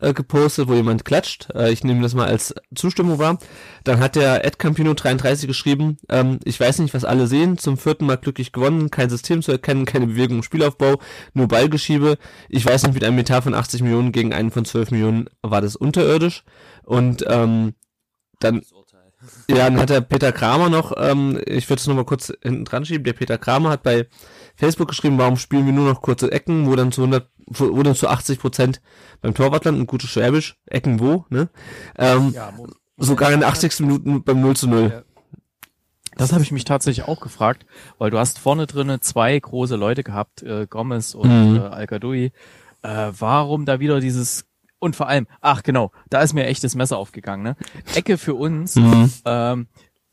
äh, 0.00 0.12
gepostet, 0.12 0.68
wo 0.68 0.74
jemand 0.74 1.04
klatscht. 1.04 1.48
Äh, 1.54 1.72
ich 1.72 1.84
nehme 1.84 2.02
das 2.02 2.14
mal 2.14 2.26
als 2.26 2.54
Zustimmung 2.74 3.18
wahr. 3.18 3.38
Dann 3.84 4.00
hat 4.00 4.16
der 4.16 4.44
Ed 4.44 4.58
Campino 4.58 4.94
33 4.94 5.46
geschrieben, 5.46 5.98
ähm, 6.08 6.38
ich 6.44 6.58
weiß 6.58 6.78
nicht, 6.80 6.94
was 6.94 7.04
alle 7.04 7.26
sehen, 7.26 7.58
zum 7.58 7.76
vierten 7.76 8.06
Mal 8.06 8.16
glücklich 8.16 8.52
gewonnen, 8.52 8.90
kein 8.90 9.10
System 9.10 9.42
zu 9.42 9.52
erkennen, 9.52 9.84
keine 9.84 10.06
Bewegung 10.06 10.38
im 10.38 10.42
Spielaufbau, 10.42 11.00
nur 11.34 11.48
Ballgeschiebe. 11.48 12.18
Ich 12.48 12.64
weiß 12.64 12.84
nicht, 12.84 12.94
mit 12.94 13.04
einem 13.04 13.16
Meter 13.16 13.42
von 13.42 13.54
80 13.54 13.82
Millionen 13.82 14.12
gegen 14.12 14.32
einen 14.32 14.50
von 14.50 14.64
12 14.64 14.90
Millionen 14.90 15.28
war 15.42 15.60
das 15.60 15.76
unterirdisch. 15.76 16.44
Und 16.84 17.24
ähm, 17.28 17.74
dann 18.40 18.62
ja, 19.50 19.56
dann 19.68 19.80
hat 19.80 19.90
der 19.90 20.00
Peter 20.00 20.30
Kramer 20.30 20.68
noch, 20.68 20.92
ähm, 20.96 21.40
ich 21.44 21.68
würde 21.68 21.80
es 21.80 21.86
nochmal 21.86 22.04
kurz 22.04 22.32
hinten 22.40 22.64
dran 22.64 22.84
schieben, 22.84 23.02
der 23.02 23.14
Peter 23.14 23.36
Kramer 23.36 23.70
hat 23.70 23.82
bei 23.82 24.06
Facebook 24.58 24.88
geschrieben, 24.88 25.18
warum 25.18 25.36
spielen 25.36 25.64
wir 25.66 25.72
nur 25.72 25.88
noch 25.88 26.02
kurze 26.02 26.30
Ecken, 26.32 26.66
wo 26.66 26.74
dann 26.76 26.92
zu 26.92 27.02
100, 27.02 27.28
wo 27.46 27.76
wo 27.76 27.82
dann 27.82 27.94
zu 27.94 28.08
80 28.08 28.38
Prozent 28.40 28.80
beim 29.22 29.32
Torwart 29.34 29.64
landen, 29.64 29.86
gutes 29.86 30.10
Schwäbisch, 30.10 30.56
Ecken 30.66 30.98
wo, 31.00 31.24
ne? 31.30 31.48
Ähm, 31.96 32.32
Ja, 32.34 32.52
Mo- 32.56 32.66
sogar 32.96 33.32
in 33.32 33.40
den 33.40 33.48
80. 33.48 33.80
Minuten 33.80 34.22
beim 34.24 34.40
0 34.40 34.56
zu 34.56 34.68
0. 34.68 34.90
Ja. 34.90 35.02
Das 36.16 36.32
habe 36.32 36.42
ich 36.42 36.50
mich 36.50 36.64
tatsächlich 36.64 37.06
auch 37.06 37.20
gefragt, 37.20 37.64
weil 37.98 38.10
du 38.10 38.18
hast 38.18 38.40
vorne 38.40 38.66
drinnen 38.66 39.00
zwei 39.00 39.38
große 39.38 39.76
Leute 39.76 40.02
gehabt, 40.02 40.42
äh, 40.42 40.66
Gomez 40.68 41.14
und 41.14 41.52
Mhm. 41.52 41.56
äh, 41.56 41.60
Al-Gadoui. 41.60 42.32
Äh, 42.82 43.12
warum 43.18 43.64
da 43.66 43.78
wieder 43.80 44.00
dieses 44.00 44.44
und 44.80 44.94
vor 44.96 45.08
allem, 45.08 45.26
ach 45.40 45.62
genau, 45.64 45.90
da 46.08 46.20
ist 46.22 46.34
mir 46.34 46.46
echt 46.46 46.62
das 46.62 46.74
Messer 46.76 46.98
aufgegangen, 46.98 47.42
ne? 47.42 47.56
Ecke 47.96 48.16
für 48.18 48.34
uns. 48.34 48.76
Mhm. 48.76 49.12
Ähm, 49.24 49.66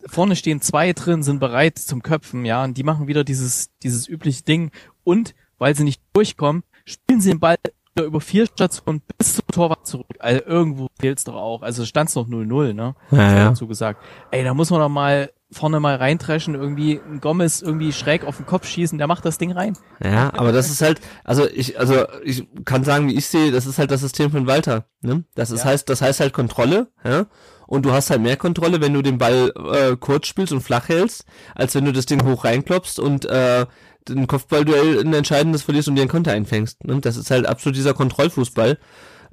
vorne 0.05 0.35
stehen 0.35 0.61
zwei 0.61 0.93
drin, 0.93 1.23
sind 1.23 1.39
bereit 1.39 1.77
zum 1.79 2.03
Köpfen, 2.03 2.45
ja, 2.45 2.63
und 2.63 2.77
die 2.77 2.83
machen 2.83 3.07
wieder 3.07 3.23
dieses 3.23 3.69
dieses 3.83 4.07
übliche 4.07 4.43
Ding 4.43 4.71
und 5.03 5.35
weil 5.57 5.75
sie 5.75 5.83
nicht 5.83 6.01
durchkommen, 6.13 6.63
spielen 6.85 7.21
sie 7.21 7.29
den 7.29 7.39
Ball 7.39 7.55
wieder 7.95 8.05
über 8.05 8.19
vier 8.21 8.45
Stationen 8.45 9.01
bis 9.17 9.35
zum 9.35 9.47
Torwart 9.47 9.87
zurück. 9.87 10.07
Also 10.19 10.43
irgendwo 10.45 10.87
fehlt's 10.99 11.23
doch 11.23 11.35
auch. 11.35 11.61
Also 11.61 11.85
stand's 11.85 12.13
noch 12.15 12.27
0-0, 12.27 12.73
ne? 12.73 12.95
Ja, 13.11 13.17
ja. 13.17 13.49
dazu 13.49 13.67
gesagt. 13.67 14.03
Ey, 14.31 14.43
da 14.43 14.53
muss 14.53 14.69
man 14.69 14.81
doch 14.81 14.89
mal 14.89 15.31
vorne 15.51 15.79
mal 15.79 15.95
reintreschen, 15.95 16.55
irgendwie 16.55 16.99
ein 16.99 17.21
Gomez 17.21 17.61
irgendwie 17.61 17.93
schräg 17.93 18.25
auf 18.25 18.37
den 18.37 18.45
Kopf 18.45 18.67
schießen, 18.67 18.97
der 18.97 19.07
macht 19.07 19.23
das 19.23 19.37
Ding 19.37 19.51
rein. 19.53 19.77
Ja, 20.03 20.33
aber 20.33 20.51
das 20.51 20.69
ist 20.69 20.81
halt, 20.81 20.99
also 21.23 21.47
ich, 21.47 21.79
also 21.79 22.05
ich 22.23 22.45
kann 22.65 22.83
sagen, 22.83 23.07
wie 23.07 23.13
ich 23.15 23.27
sehe, 23.27 23.51
das 23.51 23.65
ist 23.65 23.77
halt 23.77 23.91
das 23.91 24.01
System 24.01 24.31
von 24.31 24.47
Walter. 24.47 24.87
Ne? 25.01 25.23
Das 25.35 25.51
ist 25.51 25.63
Ja. 25.63 25.69
heißt, 25.69 25.87
das 25.87 26.01
heißt 26.01 26.19
halt 26.19 26.33
Kontrolle, 26.33 26.91
ja. 27.05 27.27
Und 27.67 27.86
du 27.86 27.91
hast 27.91 28.10
halt 28.10 28.21
mehr 28.21 28.38
Kontrolle, 28.38 28.82
wenn 28.82 28.93
du 28.93 29.01
den 29.01 29.17
Ball 29.17 29.51
äh, 29.73 29.95
kurz 29.97 30.28
spielst 30.28 30.54
und 30.54 30.62
flach 30.62 30.89
hältst, 30.89 31.25
als 31.56 31.75
wenn 31.75 31.86
du 31.86 31.93
das 31.93 32.06
Ding 32.06 32.23
hoch 32.25 32.43
reinklopfst 32.43 32.99
und 32.99 33.25
äh, 33.25 33.65
ein 34.10 34.28
Kopfballduell 34.28 34.99
ein 34.99 35.13
entscheidendes 35.13 35.63
verlierst 35.63 35.88
und 35.88 35.95
dir 35.95 36.01
einen 36.01 36.10
Konter 36.10 36.32
einfängst. 36.32 36.84
Ne? 36.84 36.99
Das 37.01 37.17
ist 37.17 37.32
halt 37.32 37.47
absolut 37.47 37.75
dieser 37.75 37.93
Kontrollfußball. 37.93 38.78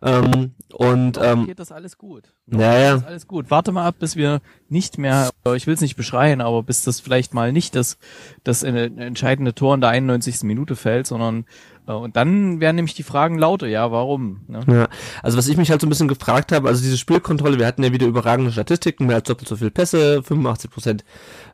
Ähm, 0.04 0.52
und 0.72 1.16
ähm, 1.22 1.46
geht 1.46 1.60
das 1.60 1.70
alles 1.70 1.96
gut. 1.96 2.34
ja, 2.48 2.76
ja. 2.76 2.94
Ist 2.96 3.06
alles 3.06 3.26
gut. 3.28 3.50
Warte 3.52 3.70
mal 3.70 3.86
ab, 3.86 3.96
bis 4.00 4.16
wir 4.16 4.40
nicht 4.68 4.98
mehr, 4.98 5.30
äh, 5.46 5.56
ich 5.56 5.68
will 5.68 5.74
es 5.74 5.80
nicht 5.80 5.94
beschreien, 5.94 6.40
aber 6.40 6.64
bis 6.64 6.82
das 6.82 6.98
vielleicht 6.98 7.34
mal 7.34 7.52
nicht 7.52 7.76
das, 7.76 7.98
das 8.42 8.64
äh, 8.64 8.86
entscheidende 8.96 9.54
Tor 9.54 9.76
in 9.76 9.80
der 9.80 9.90
91. 9.90 10.42
Minute 10.42 10.74
fällt, 10.74 11.06
sondern 11.06 11.44
und 11.86 12.16
dann 12.16 12.60
werden 12.60 12.76
nämlich 12.76 12.94
die 12.94 13.02
Fragen 13.02 13.38
lauter, 13.38 13.66
ja, 13.66 13.90
warum? 13.90 14.42
Ne? 14.46 14.60
Ja, 14.68 14.88
also 15.22 15.36
was 15.36 15.48
ich 15.48 15.56
mich 15.56 15.70
halt 15.70 15.80
so 15.80 15.86
ein 15.86 15.90
bisschen 15.90 16.08
gefragt 16.08 16.52
habe, 16.52 16.68
also 16.68 16.80
diese 16.80 16.96
Spielkontrolle, 16.96 17.58
wir 17.58 17.66
hatten 17.66 17.82
ja 17.82 17.92
wieder 17.92 18.06
überragende 18.06 18.52
Statistiken, 18.52 19.06
mehr 19.06 19.16
als 19.16 19.28
doppelt 19.28 19.48
so 19.48 19.56
viel 19.56 19.70
Pässe, 19.70 20.22
85 20.22 20.70
Prozent 20.70 21.04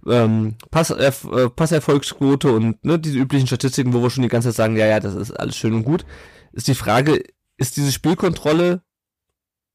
ähm, 0.06 0.56
Pass, 0.70 0.90
äh, 0.90 1.12
äh, 1.32 1.48
Passerfolgsquote 1.48 2.52
und 2.52 2.84
ne, 2.84 2.98
diese 2.98 3.18
üblichen 3.18 3.46
Statistiken, 3.46 3.94
wo 3.94 4.02
wir 4.02 4.10
schon 4.10 4.22
die 4.22 4.28
ganze 4.28 4.48
Zeit 4.48 4.56
sagen, 4.56 4.76
ja, 4.76 4.86
ja, 4.86 5.00
das 5.00 5.14
ist 5.14 5.32
alles 5.32 5.56
schön 5.56 5.72
und 5.72 5.84
gut, 5.84 6.04
ist 6.52 6.68
die 6.68 6.74
Frage, 6.74 7.22
ist 7.56 7.76
diese 7.76 7.92
Spielkontrolle, 7.92 8.82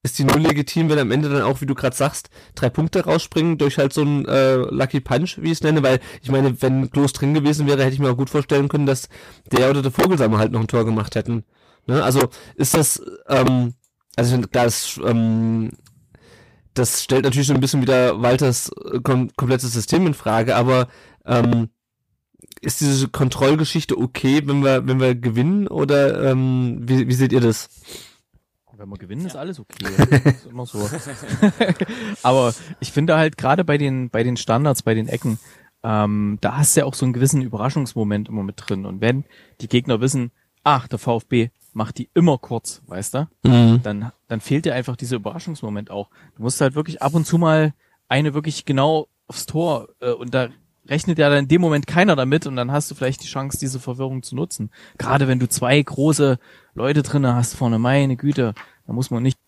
ist 0.03 0.19
die 0.19 0.25
nur 0.25 0.37
legitim, 0.37 0.89
wenn 0.89 0.99
am 0.99 1.11
Ende 1.11 1.29
dann 1.29 1.41
auch, 1.41 1.61
wie 1.61 1.65
du 1.65 1.75
gerade 1.75 1.95
sagst, 1.95 2.29
drei 2.55 2.69
Punkte 2.69 3.05
rausspringen 3.05 3.57
durch 3.57 3.77
halt 3.77 3.93
so 3.93 4.01
einen 4.01 4.25
äh, 4.25 4.55
Lucky 4.55 4.99
Punch, 4.99 5.37
wie 5.41 5.47
ich 5.47 5.53
es 5.53 5.63
nenne, 5.63 5.81
weil 5.81 6.01
ich 6.21 6.29
meine, 6.29 6.61
wenn 6.61 6.91
Klos 6.91 7.13
drin 7.13 7.33
gewesen 7.33 7.67
wäre, 7.67 7.81
hätte 7.81 7.93
ich 7.93 7.99
mir 7.99 8.11
auch 8.11 8.17
gut 8.17 8.29
vorstellen 8.29 8.67
können, 8.67 8.85
dass 8.85 9.07
der 9.49 9.69
oder 9.69 9.81
der 9.81 9.91
Vogelsammer 9.91 10.39
halt 10.39 10.51
noch 10.51 10.59
ein 10.59 10.67
Tor 10.67 10.83
gemacht 10.83 11.15
hätten. 11.15 11.45
Ne? 11.87 12.03
Also 12.03 12.27
ist 12.55 12.73
das, 12.75 13.01
ähm, 13.29 13.75
also 14.17 14.39
klar, 14.41 14.65
das, 14.65 14.99
ähm, 15.05 15.71
das 16.73 17.01
stellt 17.03 17.23
natürlich 17.23 17.47
so 17.47 17.53
ein 17.53 17.61
bisschen 17.61 17.81
wieder 17.81 18.21
Walters 18.21 18.71
äh, 18.91 18.99
kom 18.99 19.29
komplettes 19.37 19.71
System 19.71 20.05
in 20.05 20.13
Frage, 20.13 20.57
aber 20.57 20.89
ähm, 21.25 21.69
ist 22.59 22.81
diese 22.81 23.07
Kontrollgeschichte 23.07 23.97
okay, 23.97 24.41
wenn 24.45 24.63
wir, 24.63 24.85
wenn 24.85 24.99
wir 24.99 25.15
gewinnen 25.15 25.67
oder 25.69 26.29
ähm, 26.29 26.79
wie, 26.81 27.07
wie 27.07 27.13
seht 27.13 27.31
ihr 27.31 27.41
das? 27.41 27.69
Wenn 28.83 28.89
wir 28.89 28.97
gewinnen, 28.97 29.25
ist 29.25 29.37
alles 29.37 29.61
okay. 29.61 29.85
Ist 30.25 30.45
immer 30.45 30.65
so. 30.65 30.89
Aber 32.21 32.53
ich 32.81 32.91
finde 32.91 33.15
halt 33.15 33.37
gerade 33.37 33.63
bei 33.63 33.77
den, 33.77 34.09
bei 34.09 34.23
den 34.23 34.35
Standards, 34.35 34.81
bei 34.83 34.93
den 34.93 35.07
Ecken, 35.07 35.39
ähm, 35.83 36.37
da 36.41 36.57
hast 36.57 36.75
du 36.75 36.81
ja 36.81 36.85
auch 36.85 36.93
so 36.93 37.05
einen 37.05 37.13
gewissen 37.13 37.41
Überraschungsmoment 37.41 38.27
immer 38.27 38.43
mit 38.43 38.55
drin. 38.57 38.85
Und 38.85 38.99
wenn 38.99 39.23
die 39.61 39.69
Gegner 39.69 40.01
wissen, 40.01 40.31
ach, 40.65 40.89
der 40.89 40.99
VfB 40.99 41.49
macht 41.71 41.97
die 41.97 42.09
immer 42.13 42.37
kurz, 42.37 42.81
weißt 42.87 43.13
du, 43.13 43.27
Mhm. 43.43 43.79
dann, 43.83 44.11
dann 44.27 44.41
fehlt 44.41 44.65
dir 44.65 44.75
einfach 44.75 44.97
dieser 44.97 45.15
Überraschungsmoment 45.15 45.89
auch. 45.89 46.09
Du 46.35 46.43
musst 46.43 46.59
halt 46.59 46.75
wirklich 46.75 47.01
ab 47.01 47.13
und 47.13 47.25
zu 47.25 47.37
mal 47.37 47.73
eine 48.09 48.33
wirklich 48.33 48.65
genau 48.65 49.07
aufs 49.27 49.45
Tor 49.45 49.87
äh, 50.01 50.11
und 50.11 50.33
da 50.33 50.49
rechnet 50.89 51.17
ja 51.17 51.29
dann 51.29 51.39
in 51.39 51.47
dem 51.47 51.61
Moment 51.61 51.87
keiner 51.87 52.17
damit 52.17 52.45
und 52.45 52.57
dann 52.57 52.69
hast 52.69 52.91
du 52.91 52.95
vielleicht 52.95 53.23
die 53.23 53.27
Chance, 53.27 53.57
diese 53.57 53.79
Verwirrung 53.79 54.21
zu 54.21 54.35
nutzen. 54.35 54.69
Gerade 54.97 55.29
wenn 55.29 55.39
du 55.39 55.47
zwei 55.47 55.81
große 55.81 56.37
Leute 56.75 57.03
drinne 57.03 57.33
hast 57.35 57.55
vorne, 57.55 57.79
meine 57.79 58.17
Güte, 58.17 58.53
da 58.87 58.93
muss 58.93 59.11
man 59.11 59.23
nicht 59.23 59.39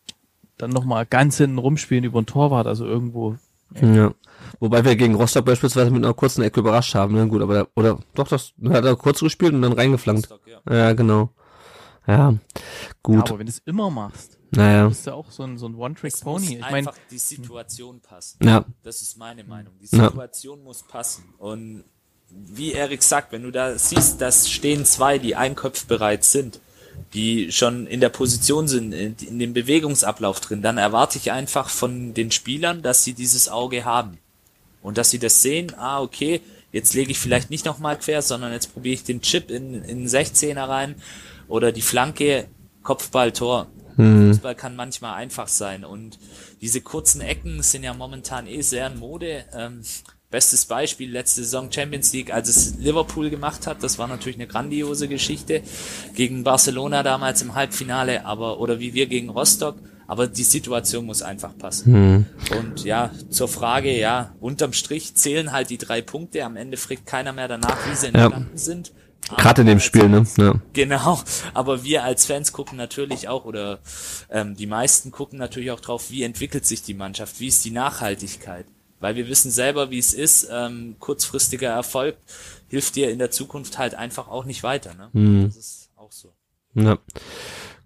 dann 0.57 0.71
nochmal 0.71 1.05
ganz 1.05 1.37
hinten 1.37 1.57
rumspielen 1.57 2.03
über 2.05 2.21
den 2.21 2.25
Torwart, 2.27 2.67
also 2.67 2.85
irgendwo. 2.85 3.35
Ja. 3.81 4.13
Wobei 4.59 4.85
wir 4.85 4.95
gegen 4.95 5.15
Rostock 5.15 5.43
beispielsweise 5.45 5.91
mit 5.91 6.03
einer 6.03 6.13
kurzen 6.13 6.43
Ecke 6.43 6.59
überrascht 6.61 6.95
haben, 6.95 7.15
ne? 7.15 7.27
Gut, 7.27 7.41
aber 7.41 7.53
der, 7.53 7.67
oder 7.75 7.99
doch, 8.13 8.27
das 8.27 8.53
hat 8.69 8.85
er 8.85 8.95
kurz 8.95 9.19
gespielt 9.19 9.53
und 9.53 9.61
dann 9.63 9.73
reingeflankt. 9.73 10.27
Stock, 10.27 10.41
ja. 10.47 10.59
Ja, 10.73 10.93
genau. 10.93 11.29
Ja, 12.07 12.29
Ja, 12.31 12.33
gut. 13.01 13.29
aber 13.29 13.39
wenn 13.39 13.47
du 13.47 13.51
es 13.51 13.59
immer 13.65 13.89
machst, 13.89 14.37
naja. 14.51 14.87
bist 14.87 15.07
du 15.07 15.13
auch 15.13 15.31
so 15.31 15.43
ein, 15.43 15.57
so 15.57 15.67
ein 15.67 15.75
One-Trick-Pony. 15.75 16.45
muss 16.45 16.51
Ich 16.51 16.61
meine, 16.61 16.75
einfach 16.77 16.95
die 17.09 17.17
Situation 17.17 17.99
passen. 17.99 18.37
Ja. 18.43 18.63
Das 18.83 19.01
ist 19.01 19.17
meine 19.17 19.43
Meinung. 19.43 19.73
Die 19.81 19.93
Ja. 19.95 20.05
Situation 20.09 20.63
muss 20.63 20.83
passen. 20.83 21.23
Und 21.39 21.83
wie 22.29 22.73
Erik 22.73 23.01
sagt, 23.01 23.31
wenn 23.31 23.43
du 23.43 23.51
da 23.51 23.77
siehst, 23.77 24.21
dass 24.21 24.49
stehen 24.49 24.85
zwei, 24.85 25.17
die 25.17 25.35
einköpfbereit 25.35 26.23
sind, 26.23 26.59
die 27.13 27.51
schon 27.51 27.87
in 27.87 28.01
der 28.01 28.09
Position 28.09 28.67
sind, 28.67 28.93
in, 28.93 29.15
in 29.15 29.39
dem 29.39 29.53
Bewegungsablauf 29.53 30.39
drin, 30.39 30.61
dann 30.61 30.77
erwarte 30.77 31.17
ich 31.17 31.31
einfach 31.31 31.69
von 31.69 32.13
den 32.13 32.31
Spielern, 32.31 32.81
dass 32.81 33.03
sie 33.03 33.13
dieses 33.13 33.49
Auge 33.49 33.85
haben. 33.85 34.17
Und 34.81 34.97
dass 34.97 35.09
sie 35.09 35.19
das 35.19 35.41
sehen, 35.41 35.73
ah, 35.77 36.01
okay, 36.01 36.41
jetzt 36.71 36.93
lege 36.93 37.11
ich 37.11 37.19
vielleicht 37.19 37.49
nicht 37.49 37.65
nochmal 37.65 37.97
quer, 37.97 38.21
sondern 38.21 38.51
jetzt 38.51 38.73
probiere 38.73 38.93
ich 38.93 39.03
den 39.03 39.21
Chip 39.21 39.49
in, 39.49 39.83
in 39.83 39.99
den 39.99 40.07
16er 40.07 40.67
rein 40.67 40.95
oder 41.47 41.71
die 41.71 41.81
Flanke, 41.81 42.47
Kopfball, 42.83 43.31
Tor. 43.31 43.67
Fußball 44.27 44.55
kann 44.55 44.75
manchmal 44.75 45.15
einfach 45.15 45.47
sein 45.47 45.85
und 45.85 46.19
diese 46.59 46.81
kurzen 46.81 47.21
Ecken 47.21 47.63
sind 47.63 47.83
ja 47.83 47.93
momentan 47.93 48.45
eh 48.45 48.61
sehr 48.61 48.87
in 48.87 48.99
Mode. 48.99 49.45
Ähm, 49.53 49.81
bestes 50.35 50.65
Beispiel, 50.65 51.09
letzte 51.11 51.43
Saison 51.45 51.71
Champions 51.71 52.11
League, 52.11 52.33
als 52.33 52.49
es 52.49 52.75
Liverpool 52.77 53.29
gemacht 53.29 53.67
hat, 53.67 53.81
das 53.81 53.97
war 53.97 54.09
natürlich 54.09 54.35
eine 54.35 54.47
grandiose 54.47 55.07
Geschichte 55.07 55.61
gegen 56.13 56.43
Barcelona 56.43 57.03
damals 57.03 57.41
im 57.41 57.55
Halbfinale, 57.55 58.25
aber 58.25 58.59
oder 58.59 58.81
wie 58.81 58.93
wir 58.93 59.05
gegen 59.05 59.29
Rostock, 59.29 59.77
aber 60.07 60.27
die 60.27 60.43
Situation 60.43 61.05
muss 61.05 61.21
einfach 61.21 61.57
passen. 61.57 62.25
Und 62.59 62.83
ja, 62.83 63.11
zur 63.29 63.47
Frage, 63.47 63.97
ja, 63.97 64.35
unterm 64.41 64.73
Strich 64.73 65.15
zählen 65.15 65.53
halt 65.53 65.69
die 65.69 65.77
drei 65.77 66.01
Punkte, 66.01 66.43
am 66.43 66.57
Ende 66.57 66.75
fragt 66.75 67.05
keiner 67.05 67.31
mehr 67.31 67.47
danach, 67.47 67.77
wie 67.89 67.95
sie 67.95 68.07
Ja. 68.07 68.25
entstanden 68.25 68.57
sind. 68.57 68.91
Gerade 69.37 69.61
in 69.61 69.67
dem 69.67 69.79
Spiel, 69.79 70.09
ne? 70.09 70.27
Ja. 70.37 70.55
Genau, 70.73 71.21
aber 71.53 71.85
wir 71.85 72.03
als 72.03 72.25
Fans 72.25 72.51
gucken 72.51 72.77
natürlich 72.77 73.29
auch, 73.29 73.45
oder 73.45 73.79
ähm, 74.29 74.57
die 74.57 74.67
meisten 74.67 75.11
gucken 75.11 75.39
natürlich 75.39 75.71
auch 75.71 75.79
drauf, 75.79 76.11
wie 76.11 76.23
entwickelt 76.23 76.65
sich 76.65 76.83
die 76.83 76.93
Mannschaft, 76.93 77.39
wie 77.39 77.47
ist 77.47 77.63
die 77.63 77.71
Nachhaltigkeit. 77.71 78.65
Weil 79.05 79.17
wir 79.17 79.27
wissen 79.27 79.51
selber, 79.51 79.91
wie 79.91 79.99
es 79.99 80.15
ist, 80.15 80.47
ähm, 80.51 80.95
kurzfristiger 80.97 81.69
Erfolg 81.69 82.17
hilft 82.69 82.95
dir 82.95 83.11
in 83.11 83.19
der 83.19 83.29
Zukunft 83.29 83.77
halt 83.77 83.93
einfach 83.93 84.27
auch 84.27 84.45
nicht 84.45 84.63
weiter. 84.63 84.95
Ne? 84.95 85.09
Mhm. 85.13 85.43
Das 85.45 85.57
ist 85.57 85.91
auch 85.95 86.11
so. 86.11 86.33
Ja. 86.73 86.97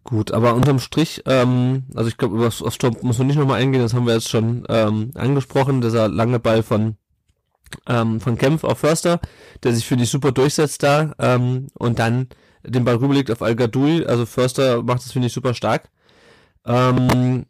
Gut, 0.05 0.31
aber 0.31 0.53
unterm 0.53 0.79
Strich, 0.79 1.21
ähm, 1.25 1.83
also 1.93 2.07
ich 2.07 2.15
glaube, 2.15 2.37
über 2.37 2.49
Sturm 2.51 2.95
muss 3.01 3.17
man 3.17 3.27
nicht 3.27 3.35
nochmal 3.35 3.59
eingehen, 3.59 3.81
das 3.81 3.93
haben 3.93 4.07
wir 4.07 4.13
jetzt 4.13 4.29
schon 4.29 4.63
ähm, 4.69 5.11
angesprochen, 5.13 5.81
dieser 5.81 6.07
lange 6.07 6.39
Ball 6.39 6.63
von 6.63 6.95
ähm, 7.85 8.21
von 8.21 8.37
Kempf 8.37 8.63
auf 8.63 8.79
Förster, 8.79 9.19
der 9.63 9.73
sich, 9.73 9.85
finde 9.85 10.05
ich, 10.05 10.09
super 10.09 10.31
durchsetzt 10.31 10.83
da 10.83 11.13
ähm, 11.19 11.67
und 11.73 11.99
dann 11.99 12.29
den 12.63 12.85
Ball 12.85 12.95
rüberlegt 12.95 13.29
auf 13.29 13.41
al 13.41 13.55
-Gadoui. 13.55 14.05
also 14.05 14.25
Förster 14.25 14.83
macht 14.83 15.03
das, 15.03 15.11
finde 15.11 15.27
ich, 15.27 15.33
super 15.33 15.53
stark. 15.53 15.89
Ähm, 16.65 17.45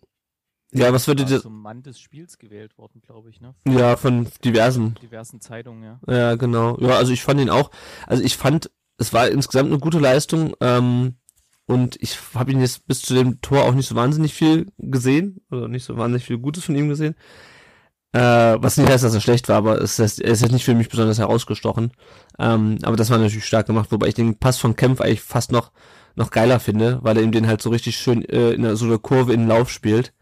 ja, 0.71 0.93
was 0.93 1.07
würde 1.07 1.25
dir... 1.25 1.41
zum 1.41 1.61
Mann 1.61 1.81
des 1.81 1.99
Spiels 1.99 2.37
gewählt 2.37 2.77
worden, 2.77 3.01
glaube 3.01 3.29
ich, 3.29 3.41
ne? 3.41 3.55
Ja, 3.67 3.95
von 3.95 4.27
diversen. 4.43 4.95
Diversen 5.01 5.41
Zeitungen, 5.41 5.83
ja. 5.83 5.99
Ja, 6.07 6.35
genau. 6.35 6.77
Ja, 6.79 6.97
also 6.97 7.11
ich 7.11 7.23
fand 7.23 7.41
ihn 7.41 7.49
auch, 7.49 7.71
also 8.07 8.23
ich 8.23 8.37
fand, 8.37 8.71
es 8.97 9.13
war 9.13 9.29
insgesamt 9.29 9.69
eine 9.69 9.79
gute 9.79 9.99
Leistung 9.99 10.53
ähm, 10.61 11.15
und 11.65 11.97
ich 12.01 12.17
habe 12.35 12.51
ihn 12.51 12.61
jetzt 12.61 12.87
bis 12.87 13.01
zu 13.01 13.13
dem 13.13 13.41
Tor 13.41 13.63
auch 13.63 13.73
nicht 13.73 13.87
so 13.87 13.95
wahnsinnig 13.95 14.33
viel 14.33 14.67
gesehen 14.77 15.41
oder 15.49 15.67
nicht 15.67 15.85
so 15.85 15.97
wahnsinnig 15.97 16.25
viel 16.25 16.37
Gutes 16.37 16.65
von 16.65 16.75
ihm 16.75 16.89
gesehen. 16.89 17.15
Äh, 18.11 18.19
was 18.59 18.77
nicht 18.77 18.89
heißt, 18.89 19.03
dass 19.03 19.13
er 19.13 19.21
schlecht 19.21 19.49
war, 19.49 19.57
aber 19.57 19.79
es 19.81 19.99
ist, 19.99 20.19
er 20.19 20.31
ist 20.31 20.41
jetzt 20.41 20.51
nicht 20.51 20.65
für 20.65 20.73
mich 20.73 20.89
besonders 20.89 21.19
herausgestochen. 21.19 21.91
Ähm, 22.39 22.79
aber 22.81 22.95
das 22.95 23.11
war 23.11 23.19
natürlich 23.19 23.45
stark 23.45 23.67
gemacht, 23.67 23.91
wobei 23.91 24.07
ich 24.07 24.15
den 24.15 24.37
Pass 24.37 24.57
von 24.57 24.75
Kempf 24.75 24.99
eigentlich 24.99 25.21
fast 25.21 25.51
noch 25.51 25.71
noch 26.15 26.31
geiler 26.31 26.59
finde, 26.59 26.99
weil 27.01 27.17
er 27.17 27.23
ihm 27.23 27.31
den 27.31 27.47
halt 27.47 27.61
so 27.61 27.69
richtig 27.69 27.97
schön 27.97 28.23
äh, 28.25 28.51
in 28.51 28.75
so 28.75 28.85
einer 28.85 28.97
Kurve 28.97 29.33
in 29.33 29.41
den 29.41 29.49
Lauf 29.49 29.69
spielt, 29.69 30.13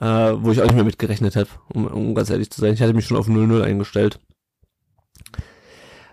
äh, 0.00 0.04
wo 0.42 0.50
ich 0.52 0.60
auch 0.60 0.64
nicht 0.66 0.74
mehr 0.74 0.84
mitgerechnet 0.84 1.36
habe, 1.36 1.48
um, 1.72 1.86
um 1.86 2.14
ganz 2.14 2.30
ehrlich 2.30 2.50
zu 2.50 2.60
sein. 2.60 2.74
Ich 2.74 2.82
hatte 2.82 2.94
mich 2.94 3.06
schon 3.06 3.16
auf 3.16 3.28
0-0 3.28 3.62
eingestellt. 3.62 4.18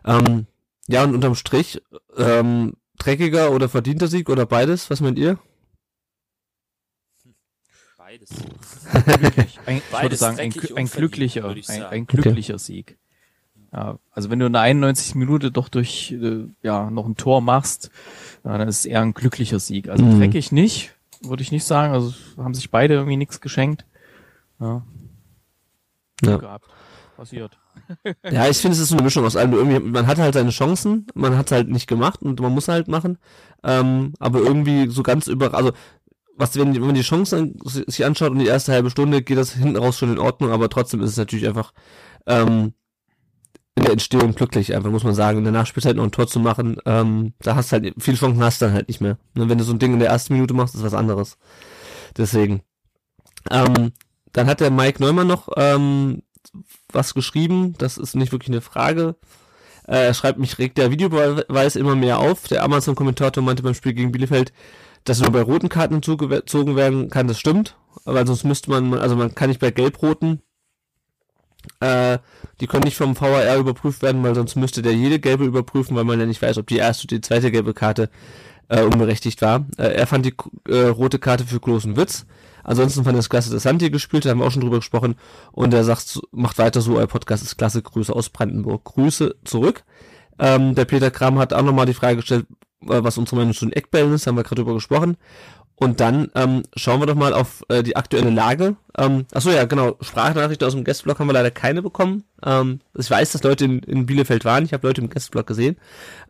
Ähm, 0.06 0.47
ja, 0.88 1.04
und 1.04 1.15
unterm 1.15 1.36
Strich, 1.36 1.82
ähm, 2.17 2.73
dreckiger 2.97 3.52
oder 3.52 3.69
verdienter 3.69 4.08
Sieg 4.08 4.30
oder 4.30 4.45
beides? 4.45 4.89
Was 4.89 5.02
meint 5.02 5.19
ihr? 5.19 5.38
Beides. 7.97 8.30
Ein, 9.65 9.78
ich 9.78 10.02
würde 10.02 10.15
sagen, 10.15 10.39
ein, 10.39 10.54
ein 10.76 10.88
glücklicher, 10.88 11.45
ein, 11.50 11.84
ein 11.84 12.08
glücklicher 12.08 12.58
Sieg. 12.58 12.97
Ja, 13.73 14.00
also 14.12 14.30
wenn 14.30 14.39
du 14.39 14.45
in 14.45 14.54
der 14.54 14.62
91. 14.62 15.15
Minute 15.15 15.52
doch 15.52 15.67
durch 15.67 16.13
äh, 16.13 16.45
ja 16.63 16.89
noch 16.89 17.06
ein 17.06 17.17
Tor 17.17 17.41
machst, 17.41 17.91
dann 18.43 18.65
ist 18.67 18.80
es 18.80 18.86
eher 18.86 19.02
ein 19.02 19.13
glücklicher 19.13 19.60
Sieg. 19.60 19.89
Also 19.89 20.06
Mhm. 20.06 20.19
dreckig 20.19 20.54
nicht, 20.54 20.95
würde 21.21 21.43
ich 21.43 21.51
nicht 21.51 21.65
sagen. 21.65 21.93
Also 21.93 22.13
haben 22.38 22.53
sich 22.53 22.71
beide 22.71 22.95
irgendwie 22.95 23.17
nichts 23.17 23.41
geschenkt. 23.41 23.86
Ja. 24.60 24.84
Ja. 26.23 26.38
gehabt. 26.38 26.65
Passiert. 27.15 27.58
Ja, 28.23 28.47
ich 28.49 28.58
finde, 28.58 28.73
es 28.73 28.82
ist 28.82 28.89
so 28.89 28.95
eine 28.95 29.03
Mischung 29.03 29.23
aus 29.23 29.36
allem. 29.36 29.53
Irgendwie, 29.53 29.80
man 29.80 30.08
hat 30.08 30.17
halt 30.17 30.34
seine 30.34 30.49
Chancen, 30.49 31.06
man 31.13 31.38
hat 31.38 31.51
halt 31.51 31.69
nicht 31.69 31.88
gemacht 31.88 32.21
und 32.23 32.39
man 32.39 32.51
muss 32.51 32.67
halt 32.67 32.88
machen. 32.88 33.17
Ähm, 33.63 34.13
aber 34.19 34.39
irgendwie 34.39 34.88
so 34.88 35.03
ganz 35.03 35.27
über, 35.27 35.53
also 35.53 35.71
was, 36.36 36.56
wenn, 36.56 36.73
wenn 36.73 36.82
man 36.82 36.95
die 36.95 37.01
Chancen 37.01 37.58
sich 37.63 38.03
anschaut 38.03 38.32
und 38.32 38.39
die 38.39 38.47
erste 38.47 38.73
halbe 38.73 38.89
Stunde 38.89 39.21
geht 39.21 39.38
das 39.38 39.53
hinten 39.53 39.77
raus 39.77 39.97
schon 39.97 40.12
in 40.12 40.19
Ordnung, 40.19 40.51
aber 40.51 40.69
trotzdem 40.69 41.01
ist 41.01 41.12
es 41.12 41.17
natürlich 41.17 41.47
einfach 41.47 41.71
ähm, 42.25 42.73
in 43.78 43.84
der 43.84 43.92
Entstehung 43.92 44.34
glücklich, 44.34 44.76
einfach 44.76 44.90
muss 44.90 45.04
man 45.04 45.13
sagen. 45.13 45.38
In 45.38 45.44
der 45.44 45.54
Nachspielzeit 45.54 45.96
noch 45.96 46.04
ein 46.04 46.12
Tor 46.12 46.28
zu 46.28 46.40
machen, 46.40 46.78
ähm, 46.86 47.34
da 47.40 47.56
hast 47.56 47.72
halt 47.72 47.94
viele 48.00 48.18
Chancen 48.18 48.44
hast 48.44 48.62
dann 48.62 48.74
halt 48.74 48.88
nicht 48.88 49.02
mehr. 49.02 49.18
Und 49.36 49.50
wenn 49.50 49.58
du 49.58 49.63
so 49.63 49.72
ein 49.72 49.80
Ding 49.80 49.94
in 49.94 50.00
der 50.00 50.10
ersten 50.10 50.34
Minute 50.34 50.54
machst, 50.54 50.76
ist 50.76 50.84
was 50.84 50.96
anderes. 50.96 51.38
Deswegen. 52.18 52.62
Ähm, 53.52 53.92
dann 54.34 54.48
hat 54.48 54.60
der 54.60 54.72
Mike 54.72 55.02
Neumann 55.02 55.28
noch 55.28 55.50
ähm, 55.56 56.24
was 56.92 57.13
geschrieben, 57.13 57.76
das 57.78 57.98
ist 57.98 58.16
nicht 58.16 58.32
wirklich 58.32 58.50
eine 58.50 58.62
Frage. 58.62 59.16
Äh, 59.88 60.08
er 60.08 60.13
schreibt, 60.13 60.40
mich 60.40 60.58
regt 60.58 60.78
der 60.78 60.92
Videobeweis 60.92 61.76
immer 61.76 61.96
mehr 61.96 62.20
auf. 62.20 62.48
Der 62.48 62.63
Amazon-Kommentator 62.63 63.44
meinte 63.44 63.63
beim 63.63 63.74
Spiel 63.76 63.94
gegen 63.94 64.12
Bielefeld, 64.12 64.54
dass 65.04 65.22
nur 65.22 65.32
bei 65.32 65.42
roten 65.42 65.70
Karten 65.70 65.96
hinzugezogen 65.96 66.76
werden 66.76 67.10
kann, 67.10 67.28
das 67.28 67.40
stimmt. 67.40 67.78
Aber 68.06 68.26
sonst 68.26 68.44
müsste 68.44 68.72
man, 68.72 68.94
also 68.96 69.16
man 69.16 69.36
kann 69.36 69.50
nicht 69.50 69.62
bei 69.62 69.72
gelb-roten, 69.72 70.42
äh, 71.80 72.17
die 72.60 72.67
können 72.67 72.84
nicht 72.84 72.97
vom 72.97 73.19
VAR 73.19 73.58
überprüft 73.58 74.01
werden, 74.01 74.23
weil 74.23 74.36
sonst 74.36 74.56
müsste 74.56 74.82
der 74.82 74.93
jede 74.93 75.19
gelbe 75.19 75.45
überprüfen, 75.45 75.95
weil 75.95 76.03
man 76.03 76.19
ja 76.19 76.25
nicht 76.25 76.41
weiß, 76.41 76.58
ob 76.58 76.67
die 76.67 76.77
erste 76.77 77.06
oder 77.06 77.15
die 77.17 77.21
zweite 77.21 77.51
gelbe 77.51 77.73
Karte 77.73 78.10
äh, 78.69 78.82
unberechtigt 78.82 79.41
war. 79.41 79.65
Äh, 79.77 79.93
er 79.93 80.08
fand 80.08 80.25
die 80.25 80.34
äh, 80.67 80.88
rote 80.88 81.19
Karte 81.19 81.45
für 81.45 81.60
großen 81.60 81.95
Witz. 81.97 82.25
Ansonsten 82.63 83.06
fand 83.06 83.17
es 83.17 83.30
klasse, 83.30 83.51
dass 83.51 83.63
Santi 83.63 83.89
gespielt 83.89 84.25
hat, 84.25 84.32
haben 84.32 84.39
wir 84.39 84.45
auch 84.45 84.51
schon 84.51 84.62
drüber 84.62 84.77
gesprochen. 84.77 85.15
Und 85.53 85.73
er 85.73 85.86
sagt, 85.86 86.19
macht 86.32 86.58
weiter 86.58 86.82
so, 86.82 86.97
euer 86.97 87.08
Podcast 87.08 87.43
ist 87.43 87.58
klasse, 87.58 87.82
Grüße 87.82 88.13
aus 88.13 88.30
Brandenburg. 88.30 88.84
Grüße 88.84 89.36
zurück. 89.45 89.84
Ähm, 90.38 90.75
der 90.75 90.86
Peter 90.86 91.10
Kram 91.10 91.39
hat 91.39 91.53
auch 91.53 91.63
nochmal 91.63 91.86
die 91.86 91.93
Frage 91.93 92.17
gestellt, 92.17 92.45
äh, 92.82 93.03
was 93.03 93.17
unsere 93.17 93.38
Meinung 93.38 93.53
zu 93.53 93.65
den 93.65 93.73
Eckbällen 93.73 94.13
ist, 94.13 94.27
haben 94.27 94.36
wir 94.36 94.43
gerade 94.43 94.62
drüber 94.62 94.73
gesprochen. 94.73 95.17
Und 95.80 96.00
dann 96.00 96.32
ähm, 96.34 96.63
schauen 96.76 97.00
wir 97.00 97.06
doch 97.06 97.16
mal 97.16 97.34
auf 97.34 97.63
äh, 97.70 97.84
die 97.84 97.96
aktuelle 97.96 98.32
Lage. 98.32 98.78
Ähm, 98.98 99.26
achso, 99.32 99.52
ja, 99.52 99.66
genau. 99.66 99.96
Sprachnachrichten 100.02 100.66
aus 100.66 100.74
dem 100.74 100.84
Guestblog 100.84 101.20
haben 101.20 101.28
wir 101.28 101.34
leider 101.34 101.52
keine 101.52 101.84
bekommen. 101.84 102.24
Ähm, 102.44 102.80
ich 102.98 103.12
weiß, 103.12 103.34
dass 103.34 103.44
Leute 103.44 103.66
in, 103.66 103.80
in 103.80 104.08
Bielefeld 104.08 104.44
waren. 104.44 104.66
Ich 104.66 104.74
habe 104.74 104.88
Leute 104.88 105.02
im 105.02 105.10
Guestblog 105.12 105.46
gesehen. 105.46 105.78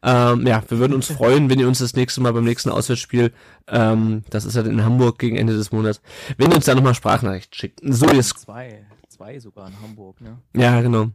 Ähm, 0.04 0.46
ja, 0.46 0.62
wir 0.68 0.80
würden 0.80 0.94
uns 0.94 1.08
freuen, 1.08 1.50
wenn 1.50 1.60
ihr 1.60 1.68
uns 1.70 1.80
das 1.80 1.96
nächste 1.96 2.20
Mal 2.20 2.34
beim 2.34 2.44
nächsten 2.44 2.70
Auswärtsspiel, 2.70 3.32
ähm, 3.68 4.26
das 4.30 4.44
ist 4.44 4.56
ja 4.56 4.64
in 4.64 4.84
Hamburg 4.84 5.18
gegen 5.18 5.38
Ende 5.38 5.56
des 5.56 5.72
Monats, 5.72 6.02
wenn 6.38 6.52
ihr 6.52 6.58
uns 6.58 6.66
da 6.66 6.76
nochmal 6.76 6.94
Sprachnachrichten 6.94 7.58
schickt. 7.58 7.80
So, 7.84 8.08
jetzt, 8.08 8.40
Zwei, 8.40 8.86
zwei 9.08 9.40
sogar 9.40 9.70
in 9.70 9.82
Hamburg, 9.82 10.20
ne? 10.20 10.40
ja, 10.58 10.82
genau. 10.82 11.12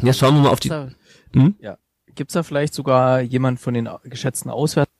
Ja, 0.00 0.14
schauen 0.14 0.34
wir 0.36 0.42
mal 0.42 0.50
auf 0.50 0.60
die. 0.60 0.70
Hm? 0.70 1.56
ja. 1.60 1.76
Gibt's 2.14 2.34
da 2.34 2.42
vielleicht 2.42 2.74
sogar 2.74 3.20
jemand 3.20 3.60
von 3.60 3.74
den 3.74 3.88
geschätzten 4.04 4.50
Auswärts, 4.50 4.90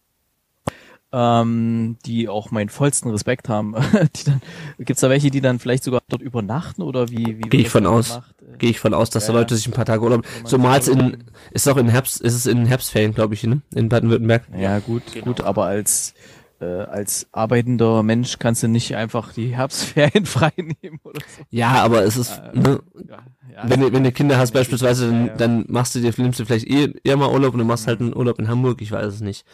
ähm, 1.13 1.97
die 2.05 2.29
auch 2.29 2.51
meinen 2.51 2.69
vollsten 2.69 3.11
Respekt 3.11 3.49
haben? 3.49 3.75
die 4.17 4.25
dann, 4.25 4.41
gibt's 4.79 5.01
da 5.01 5.11
welche, 5.11 5.31
die 5.31 5.41
dann 5.41 5.59
vielleicht 5.59 5.85
sogar 5.85 6.01
dort 6.09 6.23
übernachten 6.23 6.83
oder 6.83 7.11
wie? 7.11 7.39
wie 7.39 7.49
Gehe 7.49 7.61
ich 7.61 7.69
von 7.71 7.87
aus. 7.87 8.09
gemacht? 8.11 8.35
Äh, 8.43 8.57
Gehe 8.59 8.71
ich 8.71 8.81
von 8.81 8.95
aus, 8.95 9.11
dass 9.11 9.27
Ja, 9.27 9.33
da 9.33 9.39
Leute 9.41 9.57
sich 9.57 9.67
ein 9.67 9.73
paar 9.73 9.85
Tage 9.85 10.03
Urlaub. 10.03 10.25
Es 10.45 10.51
sich 10.51 10.89
in, 10.89 11.25
ist 11.53 11.69
auch 11.69 11.77
in 11.77 11.89
Herbst, 11.89 12.21
ist 12.21 12.35
es 12.35 12.47
in 12.47 12.67
Herbstferien, 12.67 13.15
glaube 13.15 13.35
ich, 13.35 13.45
ne? 13.45 13.63
In 13.75 13.89
Baden-Württemberg. 13.89 14.45
Ja, 14.59 14.79
gut, 14.81 15.03
Genau. 15.13 15.27
gut, 15.27 15.41
aber 15.43 15.67
als 15.67 16.15
äh, 16.61 16.65
als 16.65 17.29
arbeitender 17.33 18.03
Mensch 18.03 18.39
kannst 18.39 18.63
du 18.63 18.69
nicht 18.69 18.97
einfach 18.97 19.33
die 19.33 19.49
Herbstferien 19.57 20.27
frei 20.27 20.51
nehmen 20.57 20.99
oder 21.05 21.21
so. 21.21 21.43
Ja, 21.51 21.83
aber 21.85 22.03
es 22.05 22.17
ist, 22.17 22.31
Äh, 22.39 22.59
ne, 22.59 22.81
Ja, 23.09 23.19
ja, 23.55 23.69
wenn, 23.71 23.81
du- 23.81 23.93
wenn 23.93 24.05
du 24.05 24.13
Kinder 24.13 24.39
hast 24.39 24.51
Ja, 24.55 24.61
beispielsweise, 24.61 25.07
dann, 25.09 25.27
ja. 25.27 25.35
dann 25.37 25.65
machst 25.69 25.95
du 25.95 26.01
dir, 26.01 26.13
nimmst 26.17 26.41
du 26.41 26.45
vielleicht 26.45 26.67
eh, 26.69 26.93
eher 27.05 27.17
mal 27.17 27.31
Urlaub 27.31 27.53
und 27.55 27.59
du 27.61 27.65
machst 27.65 27.87
halt 27.87 28.01
einen 28.01 28.15
Urlaub 28.17 28.39
in 28.39 28.49
Hamburg, 28.49 28.81
ich 28.83 28.91
weiß 28.93 29.07
es 29.15 29.21
nicht. 29.21 29.45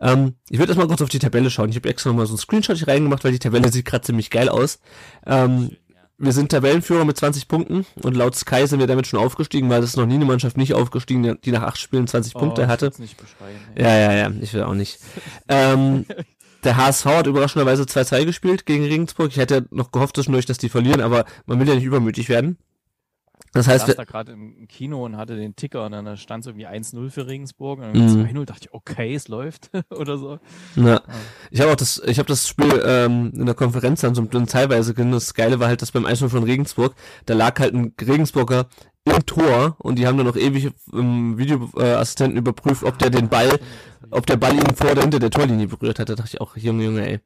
Ähm, 0.00 0.34
ich 0.50 0.58
würde 0.58 0.70
erstmal 0.70 0.86
kurz 0.88 1.02
auf 1.02 1.08
die 1.08 1.18
Tabelle 1.18 1.50
schauen. 1.50 1.70
Ich 1.70 1.76
habe 1.76 1.88
extra 1.88 2.10
nochmal 2.10 2.26
so 2.26 2.32
einen 2.32 2.38
Screenshot 2.38 2.76
hier 2.76 2.88
reingemacht, 2.88 3.24
weil 3.24 3.32
die 3.32 3.38
Tabelle 3.38 3.70
sieht 3.72 3.84
gerade 3.86 4.02
ziemlich 4.04 4.30
geil 4.30 4.48
aus. 4.48 4.78
Ähm, 5.26 5.70
wir 6.22 6.32
sind 6.32 6.50
Tabellenführer 6.50 7.06
mit 7.06 7.16
20 7.16 7.48
Punkten 7.48 7.86
und 8.02 8.14
laut 8.14 8.36
Sky 8.36 8.66
sind 8.66 8.78
wir 8.78 8.86
damit 8.86 9.06
schon 9.06 9.18
aufgestiegen, 9.18 9.70
weil 9.70 9.82
es 9.82 9.90
ist 9.90 9.96
noch 9.96 10.04
nie 10.04 10.16
eine 10.16 10.26
Mannschaft 10.26 10.58
nicht 10.58 10.74
aufgestiegen, 10.74 11.38
die 11.42 11.50
nach 11.50 11.62
acht 11.62 11.78
Spielen 11.78 12.06
20 12.06 12.34
Punkte 12.34 12.60
Oh, 12.60 12.64
ich 12.64 12.70
hatte. 12.70 12.86
will's 12.88 12.98
nicht. 12.98 13.16
Ja, 13.74 13.96
ja, 13.96 14.12
ja, 14.12 14.30
ich 14.38 14.52
will 14.52 14.62
auch 14.64 14.74
nicht. 14.74 14.98
ähm, 15.48 16.04
der 16.64 16.76
HSV 16.76 17.04
hat 17.06 17.26
überraschenderweise 17.26 17.84
2-2 17.84 18.24
gespielt 18.24 18.66
gegen 18.66 18.84
Regensburg. 18.84 19.30
Ich 19.30 19.38
hätte 19.38 19.66
noch 19.70 19.90
gehofft 19.92 20.16
zwischendurch, 20.16 20.46
dass 20.46 20.58
die 20.58 20.68
verlieren, 20.68 21.00
aber 21.00 21.24
man 21.46 21.58
will 21.60 21.68
ja 21.68 21.74
nicht 21.74 21.84
übermütig 21.84 22.28
werden. 22.28 22.58
Das 23.52 23.66
Ich 23.66 23.72
heißt, 23.72 23.80
saß 23.86 23.88
wir, 23.88 23.94
da 23.96 24.04
gerade 24.04 24.30
im 24.32 24.68
Kino 24.68 25.04
und 25.04 25.16
hatte 25.16 25.34
den 25.34 25.56
Ticker 25.56 25.84
und 25.84 25.90
dann 25.92 26.16
stand 26.16 26.44
es 26.44 26.46
irgendwie 26.46 26.68
1-0 26.68 27.10
für 27.10 27.26
Regensburg 27.26 27.80
und 27.80 27.92
Mhm. 27.94 27.94
dann 27.94 28.26
2-0 28.26 28.44
dachte 28.44 28.66
ich, 28.66 28.74
okay, 28.74 29.12
es 29.14 29.26
läuft 29.26 29.70
oder 29.90 30.18
so. 30.18 30.38
na, 30.76 31.02
ich 31.50 31.60
habe 31.60 31.72
auch 31.72 31.76
das, 31.76 32.00
ich 32.06 32.18
habe 32.18 32.28
das 32.28 32.46
Spiel 32.46 32.80
ähm, 32.84 33.32
in 33.34 33.46
der 33.46 33.56
Konferenz 33.56 34.02
dann 34.02 34.14
so 34.14 34.24
teilweise 34.24 34.94
gesehen. 34.94 35.10
Das 35.10 35.34
Geile 35.34 35.58
war 35.58 35.66
halt, 35.66 35.82
dass 35.82 35.90
beim 35.90 36.06
1 36.06 36.20
von 36.20 36.44
Regensburg, 36.44 36.94
da 37.26 37.34
lag 37.34 37.58
halt 37.58 37.74
ein 37.74 37.92
Regensburger 38.00 38.68
im 39.04 39.24
Tor 39.26 39.76
und 39.78 39.98
die 39.98 40.06
haben 40.06 40.16
dann 40.18 40.26
noch 40.26 40.36
ewig 40.36 40.70
im 40.92 41.38
Videoassistenten 41.38 42.38
überprüft, 42.38 42.84
ob 42.84 42.98
der 42.98 43.10
den 43.10 43.28
Ball, 43.28 43.58
ob 44.10 44.26
der 44.26 44.36
Ball 44.36 44.54
ihn 44.54 44.74
vor 44.76 44.92
oder 44.92 45.02
hinter 45.02 45.18
der 45.18 45.30
Torlinie 45.30 45.68
berührt 45.68 45.98
hat. 45.98 46.08
Da 46.10 46.14
dachte 46.14 46.30
ich 46.34 46.40
auch, 46.40 46.56
Junge, 46.56 46.84
Junge, 46.84 47.08
ey. 47.08 47.20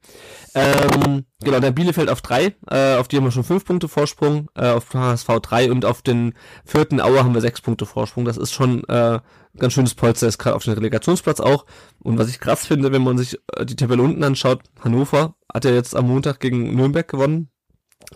Ähm, 0.53 1.25
genau, 1.43 1.59
dann 1.59 1.75
Bielefeld 1.75 2.09
auf 2.09 2.21
drei, 2.21 2.55
äh, 2.69 2.95
auf 2.95 3.07
die 3.07 3.17
haben 3.17 3.25
wir 3.25 3.31
schon 3.31 3.43
fünf 3.43 3.65
Punkte 3.65 3.87
Vorsprung, 3.89 4.49
äh, 4.55 4.69
auf 4.69 4.93
HSV 4.93 5.27
drei 5.41 5.69
und 5.69 5.83
auf 5.83 6.01
den 6.01 6.33
vierten 6.63 7.01
Auer 7.01 7.23
haben 7.23 7.33
wir 7.33 7.41
sechs 7.41 7.59
Punkte 7.59 7.85
Vorsprung. 7.85 8.23
Das 8.23 8.37
ist 8.37 8.53
schon 8.53 8.83
äh, 8.85 9.19
ganz 9.57 9.73
schönes 9.73 9.95
Polster, 9.95 10.27
ist 10.27 10.37
gerade 10.37 10.55
auf 10.55 10.63
den 10.63 10.73
Relegationsplatz 10.73 11.41
auch. 11.41 11.65
Und 11.99 12.17
was 12.17 12.29
ich 12.29 12.39
krass 12.39 12.65
finde, 12.65 12.91
wenn 12.93 13.03
man 13.03 13.17
sich 13.17 13.37
äh, 13.53 13.65
die 13.65 13.75
Tabelle 13.75 14.01
unten 14.01 14.23
anschaut, 14.23 14.63
Hannover 14.79 15.35
hat 15.53 15.65
ja 15.65 15.71
jetzt 15.71 15.95
am 15.95 16.07
Montag 16.07 16.39
gegen 16.39 16.75
Nürnberg 16.75 17.07
gewonnen. 17.07 17.49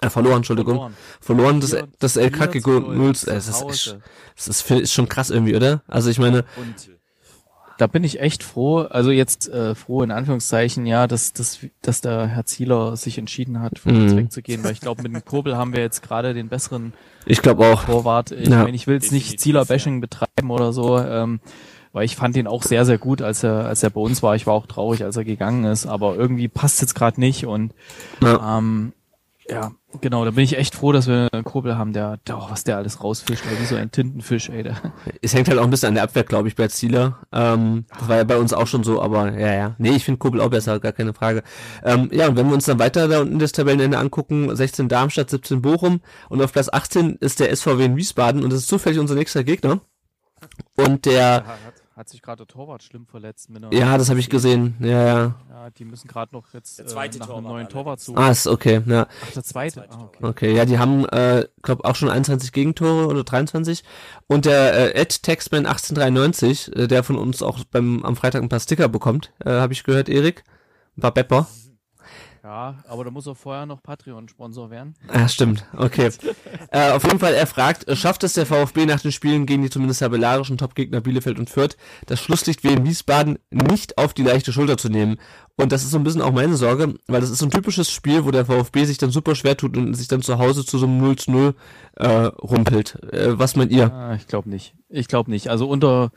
Äh, 0.02 0.10
verloren, 0.10 0.38
Entschuldigung. 0.38 0.76
Verloren. 1.22 1.60
Verloren, 1.60 1.60
das, 1.62 1.76
das 2.00 2.14
gegen 2.52 2.66
null 2.66 2.96
0. 2.96 3.16
zu 3.16 3.32
Es 3.32 3.48
ist, 3.48 3.62
echt- 3.64 3.98
es 4.36 4.48
ist, 4.48 4.72
ist 4.72 4.94
schon 4.94 5.10
krass 5.10 5.30
irgendwie, 5.30 5.56
oder? 5.56 5.82
Also 5.88 6.10
ich 6.10 6.20
meine, 6.20 6.46
Und 6.58 6.90
da 7.78 7.88
bin 7.88 8.04
ich 8.04 8.20
echt 8.20 8.44
froh, 8.44 8.80
also 8.80 9.10
jetzt 9.10 9.48
äh, 9.48 9.74
froh 9.74 10.04
in 10.04 10.12
Anführungszeichen, 10.12 10.86
ja, 10.86 11.08
dass, 11.08 11.32
dass, 11.32 11.60
dass 11.82 12.02
der 12.02 12.28
Herr 12.28 12.46
Zieler 12.46 12.98
sich 12.98 13.18
entschieden 13.18 13.62
hat, 13.62 13.80
von 13.80 13.96
uns 13.96 14.12
Mhm. 14.14 14.18
wegzugehen, 14.18 14.64
weil 14.66 14.74
ich 14.74 14.82
glaube, 14.82 15.02
mit 15.02 15.14
dem 15.14 15.24
Kobel 15.24 15.56
haben 15.56 15.74
wir 15.74 15.82
jetzt 15.82 16.02
gerade 16.04 16.34
den 16.34 16.50
besseren 16.50 16.94
Ich 17.26 17.42
glaube 17.42 17.66
auch. 17.66 17.86
Torwart. 17.86 18.32
Ich 18.32 18.50
Ja. 18.50 18.64
meine, 18.64 18.76
ich 18.76 18.86
will 18.88 18.96
jetzt 18.96 19.14
nicht 19.14 19.40
Zieler-Bashing 19.40 20.02
betreiben 20.02 20.52
oder 20.52 20.74
so, 20.74 21.00
ähm, 21.00 21.40
weil 21.94 22.04
ich 22.04 22.18
fand 22.18 22.36
ihn 22.36 22.48
auch 22.48 22.64
sehr, 22.64 22.84
sehr 22.86 22.98
gut, 22.98 23.22
als 23.22 23.44
er, 23.44 23.66
als 23.66 23.82
er 23.82 23.90
bei 23.92 24.02
uns 24.02 24.22
war. 24.22 24.36
Ich 24.36 24.46
war 24.46 24.54
auch 24.56 24.68
traurig, 24.68 25.04
als 25.06 25.16
er 25.16 25.24
gegangen 25.24 25.64
ist, 25.64 25.86
aber 25.88 26.16
irgendwie 26.18 26.50
passt 26.50 26.82
jetzt 26.82 26.96
gerade 26.96 27.20
nicht 27.22 27.46
und 27.46 27.74
Ja. 28.22 28.58
ähm, 28.58 28.92
ja, 29.50 29.72
genau, 30.02 30.24
da 30.26 30.32
bin 30.32 30.44
ich 30.44 30.58
echt 30.58 30.76
froh, 30.76 30.92
dass 30.92 31.08
wir 31.08 31.30
einen 31.32 31.44
Kobel 31.44 31.78
haben, 31.78 31.94
der, 31.94 32.18
der 32.18 32.38
oh, 32.38 32.48
was 32.50 32.64
der 32.64 32.78
alles 32.78 33.04
rausfischt, 33.04 33.44
wie 33.60 33.66
so 33.66 33.76
ein 33.76 33.92
Tintenfisch, 33.92 34.50
ey. 34.50 34.64
Der, 34.64 34.76
Es 35.22 35.34
hängt 35.34 35.50
halt 35.50 35.58
auch 35.60 35.64
ein 35.64 35.70
bisschen 35.70 35.90
an 35.90 35.96
der 35.96 36.04
Abwehr, 36.04 36.24
glaube 36.24 36.48
ich, 36.48 36.56
bei 36.56 36.68
Zieler. 36.68 37.20
Ähm, 37.32 37.86
das 37.98 38.08
war 38.08 38.18
ja 38.18 38.24
bei 38.24 38.38
uns 38.38 38.54
auch 38.54 38.68
schon 38.68 38.84
so, 38.84 39.02
aber 39.02 39.38
ja, 39.38 39.54
ja. 39.54 39.76
Nee, 39.80 39.96
ich 39.96 40.06
finde 40.06 40.20
Kobel 40.20 40.42
auch 40.42 40.50
besser, 40.50 40.80
gar 40.80 40.92
keine 40.92 41.14
Frage. 41.14 41.44
Ähm, 41.84 42.10
ja, 42.12 42.28
und 42.28 42.36
wenn 42.36 42.48
wir 42.48 42.54
uns 42.54 42.66
dann 42.66 42.80
weiter 42.80 43.08
da 43.08 43.22
unten 43.22 43.40
das 43.40 43.52
Tabellenende 43.52 43.98
angucken, 43.98 44.56
16 44.56 44.88
Darmstadt, 44.88 45.30
17 45.30 45.62
Bochum 45.62 46.02
und 46.30 46.42
auf 46.42 46.54
Platz 46.54 46.70
18 46.72 47.16
ist 47.16 47.40
der 47.40 47.56
SVW 47.56 47.86
in 47.86 47.98
Wiesbaden 47.98 48.44
und 48.44 48.52
das 48.54 48.60
ist 48.60 48.68
zufällig 48.68 49.00
unser 49.00 49.16
nächster 49.16 49.44
Gegner. 49.44 49.82
Und 50.76 51.06
der, 51.06 51.44
hat, 52.00 52.10
sich 52.10 52.22
gerade 52.22 52.38
der 52.38 52.48
Torwart 52.48 52.82
schlimm 52.82 53.06
verletzt. 53.06 53.50
Mit 53.50 53.64
einer, 53.64 53.74
ja, 53.74 53.98
das 53.98 54.10
habe 54.10 54.20
ich 54.20 54.30
gesehen. 54.30 54.76
Ja, 54.80 55.06
ja. 55.06 55.36
Ja, 55.50 55.70
die 55.70 55.86
müssen 55.86 56.08
gerade 56.08 56.34
noch 56.34 56.54
jetzt 56.54 56.80
Der 56.80 56.88
zweite 56.88 57.18
äh, 57.18 57.20
nach 57.20 57.28
einem 57.28 57.36
Torwart 57.36 57.44
neuen 57.44 57.54
allerdings. 57.54 57.74
Torwart 57.74 58.00
suchen. 58.00 58.18
Ah, 58.18 58.32
ist 58.32 58.48
okay, 58.48 58.82
ja. 58.86 59.08
Ach, 59.24 59.32
der 59.32 59.44
zweite. 59.44 59.90
Ah, 59.90 60.04
okay. 60.04 60.26
Okay, 60.26 60.56
ja, 60.56 60.66
die 60.66 60.80
haben, 60.80 61.06
äh, 61.10 61.48
glaube 61.62 61.86
auch 61.86 61.96
schon 61.96 62.10
21 62.10 62.52
Gegentore 62.52 63.08
oder 63.08 63.24
23. 63.24 63.84
Und 64.28 64.46
der 64.46 64.96
äh, 64.96 65.02
Ed 65.02 65.22
Texman 65.24 65.66
1893, 65.66 66.76
äh, 66.76 66.88
der 66.88 67.04
von 67.04 67.18
uns 67.18 67.42
auch 67.42 67.64
beim 67.66 68.04
am 68.04 68.16
Freitag 68.16 68.42
ein 68.42 68.50
paar 68.50 68.60
Sticker 68.60 68.90
bekommt, 68.90 69.32
äh, 69.46 69.52
habe 69.52 69.74
ich 69.74 69.84
gehört, 69.84 70.10
Erik. 70.10 70.44
Ein 70.98 71.02
paar 71.02 71.14
Pepper. 71.14 71.48
Ja, 72.44 72.76
aber 72.88 73.04
da 73.04 73.12
muss 73.12 73.28
er 73.28 73.36
vorher 73.36 73.66
noch 73.66 73.84
Patreon-Sponsor 73.84 74.70
werden. 74.70 74.96
Ah, 75.08 75.28
stimmt. 75.28 75.66
Okay. 75.76 76.10
äh, 76.72 76.92
auf 76.92 77.04
jeden 77.04 77.20
Fall, 77.20 77.34
er 77.34 77.48
fragt, 77.48 77.86
schafft 77.98 78.24
es 78.24 78.34
der 78.34 78.46
VfB 78.46 78.86
nach 78.86 79.02
den 79.02 79.12
Spielen 79.12 79.46
gegen 79.46 79.64
die 79.64 79.70
zumindest 79.70 80.00
tabellarischen 80.00 80.58
Topgegner 80.58 81.02
Bielefeld 81.02 81.38
und 81.38 81.50
Fürth, 81.50 81.76
das 82.06 82.22
Schlusslicht 82.22 82.64
wie 82.64 82.70
in 82.70 82.86
Wiesbaden 82.86 83.40
nicht 83.50 83.98
auf 83.98 84.14
die 84.14 84.24
leichte 84.24 84.54
Schulter 84.54 84.78
zu 84.78 84.90
nehmen? 84.90 85.18
Und 85.58 85.74
das 85.74 85.84
ist 85.84 85.92
so 85.92 85.98
ein 85.98 86.06
bisschen 86.06 86.22
auch 86.22 86.32
meine 86.32 86.56
Sorge, 86.56 86.96
weil 87.08 87.20
das 87.20 87.30
ist 87.30 87.40
so 87.40 87.46
ein 87.46 87.52
typisches 87.52 87.92
Spiel, 87.92 88.24
wo 88.24 88.32
der 88.32 88.46
VfB 88.46 88.86
sich 88.86 88.98
dann 88.98 89.12
super 89.12 89.36
schwer 89.36 89.58
tut 89.58 89.76
und 89.76 89.94
sich 89.94 90.08
dann 90.08 90.22
zu 90.22 90.38
Hause 90.40 90.66
zu 90.66 90.78
so 90.78 90.86
einem 90.86 91.00
0 91.00 91.18
zu 91.18 91.32
0 91.32 91.56
äh, 91.98 92.08
rumpelt. 92.08 92.98
Äh, 93.12 93.38
was 93.38 93.58
meint 93.58 93.72
ihr? 93.72 93.92
Ah, 93.94 94.16
ich 94.16 94.28
glaube 94.28 94.50
nicht. 94.50 94.74
Ich 94.88 95.10
glaube 95.10 95.30
nicht. 95.30 95.50
Also 95.50 95.68
unter 95.68 96.12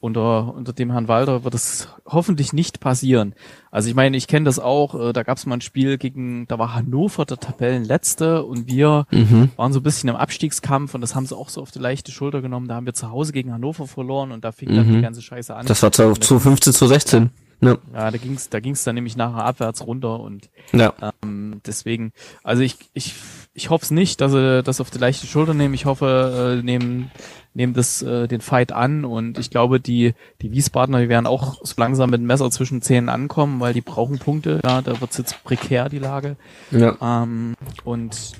unter 0.00 0.54
unter 0.54 0.72
dem 0.72 0.92
Herrn 0.92 1.08
Walter 1.08 1.42
wird 1.44 1.54
es 1.54 1.88
hoffentlich 2.06 2.52
nicht 2.52 2.80
passieren. 2.80 3.34
Also 3.70 3.88
ich 3.88 3.94
meine, 3.94 4.16
ich 4.16 4.28
kenne 4.28 4.44
das 4.44 4.58
auch. 4.58 4.94
Äh, 4.94 5.12
da 5.12 5.22
gab 5.22 5.38
es 5.38 5.46
mal 5.46 5.54
ein 5.56 5.60
Spiel 5.62 5.98
gegen, 5.98 6.46
da 6.48 6.58
war 6.58 6.74
Hannover 6.74 7.24
der 7.24 7.38
Tabellenletzte 7.38 8.44
und 8.44 8.66
wir 8.68 9.06
Mhm. 9.10 9.50
waren 9.56 9.72
so 9.72 9.80
ein 9.80 9.82
bisschen 9.82 10.08
im 10.08 10.16
Abstiegskampf 10.16 10.94
und 10.94 11.00
das 11.00 11.14
haben 11.14 11.26
sie 11.26 11.36
auch 11.36 11.48
so 11.48 11.62
auf 11.62 11.70
die 11.70 11.78
leichte 11.78 12.12
Schulter 12.12 12.42
genommen. 12.42 12.68
Da 12.68 12.74
haben 12.74 12.86
wir 12.86 12.94
zu 12.94 13.10
Hause 13.10 13.32
gegen 13.32 13.52
Hannover 13.52 13.86
verloren 13.86 14.32
und 14.32 14.44
da 14.44 14.52
fing 14.52 14.74
dann 14.74 14.86
Mhm. 14.88 14.92
die 14.96 15.00
ganze 15.02 15.22
Scheiße 15.22 15.54
an. 15.56 15.66
Das 15.66 15.82
war 15.82 15.92
zu, 15.92 16.12
zu 16.14 16.38
15 16.38 16.72
zu 16.72 16.86
16. 16.86 17.30
Ja. 17.62 17.78
Ja, 17.94 18.10
da 18.10 18.18
ging's, 18.18 18.50
da 18.50 18.60
ging's 18.60 18.84
dann 18.84 18.96
nämlich 18.96 19.16
nachher 19.16 19.44
abwärts 19.46 19.86
runter 19.86 20.20
und 20.20 20.50
ja. 20.74 20.92
ähm, 21.22 21.62
deswegen, 21.66 22.12
also 22.44 22.62
ich, 22.62 22.76
ich, 22.92 23.14
ich 23.54 23.70
hoffe 23.70 23.84
es 23.86 23.90
nicht, 23.90 24.20
dass 24.20 24.32
sie 24.32 24.62
das 24.62 24.82
auf 24.82 24.90
die 24.90 24.98
leichte 24.98 25.26
Schulter 25.26 25.54
nehmen. 25.54 25.72
Ich 25.72 25.86
hoffe, 25.86 26.58
äh, 26.60 26.62
nehmen, 26.62 27.10
nehmen 27.56 27.72
das 27.72 28.02
äh, 28.02 28.28
den 28.28 28.42
Fight 28.42 28.70
an 28.70 29.04
und 29.04 29.38
ich 29.38 29.50
glaube, 29.50 29.80
die, 29.80 30.14
die 30.42 30.52
Wiesbadener, 30.52 31.00
die 31.00 31.08
werden 31.08 31.26
auch 31.26 31.58
so 31.62 31.74
langsam 31.78 32.10
mit 32.10 32.20
dem 32.20 32.26
Messer 32.26 32.50
zwischen 32.50 32.82
Zähnen 32.82 33.08
ankommen, 33.08 33.60
weil 33.60 33.72
die 33.72 33.80
brauchen 33.80 34.18
Punkte. 34.18 34.60
Ja, 34.64 34.82
da 34.82 35.00
wird's 35.00 35.16
jetzt 35.16 35.42
prekär 35.42 35.88
die 35.88 35.98
Lage. 35.98 36.36
ja. 36.70 36.96
Ähm, 37.00 37.54
und 37.84 38.32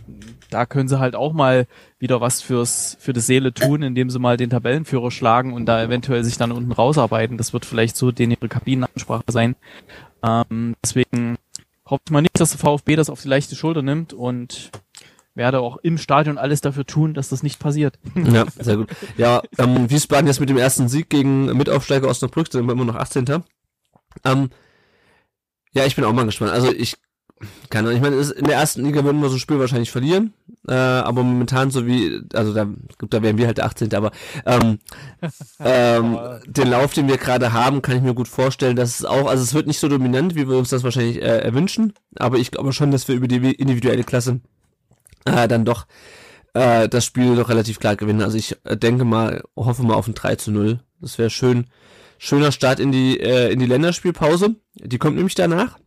da 0.50 0.66
können 0.66 0.88
sie 0.88 1.00
halt 1.00 1.16
auch 1.16 1.32
mal 1.32 1.66
wieder 1.98 2.20
was 2.20 2.42
fürs 2.42 2.98
für 3.00 3.14
die 3.14 3.20
Seele 3.20 3.54
tun, 3.54 3.82
indem 3.82 4.10
sie 4.10 4.18
mal 4.18 4.36
den 4.36 4.50
Tabellenführer 4.50 5.10
schlagen 5.10 5.54
und 5.54 5.66
da 5.66 5.82
eventuell 5.82 6.22
sich 6.22 6.36
dann 6.36 6.52
unten 6.52 6.72
rausarbeiten. 6.72 7.38
Das 7.38 7.54
wird 7.54 7.64
vielleicht 7.64 7.96
so 7.96 8.12
den 8.12 8.32
ihre 8.32 8.48
Kabinenansprache 8.48 9.24
sein. 9.28 9.56
Ähm, 10.22 10.76
deswegen 10.84 11.36
hoffe 11.86 12.02
ich 12.06 12.12
mal 12.12 12.20
nicht, 12.20 12.38
dass 12.38 12.50
der 12.50 12.58
VfB 12.58 12.96
das 12.96 13.08
auf 13.08 13.22
die 13.22 13.28
leichte 13.28 13.56
Schulter 13.56 13.80
nimmt 13.80 14.12
und 14.12 14.70
werde 15.37 15.61
auch 15.61 15.76
im 15.78 15.99
Stadion 15.99 16.39
alles 16.39 16.61
dafür 16.61 16.87
tun, 16.87 17.14
dass 17.14 17.28
das 17.28 17.43
nicht 17.43 17.59
passiert. 17.59 17.99
Ja, 18.16 18.45
sehr 18.59 18.76
gut. 18.76 18.89
Ja, 19.16 19.43
ähm, 19.59 19.89
Wiesbaden 19.89 20.26
jetzt 20.26 20.41
mit 20.41 20.49
dem 20.49 20.59
ersten 20.59 20.89
Sieg 20.89 21.09
gegen 21.11 21.47
Mitaufsteiger 21.57 22.09
Osnabrück, 22.09 22.51
sind 22.51 22.66
wir 22.66 22.72
immer 22.72 22.84
noch 22.84 22.97
18. 22.97 23.24
Ähm, 24.24 24.51
ja, 25.72 25.84
ich 25.84 25.95
bin 25.95 26.05
auch 26.05 26.12
mal 26.12 26.24
gespannt. 26.24 26.53
Also 26.53 26.72
ich 26.72 26.97
keine 27.68 27.89
Ahnung, 27.89 27.97
ich 27.99 28.03
meine, 28.03 28.16
in 28.16 28.45
der 28.47 28.57
ersten 28.57 28.82
Liga 28.82 29.05
würden 29.05 29.20
wir 29.20 29.28
so 29.28 29.37
ein 29.37 29.41
Spiel 29.41 29.59
wahrscheinlich 29.59 29.91
verlieren, 29.91 30.32
äh, 30.68 30.72
aber 30.72 31.22
momentan 31.22 31.70
so 31.70 31.87
wie, 31.87 32.22
also 32.32 32.55
da, 32.55 32.66
da 32.99 33.22
wären 33.22 33.37
wir 33.37 33.47
halt 33.47 33.59
der 33.59 33.66
18. 33.66 33.93
Aber 33.95 34.11
ähm, 34.47 34.78
ähm, 35.61 36.18
den 36.47 36.68
Lauf, 36.68 36.95
den 36.95 37.09
wir 37.09 37.18
gerade 37.18 37.53
haben, 37.53 37.82
kann 37.82 37.97
ich 37.97 38.03
mir 38.03 38.14
gut 38.14 38.28
vorstellen, 38.28 38.74
dass 38.74 39.01
es 39.01 39.05
auch, 39.05 39.26
also 39.26 39.43
es 39.43 39.53
wird 39.53 39.66
nicht 39.66 39.80
so 39.80 39.89
dominant, 39.89 40.34
wie 40.34 40.49
wir 40.49 40.57
uns 40.57 40.70
das 40.70 40.82
wahrscheinlich 40.82 41.18
äh, 41.18 41.41
erwünschen, 41.41 41.93
aber 42.18 42.39
ich 42.39 42.51
glaube 42.51 42.72
schon, 42.72 42.91
dass 42.91 43.07
wir 43.07 43.14
über 43.14 43.28
die 43.28 43.53
individuelle 43.53 44.05
Klasse 44.05 44.41
äh, 45.27 45.49
dann 45.49 45.64
doch 45.64 45.87
äh, 46.55 46.89
das 46.89 47.05
Spiel 47.05 47.37
doch 47.37 47.49
relativ 47.49 47.79
klar 47.79 47.97
gewinnen. 47.97 48.22
Also 48.22 48.39
ich 48.39 48.57
äh, 48.64 48.77
denke 48.77 49.05
mal, 49.05 49.43
hoffe 49.55 49.83
mal 49.83 49.95
auf 49.95 50.07
ein 50.07 50.14
3 50.14 50.37
zu 50.37 50.51
0. 50.51 50.81
Das 51.01 51.18
wäre 51.18 51.31
schön. 51.31 51.66
Schöner 52.18 52.51
Start 52.51 52.81
in 52.81 52.93
die, 52.93 53.20
äh, 53.20 53.53
in 53.53 53.59
die 53.59 53.66
Länderspielpause. 53.66 54.57
Die 54.74 54.99
kommt 54.99 55.16
nämlich 55.16 55.35
danach. 55.35 55.79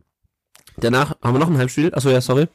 Danach 0.76 1.16
haben 1.22 1.34
wir 1.34 1.40
noch 1.40 1.50
ein 1.50 1.58
Heimspiel. 1.58 1.92
Achso, 1.92 2.10
ja, 2.10 2.20
sorry. 2.20 2.46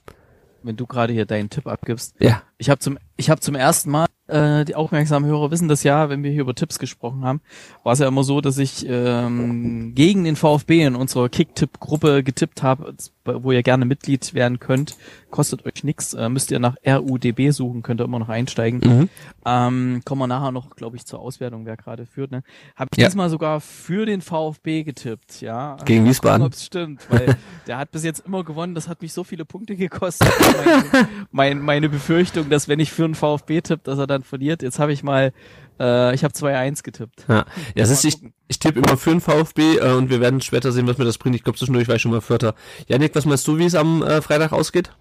Wenn 0.63 0.77
du 0.77 0.87
gerade 0.87 1.13
hier 1.13 1.25
deinen 1.25 1.49
Tipp 1.49 1.67
abgibst. 1.67 2.15
Ja. 2.19 2.41
Ich 2.57 2.69
habe 2.69 2.79
zum, 2.79 2.97
ich 3.17 3.29
habe 3.29 3.41
zum 3.41 3.53
ersten 3.53 3.91
Mal, 3.91 4.07
äh, 4.27 4.65
die 4.65 4.75
aufmerksamen 4.75 5.29
Hörer 5.29 5.51
wissen 5.51 5.67
das 5.67 5.83
ja, 5.83 6.09
wenn 6.09 6.23
wir 6.23 6.31
hier 6.31 6.41
über 6.41 6.55
Tipps 6.55 6.79
gesprochen 6.79 7.23
haben, 7.23 7.41
war 7.83 7.93
es 7.93 7.99
ja 7.99 8.07
immer 8.07 8.23
so, 8.23 8.41
dass 8.41 8.57
ich 8.57 8.85
ähm, 8.87 9.93
gegen 9.93 10.23
den 10.23 10.35
VfB 10.35 10.83
in 10.83 10.95
unserer 10.95 11.29
Kick-Tipp-Gruppe 11.29 12.23
getippt 12.23 12.63
habe, 12.63 12.95
wo 13.25 13.51
ihr 13.51 13.63
gerne 13.63 13.85
Mitglied 13.85 14.33
werden 14.33 14.59
könnt. 14.59 14.95
Kostet 15.31 15.65
euch 15.65 15.83
nix, 15.83 16.13
äh, 16.13 16.29
müsst 16.29 16.51
ihr 16.51 16.59
nach 16.59 16.75
RUDB 16.87 17.51
suchen, 17.51 17.81
könnt 17.83 17.99
ihr 18.01 18.05
immer 18.05 18.19
noch 18.19 18.29
einsteigen. 18.29 18.79
Mhm. 18.79 19.09
Ähm, 19.45 20.01
kommen 20.05 20.21
wir 20.21 20.27
nachher 20.27 20.51
noch, 20.51 20.75
glaube 20.75 20.95
ich, 20.95 21.05
zur 21.05 21.19
Auswertung, 21.19 21.65
wer 21.65 21.75
gerade 21.77 22.05
führt. 22.05 22.31
Ne? 22.31 22.43
Habe 22.75 22.89
ich 22.93 23.01
Ja. 23.01 23.07
diesmal 23.07 23.29
sogar 23.29 23.59
für 23.61 24.05
den 24.05 24.21
VfB 24.21 24.83
getippt, 24.83 25.41
ja. 25.41 25.75
Gegen 25.85 26.03
Mal 26.03 26.09
Wiesbaden. 26.09 26.41
gucken, 26.41 26.53
ob's 26.53 26.65
stimmt, 26.65 27.05
weil 27.09 27.35
der 27.67 27.77
hat 27.77 27.91
bis 27.91 28.03
jetzt 28.03 28.25
immer 28.25 28.43
gewonnen. 28.43 28.75
Das 28.75 28.87
hat 28.87 29.01
mich 29.01 29.11
so 29.13 29.23
viele 29.23 29.43
Punkte 29.45 29.75
gekostet. 29.75 30.31
meine, 30.65 31.07
mein, 31.31 31.59
meine 31.61 31.89
Befürchtung, 31.89 32.49
dass 32.49 32.67
wenn 32.67 32.79
ich 32.79 32.91
für 32.91 33.05
einen 33.05 33.15
VfB 33.15 33.61
tippe, 33.61 33.81
dass 33.83 33.99
er 33.99 34.07
dann 34.07 34.23
verliert. 34.23 34.61
Jetzt 34.61 34.79
habe 34.79 34.93
ich 34.93 35.03
mal, 35.03 35.33
äh, 35.79 36.13
ich 36.15 36.23
habe 36.23 36.33
2-1 36.33 36.83
getippt. 36.83 37.25
Ja, 37.27 37.35
ja 37.35 37.45
das 37.75 37.91
ist, 37.91 38.05
ich, 38.05 38.17
ich 38.47 38.59
tippe 38.59 38.79
immer 38.79 38.97
für 38.97 39.11
den 39.11 39.21
VfB 39.21 39.77
äh, 39.77 39.91
und 39.93 40.09
wir 40.09 40.19
werden 40.19 40.41
später 40.41 40.71
sehen, 40.71 40.87
was 40.87 40.97
mir 40.97 41.05
das 41.05 41.17
bringt. 41.17 41.35
Ich 41.35 41.43
glaube, 41.43 41.57
zwischendurch 41.57 41.87
war 41.87 41.95
ich 41.95 42.01
schon 42.01 42.11
mal 42.11 42.21
Vierter. 42.21 42.55
Janik, 42.87 43.15
was 43.15 43.25
meinst 43.25 43.47
du, 43.47 43.57
wie 43.57 43.65
es 43.65 43.75
am 43.75 44.03
äh, 44.03 44.21
Freitag 44.21 44.51
ausgeht? 44.51 44.91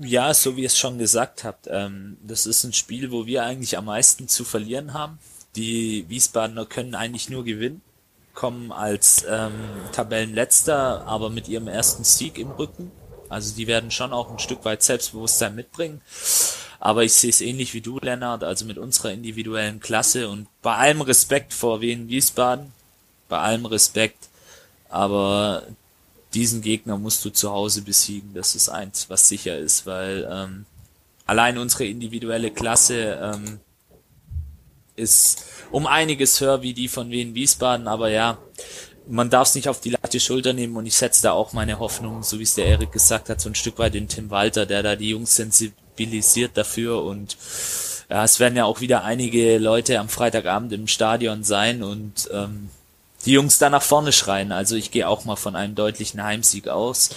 Ja, 0.00 0.32
so 0.32 0.56
wie 0.56 0.60
ihr 0.60 0.66
es 0.66 0.78
schon 0.78 0.98
gesagt 0.98 1.42
habt, 1.42 1.66
ähm, 1.68 2.18
das 2.22 2.46
ist 2.46 2.62
ein 2.62 2.72
Spiel, 2.72 3.10
wo 3.10 3.26
wir 3.26 3.44
eigentlich 3.44 3.76
am 3.76 3.86
meisten 3.86 4.28
zu 4.28 4.44
verlieren 4.44 4.94
haben. 4.94 5.18
Die 5.56 6.04
Wiesbadener 6.08 6.66
können 6.66 6.94
eigentlich 6.94 7.30
nur 7.30 7.44
gewinnen, 7.44 7.82
kommen 8.32 8.70
als 8.70 9.26
ähm, 9.28 9.52
Tabellenletzter, 9.90 11.04
aber 11.04 11.30
mit 11.30 11.48
ihrem 11.48 11.66
ersten 11.66 12.04
Sieg 12.04 12.38
im 12.38 12.52
Rücken. 12.52 12.92
Also 13.28 13.56
die 13.56 13.66
werden 13.66 13.90
schon 13.90 14.12
auch 14.12 14.30
ein 14.30 14.38
Stück 14.38 14.64
weit 14.64 14.84
Selbstbewusstsein 14.84 15.56
mitbringen. 15.56 16.00
Aber 16.80 17.04
ich 17.04 17.12
sehe 17.12 17.30
es 17.30 17.40
ähnlich 17.40 17.74
wie 17.74 17.80
du, 17.80 17.98
Lennart, 17.98 18.44
also 18.44 18.64
mit 18.64 18.78
unserer 18.78 19.12
individuellen 19.12 19.80
Klasse 19.80 20.28
und 20.28 20.46
bei 20.62 20.76
allem 20.76 21.00
Respekt 21.00 21.52
vor 21.52 21.80
Wien 21.80 22.08
Wiesbaden, 22.08 22.72
bei 23.28 23.38
allem 23.38 23.66
Respekt, 23.66 24.28
aber 24.88 25.64
diesen 26.34 26.62
Gegner 26.62 26.98
musst 26.98 27.24
du 27.24 27.30
zu 27.30 27.50
Hause 27.50 27.82
besiegen. 27.82 28.32
Das 28.34 28.54
ist 28.54 28.68
eins, 28.68 29.10
was 29.10 29.28
sicher 29.28 29.58
ist, 29.58 29.86
weil 29.86 30.28
ähm, 30.30 30.66
allein 31.26 31.58
unsere 31.58 31.86
individuelle 31.86 32.50
Klasse 32.50 33.18
ähm, 33.20 33.60
ist 34.94 35.44
um 35.70 35.86
einiges 35.86 36.40
höher 36.40 36.62
wie 36.62 36.74
die 36.74 36.88
von 36.88 37.10
Wien 37.10 37.34
Wiesbaden, 37.34 37.88
aber 37.88 38.10
ja, 38.10 38.38
man 39.06 39.30
darf 39.30 39.48
es 39.48 39.54
nicht 39.54 39.68
auf 39.68 39.80
die 39.80 39.90
leichte 39.90 40.20
Schulter 40.20 40.52
nehmen 40.52 40.76
und 40.76 40.86
ich 40.86 40.94
setze 40.94 41.22
da 41.22 41.32
auch 41.32 41.52
meine 41.52 41.78
Hoffnung, 41.78 42.22
so 42.22 42.38
wie 42.38 42.42
es 42.42 42.54
der 42.54 42.66
Erik 42.66 42.92
gesagt 42.92 43.30
hat, 43.30 43.40
so 43.40 43.48
ein 43.48 43.54
Stück 43.54 43.78
weit 43.78 43.94
in 43.94 44.08
Tim 44.08 44.30
Walter, 44.30 44.66
der 44.66 44.82
da 44.82 44.96
die 44.96 45.10
Jungs 45.10 45.34
sensibilisiert 45.98 46.56
dafür 46.56 47.02
und 47.04 47.36
ja, 48.10 48.24
es 48.24 48.40
werden 48.40 48.56
ja 48.56 48.64
auch 48.64 48.80
wieder 48.80 49.04
einige 49.04 49.58
Leute 49.58 49.98
am 49.98 50.08
Freitagabend 50.08 50.72
im 50.72 50.86
Stadion 50.86 51.44
sein 51.44 51.82
und 51.82 52.28
ähm, 52.32 52.70
die 53.26 53.32
Jungs 53.32 53.58
da 53.58 53.68
nach 53.68 53.82
vorne 53.82 54.12
schreien. 54.12 54.50
Also 54.50 54.76
ich 54.76 54.90
gehe 54.90 55.06
auch 55.06 55.26
mal 55.26 55.36
von 55.36 55.56
einem 55.56 55.74
deutlichen 55.74 56.22
Heimsieg 56.22 56.68
aus. 56.68 57.10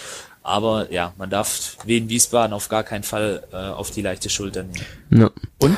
Aber 0.44 0.92
ja, 0.92 1.14
man 1.18 1.30
darf 1.30 1.78
Wien 1.86 2.10
Wiesbaden 2.10 2.52
auf 2.52 2.68
gar 2.68 2.84
keinen 2.84 3.04
Fall 3.04 3.44
äh, 3.54 3.56
auf 3.56 3.92
die 3.92 4.02
leichte 4.02 4.30
Schulter 4.30 4.64
nehmen. 4.64 4.86
Ja. 5.12 5.30
Und 5.60 5.78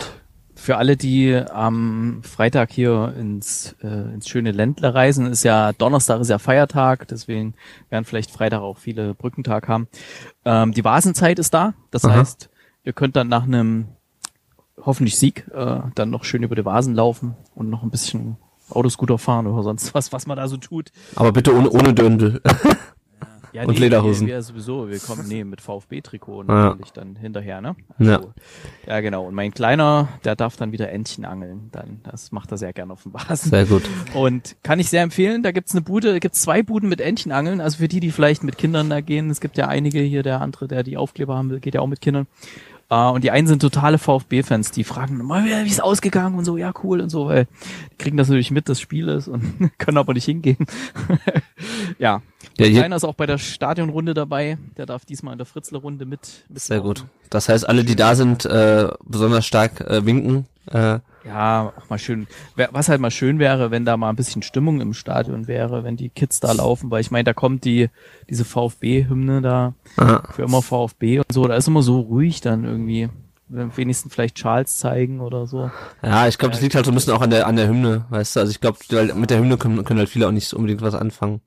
für 0.56 0.78
alle, 0.78 0.96
die 0.96 1.36
am 1.36 2.22
Freitag 2.24 2.72
hier 2.72 3.14
ins, 3.20 3.76
äh, 3.84 4.14
ins 4.14 4.30
schöne 4.30 4.52
Ländle 4.52 4.96
reisen, 4.96 5.28
ist 5.28 5.44
ja 5.44 5.74
Donnerstag 5.74 6.22
ist 6.22 6.30
ja 6.30 6.40
Feiertag, 6.40 7.08
deswegen 7.10 7.54
werden 7.90 8.06
vielleicht 8.06 8.32
Freitag 8.32 8.62
auch 8.62 8.78
viele 8.78 9.14
Brückentag 9.14 9.68
haben. 9.68 9.90
Ähm, 10.46 10.72
die 10.72 10.86
Vasenzeit 10.86 11.38
ist 11.38 11.54
da, 11.54 11.74
das 11.92 12.06
Aha. 12.06 12.16
heißt, 12.16 12.50
ihr 12.84 12.94
könnt 12.94 13.16
dann 13.16 13.28
nach 13.28 13.44
einem 13.44 13.88
hoffentlich 14.82 15.18
Sieg 15.18 15.48
äh, 15.54 15.82
dann 15.96 16.10
noch 16.10 16.24
schön 16.24 16.44
über 16.44 16.56
die 16.56 16.66
Vasen 16.66 16.96
laufen 16.96 17.36
und 17.56 17.70
noch 17.70 17.84
ein 17.84 17.92
bisschen 17.92 18.38
Autoscooter 18.70 19.18
fahren 19.18 19.48
oder 19.48 19.64
sonst 19.64 19.94
was, 19.94 20.12
was 20.12 20.26
man 20.28 20.38
da 20.38 20.48
so 20.48 20.58
tut. 20.58 20.92
Aber 21.16 21.32
bitte 21.32 21.56
ohne, 21.56 21.70
ohne 21.70 21.94
Döndel. 21.94 22.42
Ja, 23.54 23.66
Und 23.66 23.78
Lederhosen. 23.78 24.26
Wir, 24.26 24.34
wir 24.34 24.42
sowieso, 24.42 24.90
wir 24.90 24.98
kommen 24.98 25.28
nee, 25.28 25.44
mit 25.44 25.62
VfB-Trikot 25.62 26.46
Ja. 26.48 26.70
natürlich 26.70 26.92
dann 26.92 27.16
hinterher, 27.16 27.62
ne? 27.62 27.76
Ja. 28.00 28.20
ja, 28.88 29.00
genau. 29.02 29.28
Und 29.28 29.36
mein 29.36 29.54
Kleiner, 29.54 30.08
der 30.26 30.36
darf 30.36 30.58
dann 30.58 30.72
wieder 30.72 30.90
Entchen 30.90 31.24
angeln. 31.24 31.70
Dann, 31.72 32.00
das 32.02 32.32
macht 32.32 32.52
er 32.52 32.58
sehr 32.58 32.74
gerne 32.74 32.94
auf 32.94 33.04
dem 33.04 33.14
Vasen. 33.14 33.52
Sehr 33.52 33.66
gut. 33.68 33.84
Und 34.16 34.56
kann 34.64 34.80
ich 34.80 34.90
sehr 34.90 35.04
empfehlen. 35.04 35.44
Da 35.44 35.52
gibt's 35.52 35.74
eine 35.74 35.82
Bude, 35.82 36.20
gibt's 36.20 36.42
zwei 36.42 36.64
Buden 36.64 36.90
mit 36.90 37.00
Entchenangeln. 37.00 37.62
Also 37.62 37.78
für 37.78 37.88
die, 37.88 38.00
die 38.00 38.10
vielleicht 38.10 38.44
mit 38.44 38.58
Kindern 38.58 38.90
da 38.90 39.02
gehen. 39.02 39.30
Es 39.30 39.40
gibt 39.40 39.56
ja 39.56 39.68
einige 39.68 40.00
hier, 40.00 40.24
der 40.24 40.42
andere, 40.42 40.68
der 40.68 40.82
die 40.82 40.98
Aufkleber 40.98 41.36
haben 41.38 41.52
will, 41.52 41.60
geht 41.60 41.76
ja 41.76 41.82
auch 41.82 41.88
mit 41.88 42.02
Kindern. 42.02 42.26
Äh, 42.90 43.10
und 43.10 43.24
die 43.24 43.32
einen 43.32 43.48
sind 43.48 43.62
totale 43.62 43.98
VfB-Fans, 43.98 44.72
die 44.72 44.84
fragen 44.84 45.18
mal, 45.24 45.46
wie 45.46 45.70
ist 45.70 45.82
ausgegangen 45.82 46.38
und 46.38 46.46
so, 46.46 46.58
ja 46.58 46.74
cool 46.84 47.02
und 47.02 47.10
so, 47.10 47.28
weil 47.28 47.48
die 47.92 47.98
kriegen 47.98 48.18
das 48.18 48.28
natürlich 48.28 48.52
mit 48.52 48.70
des 48.70 48.80
Spieles 48.80 49.28
und 49.28 49.72
können 49.78 49.98
aber 49.98 50.14
nicht 50.14 50.26
hingehen. 50.26 50.66
ja. 52.00 52.22
Der 52.60 52.70
Kleiner 52.70 52.98
ist 52.98 53.04
auch 53.04 53.16
bei 53.16 53.26
der 53.26 53.40
Stadionrunde 53.40 54.14
dabei. 54.14 54.60
Der 54.78 54.86
darf 54.86 55.06
diesmal 55.06 55.32
in 55.32 55.40
der 55.40 55.48
Fritzler-Runde 55.48 56.06
mit, 56.06 56.46
mit. 56.50 56.62
sehr 56.62 56.82
gut. 56.82 57.06
Das 57.32 57.50
heißt, 57.50 57.68
alle, 57.68 57.84
die 57.84 57.96
da 57.96 58.14
sind, 58.14 58.46
äh, 58.46 58.90
besonders 59.04 59.46
stark 59.46 59.82
äh, 59.82 60.06
winken. 60.06 60.46
Äh, 60.68 61.00
Ja, 61.26 61.74
auch 61.78 61.90
mal 61.90 61.98
schön. 61.98 62.28
Was 62.56 62.90
halt 62.90 63.00
mal 63.00 63.12
schön 63.12 63.40
wäre, 63.40 63.72
wenn 63.72 63.86
da 63.86 63.98
mal 63.98 64.10
ein 64.10 64.16
bisschen 64.16 64.42
Stimmung 64.42 64.82
im 64.82 64.94
Stadion 64.94 65.48
wäre, 65.48 65.84
wenn 65.84 65.98
die 65.98 66.10
Kids 66.10 66.40
da 66.40 66.52
laufen, 66.52 66.92
weil 66.92 67.02
ich 67.02 67.12
meine, 67.12 67.24
da 67.24 67.34
kommt 67.34 67.66
die, 67.66 67.90
diese 68.30 68.46
VfB-Hymne 68.46 69.42
da, 69.42 69.74
aha. 69.98 70.24
für 70.32 70.44
immer 70.44 70.62
VfB 70.62 71.20
und 71.20 71.32
so, 71.32 71.48
da 71.48 71.56
ist 71.56 71.68
immer 71.68 71.82
so 71.82 72.00
ruhig 72.00 72.42
dann 72.42 72.64
irgendwie. 72.66 73.10
Wenn 73.50 73.76
wenigstens 73.78 74.12
vielleicht 74.14 74.36
Charles 74.36 74.80
zeigen 74.80 75.20
oder 75.20 75.46
so. 75.46 75.70
Ja, 76.02 76.28
ich 76.28 76.40
glaube, 76.40 76.54
das 76.54 76.62
liegt 76.62 76.74
halt 76.74 76.86
so 76.86 76.92
ein 76.92 76.96
bisschen 76.96 77.14
auch 77.14 77.22
an 77.22 77.30
der 77.30 77.46
an 77.46 77.56
der 77.56 77.68
Hymne, 77.68 78.06
weißt 78.10 78.36
du. 78.36 78.40
Also 78.40 78.52
ich 78.52 78.60
glaube, 78.60 78.80
mit 79.16 79.30
der 79.30 79.38
Hymne 79.38 79.58
können, 79.58 79.84
können 79.84 80.00
halt 80.00 80.10
viele 80.10 80.28
auch 80.28 80.32
nicht 80.32 80.48
so 80.48 80.58
unbedingt 80.58 80.82
was 80.82 80.96
anfangen. 80.96 81.42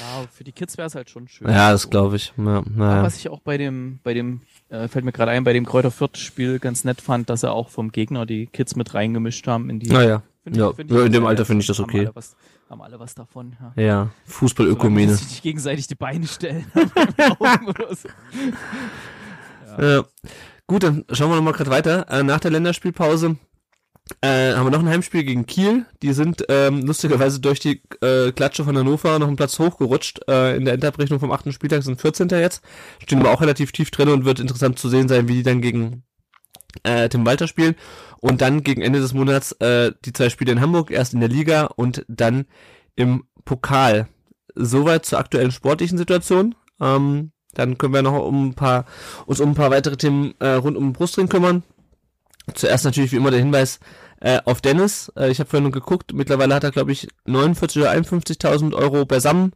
Ja, 0.00 0.24
für 0.32 0.42
die 0.42 0.52
Kids 0.52 0.78
wäre 0.78 0.88
es 0.88 0.96
halt 0.96 1.10
schon 1.10 1.28
schön. 1.28 1.48
Ja, 1.48 1.70
das 1.70 1.90
glaube 1.90 2.16
ich. 2.16 2.32
Ja, 2.36 2.62
naja. 2.68 3.02
Was 3.04 3.16
ich 3.16 3.28
auch 3.28 3.40
bei 3.40 3.56
dem, 3.56 4.00
bei 4.02 4.14
dem, 4.14 4.40
äh, 4.68 4.88
fällt 4.88 5.04
mir 5.04 5.12
gerade 5.12 5.30
ein, 5.32 5.44
bei 5.44 5.52
dem 5.52 5.66
Kräuter 5.66 5.90
Fürth 5.90 6.16
Spiel 6.16 6.58
ganz 6.58 6.84
nett 6.84 7.00
fand, 7.00 7.30
dass 7.30 7.42
er 7.42 7.52
auch 7.52 7.68
vom 7.68 7.92
Gegner 7.92 8.26
die 8.26 8.46
Kids 8.46 8.76
mit 8.76 8.94
reingemischt 8.94 9.46
haben 9.46 9.70
in 9.70 9.78
die. 9.78 9.88
Naja. 9.88 10.22
Ja, 10.50 10.74
find 10.74 10.90
ja, 10.90 11.04
in 11.04 11.12
dem 11.12 11.24
Alter 11.24 11.46
finde 11.46 11.62
ich 11.62 11.66
das 11.66 11.78
Haben 11.78 11.84
okay. 11.84 12.00
alle 12.00 12.14
was, 12.14 12.36
haben 12.68 12.82
alle 12.82 12.98
was 13.00 13.14
davon, 13.14 13.56
ja. 13.76 13.82
Ja, 13.82 14.10
Fußballökumene. 14.26 15.12
die 15.12 15.14
sich 15.14 15.28
nicht 15.28 15.42
gegenseitig 15.42 15.86
die 15.86 15.94
Beine 15.94 16.26
stellen. 16.26 16.66
so. 17.94 18.08
Ja. 19.82 20.04
Gut, 20.66 20.82
dann 20.82 21.04
schauen 21.10 21.30
wir 21.30 21.36
nochmal 21.36 21.54
gerade 21.54 21.70
weiter. 21.70 22.06
Äh, 22.10 22.22
nach 22.22 22.40
der 22.40 22.50
Länderspielpause 22.50 23.36
äh, 24.20 24.52
haben 24.52 24.66
wir 24.66 24.70
noch 24.70 24.80
ein 24.80 24.88
Heimspiel 24.88 25.24
gegen 25.24 25.46
Kiel. 25.46 25.86
Die 26.02 26.12
sind 26.12 26.44
ähm, 26.48 26.82
lustigerweise 26.82 27.40
durch 27.40 27.58
die 27.58 27.80
äh, 28.02 28.32
Klatsche 28.32 28.64
von 28.64 28.76
Hannover 28.76 29.18
noch 29.18 29.28
einen 29.28 29.36
Platz 29.36 29.58
hochgerutscht. 29.58 30.20
Äh, 30.28 30.56
in 30.56 30.66
der 30.66 30.74
Endabrechnung 30.74 31.20
vom 31.20 31.32
achten 31.32 31.52
Spieltag 31.52 31.82
sind 31.82 32.00
14. 32.00 32.28
jetzt. 32.28 32.62
Stehen 33.02 33.20
aber 33.20 33.30
auch 33.30 33.40
relativ 33.40 33.72
tief 33.72 33.90
drin 33.90 34.10
und 34.10 34.26
wird 34.26 34.40
interessant 34.40 34.78
zu 34.78 34.90
sehen 34.90 35.08
sein, 35.08 35.28
wie 35.28 35.36
die 35.36 35.42
dann 35.42 35.62
gegen 35.62 36.02
äh, 36.82 37.08
Tim 37.08 37.24
Walter 37.24 37.48
spielen. 37.48 37.76
Und 38.20 38.42
dann 38.42 38.62
gegen 38.62 38.82
Ende 38.82 39.00
des 39.00 39.14
Monats 39.14 39.52
äh, 39.52 39.92
die 40.04 40.12
zwei 40.12 40.28
Spiele 40.28 40.52
in 40.52 40.60
Hamburg, 40.60 40.90
erst 40.90 41.14
in 41.14 41.20
der 41.20 41.28
Liga 41.30 41.64
und 41.64 42.04
dann 42.08 42.44
im 42.96 43.24
Pokal. 43.46 44.08
Soweit 44.54 45.06
zur 45.06 45.18
aktuellen 45.18 45.50
sportlichen 45.50 45.98
Situation. 45.98 46.54
Ähm, 46.78 47.32
dann 47.54 47.78
können 47.78 47.94
wir 47.94 48.02
noch 48.02 48.22
um 48.22 48.48
ein 48.48 48.54
paar, 48.54 48.84
uns 49.26 49.40
um 49.40 49.50
ein 49.50 49.54
paar 49.54 49.70
weitere 49.70 49.96
Themen 49.96 50.34
äh, 50.40 50.48
rund 50.48 50.76
um 50.76 50.84
den 50.84 50.92
Brustring 50.92 51.28
kümmern. 51.28 51.62
Zuerst 52.52 52.84
natürlich 52.84 53.12
wie 53.12 53.16
immer 53.16 53.30
der 53.30 53.40
Hinweis 53.40 53.80
äh, 54.20 54.40
auf 54.44 54.60
Dennis. 54.60 55.10
Äh, 55.16 55.30
ich 55.30 55.40
habe 55.40 55.48
vorhin 55.48 55.72
geguckt, 55.72 56.12
mittlerweile 56.12 56.54
hat 56.54 56.64
er, 56.64 56.70
glaube 56.70 56.92
ich, 56.92 57.08
49 57.24 57.82
oder 57.82 57.92
51.000 57.92 58.74
Euro 58.74 59.06
beisammen. 59.06 59.52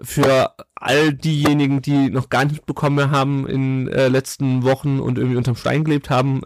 Für 0.00 0.54
all 0.76 1.12
diejenigen, 1.12 1.82
die 1.82 2.10
noch 2.10 2.28
gar 2.28 2.44
nicht 2.44 2.66
bekommen 2.66 3.10
haben 3.10 3.48
in 3.48 3.88
äh, 3.88 4.08
letzten 4.08 4.62
Wochen 4.62 5.00
und 5.00 5.18
irgendwie 5.18 5.36
unterm 5.36 5.56
Stein 5.56 5.82
gelebt 5.84 6.08
haben. 6.08 6.42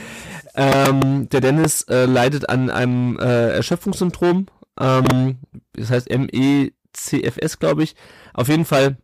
ähm, 0.54 1.28
der 1.28 1.40
Dennis 1.40 1.82
äh, 1.82 2.06
leidet 2.06 2.48
an 2.48 2.70
einem 2.70 3.18
äh, 3.18 3.50
Erschöpfungssyndrom. 3.50 4.46
Ähm, 4.80 5.38
das 5.74 5.90
heißt 5.90 6.08
MECFS, 6.10 7.60
glaube 7.60 7.84
ich. 7.84 7.94
Auf 8.34 8.48
jeden 8.48 8.64
Fall 8.64 8.96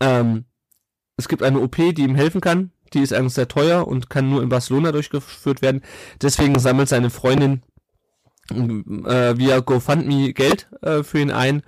ähm, 0.00 0.46
es 1.16 1.28
gibt 1.28 1.42
eine 1.42 1.60
OP, 1.60 1.76
die 1.76 2.02
ihm 2.02 2.14
helfen 2.14 2.40
kann. 2.40 2.70
Die 2.94 3.00
ist 3.00 3.12
eigentlich 3.12 3.34
sehr 3.34 3.48
teuer 3.48 3.86
und 3.86 4.08
kann 4.08 4.30
nur 4.30 4.42
in 4.42 4.48
Barcelona 4.48 4.92
durchgeführt 4.92 5.62
werden. 5.62 5.82
Deswegen 6.22 6.58
sammelt 6.58 6.88
seine 6.88 7.10
Freundin 7.10 7.62
äh, 8.50 9.36
via 9.36 9.60
GoFundMe 9.60 10.32
Geld 10.32 10.68
äh, 10.82 11.02
für 11.02 11.18
ihn 11.18 11.30
ein. 11.30 11.62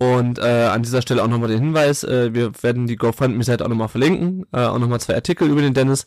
Und 0.00 0.38
äh, 0.38 0.66
an 0.66 0.84
dieser 0.84 1.02
Stelle 1.02 1.24
auch 1.24 1.28
nochmal 1.28 1.48
den 1.48 1.58
Hinweis, 1.58 2.04
äh, 2.04 2.32
wir 2.32 2.52
werden 2.62 2.86
die 2.86 2.94
GoFundMe-Seite 2.94 3.64
auch 3.64 3.68
nochmal 3.68 3.88
verlinken, 3.88 4.46
äh, 4.52 4.60
auch 4.60 4.78
nochmal 4.78 5.00
zwei 5.00 5.16
Artikel 5.16 5.50
über 5.50 5.60
den 5.60 5.74
Dennis, 5.74 6.06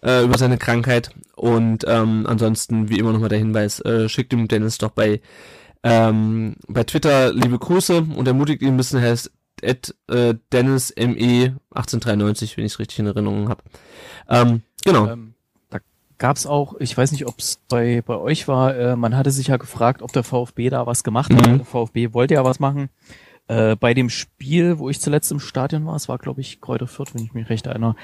äh, 0.00 0.22
über 0.22 0.38
seine 0.38 0.58
Krankheit. 0.58 1.10
Und 1.34 1.84
ähm, 1.88 2.24
ansonsten, 2.28 2.88
wie 2.88 2.98
immer 2.98 3.12
nochmal 3.12 3.30
der 3.30 3.40
Hinweis, 3.40 3.80
äh, 3.80 4.08
schickt 4.08 4.30
dem 4.30 4.46
Dennis 4.46 4.78
doch 4.78 4.90
bei, 4.90 5.20
ähm, 5.82 6.54
bei 6.68 6.84
Twitter 6.84 7.32
liebe 7.32 7.58
Grüße 7.58 8.06
und 8.14 8.28
ermutigt 8.28 8.62
ihn 8.62 8.68
ein 8.68 8.76
bisschen, 8.76 9.02
ist 9.02 9.32
at 9.64 9.94
äh, 10.08 10.34
Dennis 10.52 10.92
ME 10.96 11.56
1893, 11.70 12.56
wenn 12.56 12.64
ich 12.64 12.72
es 12.72 12.78
richtig 12.78 12.98
in 12.98 13.06
Erinnerung 13.06 13.48
habe. 13.48 13.62
Ähm, 14.28 14.62
genau. 14.84 15.08
Ähm, 15.08 15.34
da 15.70 15.78
gab's 16.18 16.46
auch, 16.46 16.74
ich 16.78 16.96
weiß 16.96 17.12
nicht, 17.12 17.26
ob 17.26 17.38
es 17.38 17.60
bei, 17.68 18.02
bei 18.04 18.16
euch 18.16 18.48
war, 18.48 18.76
äh, 18.76 18.96
man 18.96 19.16
hatte 19.16 19.30
sich 19.30 19.48
ja 19.48 19.56
gefragt, 19.56 20.02
ob 20.02 20.12
der 20.12 20.24
VfB 20.24 20.70
da 20.70 20.86
was 20.86 21.04
gemacht 21.04 21.32
hat. 21.32 21.46
Mhm. 21.46 21.58
Der 21.58 21.66
VfB 21.66 22.12
wollte 22.12 22.34
ja 22.34 22.44
was 22.44 22.60
machen. 22.60 22.88
Äh, 23.48 23.74
bei 23.74 23.92
dem 23.92 24.08
Spiel, 24.08 24.78
wo 24.78 24.88
ich 24.88 25.00
zuletzt 25.00 25.32
im 25.32 25.40
Stadion 25.40 25.84
war, 25.84 25.96
es 25.96 26.08
war 26.08 26.16
glaube 26.18 26.40
ich 26.40 26.60
Kräuter 26.60 26.86
Fürth, 26.86 27.12
wenn 27.14 27.24
ich 27.24 27.34
mich 27.34 27.50
recht 27.50 27.66
erinnere, 27.66 27.96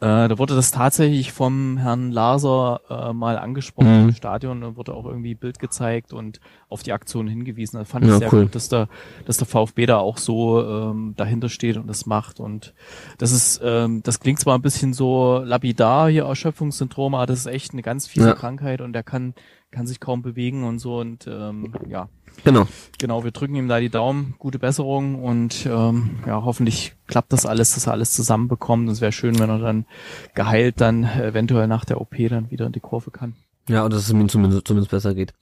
äh, 0.00 0.28
da 0.28 0.38
wurde 0.38 0.54
das 0.54 0.70
tatsächlich 0.70 1.32
vom 1.32 1.76
Herrn 1.78 2.12
Laser 2.12 2.80
äh, 2.88 3.12
mal 3.12 3.36
angesprochen 3.36 4.02
Mhm. 4.02 4.08
im 4.10 4.14
Stadion, 4.14 4.60
da 4.60 4.76
wurde 4.76 4.94
auch 4.94 5.04
irgendwie 5.04 5.34
Bild 5.34 5.58
gezeigt 5.58 6.12
und 6.12 6.38
auf 6.68 6.84
die 6.84 6.92
Aktion 6.92 7.26
hingewiesen. 7.26 7.76
Da 7.78 7.84
fand 7.84 8.04
ich 8.04 8.12
Ja, 8.12 8.18
sehr 8.18 8.32
cool. 8.32 8.44
gut, 8.44 8.54
dass 8.54 8.68
der, 8.68 8.88
dass 9.26 9.36
der 9.36 9.48
VfB 9.48 9.86
da 9.86 9.98
auch 9.98 10.16
so 10.16 10.64
ähm, 10.64 11.14
dahinter 11.16 11.48
steht 11.48 11.76
und 11.76 11.88
das 11.88 12.06
macht 12.06 12.38
und 12.38 12.72
das 13.18 13.32
ist, 13.32 13.60
ähm, 13.64 14.00
das 14.04 14.20
klingt 14.20 14.38
zwar 14.38 14.56
ein 14.56 14.62
bisschen 14.62 14.92
so 14.94 15.38
lapidar 15.44 16.08
hier 16.08 16.24
Erschöpfungssyndrom, 16.26 17.16
aber 17.16 17.26
das 17.26 17.40
ist 17.40 17.46
echt 17.46 17.72
eine 17.72 17.82
ganz 17.82 18.06
fiese 18.06 18.28
Ja. 18.28 18.34
Krankheit 18.34 18.80
und 18.80 18.92
der 18.92 19.02
kann 19.02 19.34
kann 19.72 19.88
sich 19.88 19.98
kaum 19.98 20.22
bewegen 20.22 20.62
und 20.62 20.78
so 20.78 20.98
und 21.00 21.26
ähm, 21.26 21.74
ja, 21.88 22.08
Genau. 22.42 22.66
genau, 22.98 23.24
wir 23.24 23.30
drücken 23.30 23.54
ihm 23.54 23.68
da 23.68 23.80
die 23.80 23.90
Daumen, 23.90 24.34
gute 24.38 24.58
Besserung 24.58 25.22
und 25.22 25.66
ähm, 25.66 26.18
ja, 26.26 26.42
hoffentlich 26.44 26.94
klappt 27.06 27.32
das 27.32 27.46
alles, 27.46 27.74
dass 27.74 27.86
er 27.86 27.92
alles 27.92 28.12
zusammenbekommt. 28.12 28.88
Und 28.88 28.92
es 28.92 29.00
wäre 29.00 29.12
schön, 29.12 29.38
wenn 29.38 29.50
er 29.50 29.58
dann 29.58 29.86
geheilt 30.34 30.80
dann 30.80 31.04
eventuell 31.04 31.68
nach 31.68 31.84
der 31.84 32.00
OP 32.00 32.16
dann 32.28 32.50
wieder 32.50 32.66
in 32.66 32.72
die 32.72 32.80
Kurve 32.80 33.10
kann. 33.10 33.34
Ja, 33.68 33.84
und 33.84 33.92
dass 33.92 34.02
es 34.02 34.10
ihm 34.10 34.28
zumindest, 34.28 34.66
zumindest 34.66 34.90
besser 34.90 35.14
geht. 35.14 35.32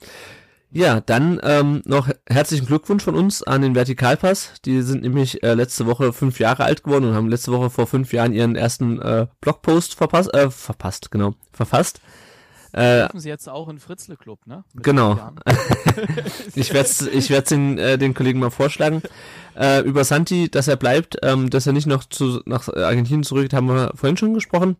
Ja, 0.74 1.02
dann 1.02 1.38
ähm, 1.42 1.82
noch 1.84 2.08
herzlichen 2.26 2.66
Glückwunsch 2.66 3.04
von 3.04 3.14
uns 3.14 3.42
an 3.42 3.60
den 3.60 3.74
Vertikalpass. 3.74 4.54
Die 4.64 4.80
sind 4.80 5.02
nämlich 5.02 5.42
äh, 5.42 5.52
letzte 5.52 5.86
Woche 5.86 6.14
fünf 6.14 6.40
Jahre 6.40 6.64
alt 6.64 6.82
geworden 6.82 7.04
und 7.04 7.14
haben 7.14 7.28
letzte 7.28 7.52
Woche 7.52 7.68
vor 7.68 7.86
fünf 7.86 8.12
Jahren 8.14 8.32
ihren 8.32 8.56
ersten 8.56 8.98
äh, 9.02 9.26
Blogpost 9.42 9.94
verpasst, 9.94 10.32
äh, 10.32 10.50
verpasst, 10.50 11.10
genau, 11.10 11.34
verfasst. 11.52 12.00
Äh, 12.72 13.00
Dürfen 13.00 13.20
Sie 13.20 13.28
jetzt 13.28 13.48
auch 13.48 13.68
in 13.68 13.78
Fritzle 13.78 14.16
Club, 14.16 14.46
ne? 14.46 14.64
Mit 14.72 14.84
Genau. 14.84 15.18
ich 16.54 16.72
werde 16.72 16.88
ich 17.12 17.30
werd's 17.30 17.50
den, 17.50 17.78
äh, 17.78 17.98
den 17.98 18.14
Kollegen 18.14 18.40
mal 18.40 18.50
vorschlagen. 18.50 19.02
Äh, 19.54 19.80
über 19.80 20.04
Santi, 20.04 20.50
dass 20.50 20.68
er 20.68 20.76
bleibt, 20.76 21.18
ähm, 21.22 21.50
dass 21.50 21.66
er 21.66 21.72
nicht 21.74 21.86
noch 21.86 22.04
zu, 22.04 22.40
nach 22.46 22.68
Argentinien 22.68 23.24
zurückgeht, 23.24 23.52
haben 23.52 23.68
wir 23.68 23.92
vorhin 23.94 24.16
schon 24.16 24.32
gesprochen. 24.34 24.76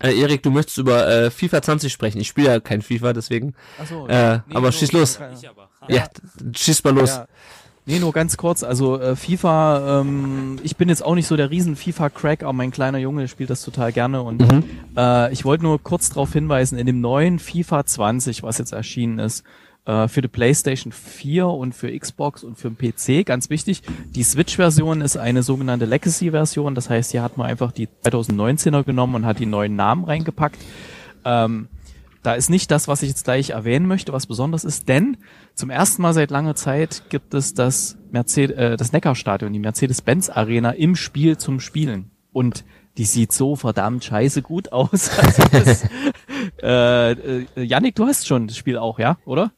Äh, 0.00 0.18
Erik, 0.18 0.42
du 0.42 0.50
möchtest 0.50 0.78
über 0.78 1.06
äh, 1.06 1.30
FIFA 1.30 1.62
20 1.62 1.92
sprechen. 1.92 2.20
Ich 2.20 2.28
spiele 2.28 2.48
ja 2.48 2.60
kein 2.60 2.80
FIFA, 2.82 3.12
deswegen. 3.12 3.54
Ach 3.80 3.86
so, 3.86 4.08
Äh, 4.08 4.36
nee, 4.38 4.42
aber 4.54 4.60
nur- 4.62 4.72
schieß 4.72 4.92
los. 4.92 5.18
Ich 5.38 5.48
aber. 5.48 5.68
Ja, 5.88 6.08
schieß 6.54 6.82
mal 6.84 6.94
los. 6.94 7.10
Ja. 7.10 7.26
Nee, 7.84 7.98
nur 7.98 8.12
ganz 8.12 8.36
kurz, 8.36 8.62
also 8.62 9.00
äh, 9.00 9.16
FIFA, 9.16 10.00
ähm, 10.02 10.58
ich 10.62 10.76
bin 10.76 10.88
jetzt 10.88 11.04
auch 11.04 11.16
nicht 11.16 11.26
so 11.26 11.36
der 11.36 11.50
riesen 11.50 11.74
FIFA-Crack, 11.74 12.44
aber 12.44 12.52
mein 12.52 12.70
kleiner 12.70 12.98
Junge 12.98 13.26
spielt 13.26 13.50
das 13.50 13.62
total 13.64 13.92
gerne 13.92 14.22
und 14.22 14.40
Mhm. 14.40 14.62
äh, 14.96 15.32
ich 15.32 15.44
wollte 15.44 15.64
nur 15.64 15.82
kurz 15.82 16.08
darauf 16.10 16.32
hinweisen, 16.32 16.78
in 16.78 16.86
dem 16.86 17.00
neuen 17.00 17.40
FIFA 17.40 17.84
20, 17.84 18.44
was 18.44 18.58
jetzt 18.58 18.72
erschienen 18.72 19.18
ist, 19.18 19.42
äh, 19.84 20.06
für 20.06 20.22
die 20.22 20.28
PlayStation 20.28 20.92
4 20.92 21.48
und 21.48 21.74
für 21.74 21.90
Xbox 21.98 22.44
und 22.44 22.56
für 22.56 22.70
den 22.70 22.76
PC, 22.78 23.26
ganz 23.26 23.50
wichtig, 23.50 23.82
die 24.14 24.22
Switch-Version 24.22 25.00
ist 25.00 25.16
eine 25.16 25.42
sogenannte 25.42 25.84
Legacy-Version, 25.86 26.76
das 26.76 26.88
heißt, 26.88 27.10
hier 27.10 27.24
hat 27.24 27.36
man 27.36 27.48
einfach 27.48 27.72
die 27.72 27.88
2019er 28.04 28.84
genommen 28.84 29.16
und 29.16 29.26
hat 29.26 29.40
die 29.40 29.46
neuen 29.46 29.74
Namen 29.74 30.04
reingepackt. 30.04 30.58
Ähm, 31.24 31.66
da 32.22 32.34
ist 32.34 32.50
nicht 32.50 32.70
das, 32.70 32.88
was 32.88 33.02
ich 33.02 33.08
jetzt 33.08 33.24
gleich 33.24 33.50
erwähnen 33.50 33.86
möchte, 33.86 34.12
was 34.12 34.26
besonders 34.26 34.64
ist, 34.64 34.88
denn 34.88 35.16
zum 35.54 35.70
ersten 35.70 36.02
Mal 36.02 36.14
seit 36.14 36.30
langer 36.30 36.54
Zeit 36.54 37.04
gibt 37.08 37.34
es 37.34 37.54
das 37.54 37.98
Mercedes, 38.10 38.56
äh, 38.56 38.76
das 38.76 38.92
Neckarstadion, 38.92 39.52
die 39.52 39.58
Mercedes-Benz 39.58 40.30
Arena 40.30 40.70
im 40.70 40.94
Spiel 40.94 41.36
zum 41.36 41.60
Spielen. 41.60 42.10
Und 42.32 42.64
die 42.96 43.04
sieht 43.04 43.32
so 43.32 43.56
verdammt 43.56 44.04
scheiße 44.04 44.42
gut 44.42 44.72
aus. 44.72 45.10
Also 45.18 45.42
das, 45.50 45.88
äh, 46.62 47.12
äh, 47.12 47.46
Yannick, 47.56 47.96
du 47.96 48.06
hast 48.06 48.26
schon 48.26 48.46
das 48.46 48.56
Spiel 48.56 48.78
auch, 48.78 48.98
ja, 48.98 49.18
oder? 49.24 49.52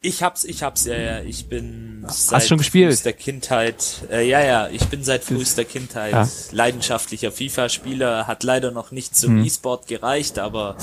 Ich 0.00 0.22
hab's, 0.22 0.44
ich 0.44 0.62
hab's, 0.62 0.84
ja, 0.84 0.96
ja. 0.96 1.20
Ich 1.22 1.48
bin 1.48 2.04
Hast 2.06 2.28
seit 2.28 2.46
schon 2.46 2.58
gespielt? 2.58 2.86
frühester 2.90 3.12
Kindheit, 3.12 4.02
äh, 4.10 4.28
ja, 4.28 4.40
ja, 4.40 4.68
ich 4.68 4.84
bin 4.86 5.02
seit 5.02 5.24
frühester 5.24 5.64
Kindheit 5.64 6.12
Ja. 6.12 6.28
leidenschaftlicher 6.52 7.32
FIFA-Spieler, 7.32 8.28
hat 8.28 8.44
leider 8.44 8.70
noch 8.70 8.92
nicht 8.92 9.16
zum 9.16 9.38
Hm. 9.38 9.44
E-Sport 9.44 9.88
gereicht, 9.88 10.38
aber 10.38 10.76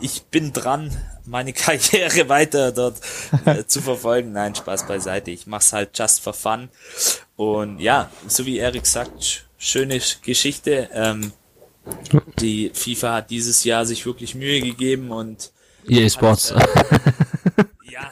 ich 0.00 0.24
bin 0.24 0.52
dran, 0.52 0.90
meine 1.24 1.52
Karriere 1.54 2.28
weiter 2.28 2.72
dort 2.72 2.96
äh, 3.44 3.64
zu 3.66 3.80
verfolgen. 3.80 4.32
Nein, 4.32 4.56
Spaß 4.56 4.88
beiseite. 4.88 5.30
Ich 5.30 5.46
mach's 5.46 5.72
halt 5.72 5.96
just 5.96 6.20
for 6.20 6.32
fun. 6.34 6.68
Und 7.36 7.78
ja, 7.78 8.10
so 8.26 8.44
wie 8.44 8.58
Erik 8.58 8.86
sagt, 8.86 9.22
sch- 9.22 9.40
schöne 9.56 10.00
Geschichte. 10.22 10.88
Ähm, 10.92 11.32
die 12.40 12.72
FIFA 12.74 13.14
hat 13.14 13.30
dieses 13.30 13.62
Jahr 13.62 13.86
sich 13.86 14.04
wirklich 14.04 14.34
Mühe 14.34 14.60
gegeben 14.60 15.12
und 15.12 15.52
EA 15.88 16.08
Sports. 16.10 16.52
Hat, 16.52 16.66
äh, 16.92 17.64
ja, 17.92 18.10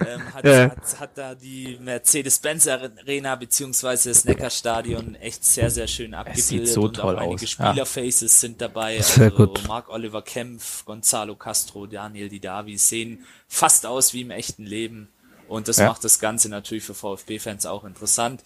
ähm, 0.00 0.34
hat, 0.34 0.44
Ja. 0.44 0.70
Hat, 0.70 1.00
hat 1.00 1.18
da 1.18 1.34
die 1.34 1.78
Mercedes-Benz 1.80 2.66
Arena 2.66 3.36
beziehungsweise 3.36 4.10
das 4.10 4.24
Neckarstadion 4.24 5.14
echt 5.16 5.44
sehr, 5.44 5.70
sehr 5.70 5.86
schön 5.86 6.14
abgebildet. 6.14 6.68
so 6.68 6.82
und 6.82 6.96
toll 6.96 7.16
auch 7.16 7.20
einige 7.20 7.44
aus, 7.44 7.56
ja. 7.58 7.68
Spielerfaces 7.68 8.40
sind 8.40 8.60
dabei. 8.60 9.00
Sehr 9.00 9.24
also 9.32 9.46
gut. 9.46 9.66
Marc-Oliver 9.66 10.22
Kempf, 10.22 10.84
Gonzalo 10.84 11.34
Castro, 11.36 11.86
Daniel 11.86 12.28
Didavi 12.28 12.76
sehen 12.76 13.24
fast 13.48 13.86
aus 13.86 14.12
wie 14.12 14.22
im 14.22 14.30
echten 14.30 14.64
Leben. 14.64 15.08
Und 15.48 15.68
das 15.68 15.76
Ja. 15.76 15.88
macht 15.88 16.02
das 16.04 16.18
Ganze 16.18 16.48
natürlich 16.48 16.84
für 16.84 16.94
VfB-Fans 16.94 17.66
auch 17.66 17.84
interessant. 17.84 18.42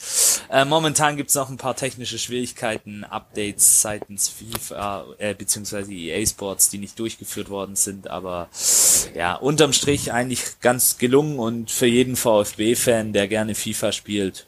Äh, 0.51 0.65
momentan 0.65 1.17
gibt's 1.17 1.35
noch 1.35 1.49
ein 1.49 1.57
paar 1.57 1.77
technische 1.77 2.19
Schwierigkeiten, 2.19 3.05
Updates 3.05 3.81
seitens 3.83 4.29
FIFA 4.29 5.05
äh, 5.19 5.35
beziehungsweise 5.35 5.93
EA 5.93 6.25
Sports, 6.27 6.69
die 6.69 6.79
nicht 6.79 6.99
durchgeführt 6.99 7.49
worden 7.49 7.77
sind, 7.77 8.09
aber 8.09 8.49
ja, 9.15 9.35
unterm 9.35 9.73
Strich 9.73 10.13
eigentlich 10.13 10.61
ganz 10.61 10.99
gelungen 10.99 11.39
und 11.39 11.71
für 11.71 11.87
jeden 11.87 12.17
VfB-Fan, 12.17 13.13
der 13.13 13.29
gerne 13.29 13.55
FIFA 13.55 13.93
spielt, 13.93 14.47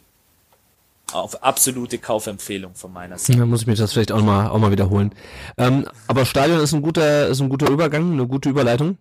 auf 1.13 1.43
absolute 1.43 1.99
Kaufempfehlung 1.99 2.75
von 2.75 2.93
meiner 2.93 3.19
Seite. 3.19 3.39
Da 3.39 3.47
muss 3.47 3.63
ich 3.63 3.67
mir 3.67 3.75
das 3.75 3.93
vielleicht 3.93 4.13
auch 4.13 4.23
mal, 4.23 4.49
auch 4.49 4.59
mal 4.59 4.71
wiederholen. 4.71 5.15
Ähm, 5.59 5.87
aber 6.07 6.25
Stadion 6.25 6.61
ist 6.61 6.73
ein 6.73 6.83
guter, 6.83 7.29
ist 7.29 7.41
ein 7.41 7.49
guter 7.49 7.71
Übergang, 7.71 8.13
eine 8.13 8.27
gute 8.27 8.49
Überleitung. 8.49 8.97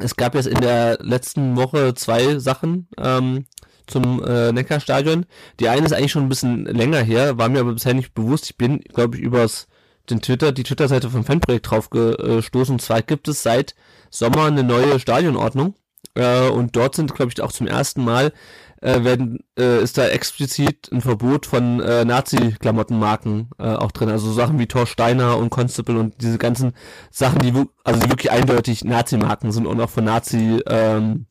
Es 0.00 0.16
gab 0.16 0.34
jetzt 0.34 0.46
in 0.46 0.60
der 0.60 0.98
letzten 1.00 1.56
Woche 1.56 1.94
zwei 1.94 2.38
Sachen 2.38 2.88
ähm, 2.98 3.46
zum 3.86 4.24
äh, 4.24 4.52
Neckarstadion. 4.52 5.26
Die 5.58 5.68
eine 5.68 5.86
ist 5.86 5.92
eigentlich 5.92 6.12
schon 6.12 6.24
ein 6.24 6.28
bisschen 6.28 6.64
länger 6.64 7.00
her, 7.02 7.38
war 7.38 7.48
mir 7.48 7.60
aber 7.60 7.74
bisher 7.74 7.94
nicht 7.94 8.14
bewusst. 8.14 8.46
Ich 8.46 8.56
bin, 8.56 8.80
glaube 8.80 9.16
ich, 9.16 9.22
übers 9.22 9.68
den 10.08 10.22
Twitter, 10.22 10.52
die 10.52 10.62
Twitter-Seite 10.62 11.10
vom 11.10 11.24
Fanprojekt 11.24 11.70
drauf 11.70 11.90
gestoßen. 11.90 12.74
Und 12.74 12.80
zwar 12.80 13.02
gibt 13.02 13.28
es 13.28 13.42
seit 13.42 13.74
Sommer 14.10 14.46
eine 14.46 14.64
neue 14.64 14.98
Stadionordnung. 14.98 15.74
Äh, 16.14 16.48
und 16.48 16.76
dort 16.76 16.94
sind, 16.96 17.14
glaube 17.14 17.30
ich, 17.32 17.40
auch 17.42 17.52
zum 17.52 17.66
ersten 17.66 18.04
Mal 18.04 18.32
äh, 18.80 19.04
werden, 19.04 19.40
äh, 19.58 19.82
ist 19.82 19.98
da 19.98 20.06
explizit 20.08 20.90
ein 20.92 21.00
Verbot 21.00 21.46
von 21.46 21.80
äh, 21.80 22.04
Nazi-Klamottenmarken 22.04 23.50
äh, 23.58 23.74
auch 23.74 23.92
drin. 23.92 24.08
Also 24.08 24.28
so 24.28 24.32
Sachen 24.32 24.58
wie 24.58 24.66
Thor 24.66 24.86
Steiner 24.86 25.36
und 25.38 25.50
Constable 25.50 25.98
und 25.98 26.20
diese 26.22 26.38
ganzen 26.38 26.72
Sachen, 27.10 27.40
die, 27.40 27.52
also 27.84 28.00
die 28.00 28.10
wirklich 28.10 28.30
eindeutig 28.30 28.84
Nazi-Marken 28.84 29.52
sind 29.52 29.66
und 29.66 29.80
auch 29.80 29.90
von 29.90 30.04
Nazi, 30.04 30.62
ähm, 30.66 31.26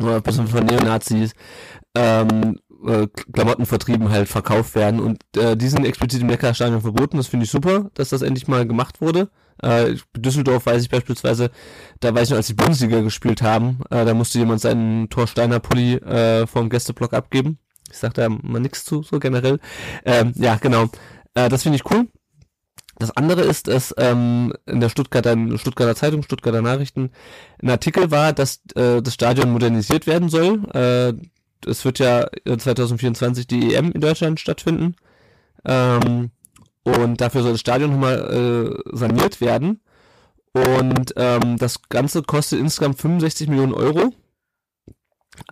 oder 0.00 0.22
von 0.22 0.64
Neonazis, 0.64 1.34
ähm, 1.94 2.51
äh, 2.86 3.06
Klamottenvertrieben 3.32 4.10
halt 4.10 4.28
verkauft 4.28 4.74
werden 4.74 5.00
und 5.00 5.22
äh, 5.36 5.56
die 5.56 5.68
sind 5.68 5.84
explizit 5.84 6.20
im 6.20 6.26
Neckarstadion 6.28 6.80
verboten. 6.80 7.16
Das 7.16 7.28
finde 7.28 7.44
ich 7.44 7.50
super, 7.50 7.90
dass 7.94 8.10
das 8.10 8.22
endlich 8.22 8.48
mal 8.48 8.66
gemacht 8.66 9.00
wurde. 9.00 9.30
Äh, 9.62 9.96
Düsseldorf 10.16 10.66
weiß 10.66 10.82
ich 10.82 10.88
beispielsweise, 10.88 11.50
da 12.00 12.14
weiß 12.14 12.24
ich 12.24 12.30
noch, 12.30 12.38
als 12.38 12.46
die 12.48 12.54
Bundesliga 12.54 13.00
gespielt 13.00 13.42
haben, 13.42 13.80
äh, 13.90 14.04
da 14.04 14.14
musste 14.14 14.38
jemand 14.38 14.60
seinen 14.60 15.08
Torsteiner 15.08 15.60
Pulli 15.60 15.94
äh, 15.94 16.46
vom 16.46 16.68
Gästeblock 16.68 17.12
abgeben. 17.12 17.58
Ich 17.90 17.98
sag 17.98 18.14
da 18.14 18.28
mal 18.28 18.60
nichts 18.60 18.84
zu, 18.84 19.02
so 19.02 19.18
generell. 19.18 19.60
Ähm, 20.04 20.32
ja, 20.36 20.56
genau. 20.56 20.88
Äh, 21.34 21.48
das 21.48 21.62
finde 21.62 21.76
ich 21.76 21.90
cool. 21.90 22.08
Das 22.98 23.16
andere 23.16 23.42
ist, 23.42 23.68
dass 23.68 23.94
ähm, 23.98 24.52
in 24.66 24.80
der 24.80 24.88
Stuttgarter, 24.88 25.36
Stuttgarter 25.58 25.96
Zeitung, 25.96 26.22
Stuttgarter 26.22 26.62
Nachrichten 26.62 27.10
ein 27.62 27.70
Artikel 27.70 28.10
war, 28.10 28.32
dass 28.32 28.60
äh, 28.74 29.02
das 29.02 29.14
Stadion 29.14 29.50
modernisiert 29.50 30.06
werden 30.06 30.28
soll. 30.28 30.62
Äh, 30.72 31.14
es 31.66 31.84
wird 31.84 31.98
ja 31.98 32.28
2024 32.44 33.46
die 33.46 33.74
EM 33.74 33.92
in 33.92 34.00
Deutschland 34.00 34.40
stattfinden. 34.40 34.96
Ähm, 35.64 36.30
und 36.84 37.20
dafür 37.20 37.42
soll 37.42 37.52
das 37.52 37.60
Stadion 37.60 37.90
nochmal 37.90 38.82
äh, 38.84 38.96
saniert 38.96 39.40
werden. 39.40 39.80
Und 40.52 41.14
ähm, 41.16 41.56
das 41.56 41.82
Ganze 41.88 42.22
kostet 42.22 42.60
insgesamt 42.60 43.00
65 43.00 43.48
Millionen 43.48 43.72
Euro. 43.72 44.12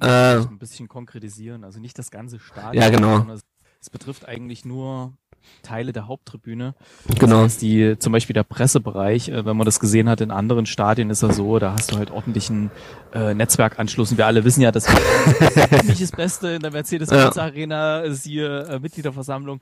Äh, 0.01 0.41
ein 0.41 0.59
bisschen 0.59 0.89
konkretisieren, 0.89 1.65
also 1.65 1.81
nicht 1.81 1.99
das 1.99 2.11
ganze 2.11 2.39
Stadion. 2.39 2.83
Ja, 2.83 2.91
genau. 2.91 3.19
sondern 3.19 3.37
Es, 3.37 3.43
es 3.81 3.91
betrifft 3.91 4.29
eigentlich 4.29 4.65
nur 4.65 5.15
Teile 5.63 5.93
der 5.93 6.09
Haupttribüne. 6.09 6.75
Genau. 7.19 7.43
Das 7.43 7.53
heißt, 7.53 7.63
die, 7.63 7.99
zum 7.99 8.13
Beispiel 8.13 8.35
der 8.35 8.45
Pressebereich, 8.45 9.29
äh, 9.29 9.45
wenn 9.45 9.57
man 9.57 9.65
das 9.65 9.81
gesehen 9.81 10.09
hat 10.09 10.21
in 10.21 10.31
anderen 10.31 10.67
Stadien, 10.67 11.11
ist 11.11 11.23
er 11.23 11.33
so, 11.33 11.59
da 11.59 11.73
hast 11.73 11.93
du 11.93 11.97
halt 11.97 12.11
ordentlichen 12.11 12.71
äh, 13.13 13.35
Netzwerkanschluss. 13.35 14.13
Und 14.13 14.19
wir 14.19 14.27
alle 14.27 14.45
wissen 14.45 14.61
ja, 14.63 14.73
dass 14.73 14.89
nicht 15.85 16.03
das 16.03 16.13
Beste 16.13 16.49
in 16.49 16.63
der 16.63 16.71
Mercedes-Benz 16.71 17.39
Arena 17.39 18.01
ist 18.01 18.25
hier 18.25 18.69
äh, 18.69 18.79
Mitgliederversammlung. 18.79 19.61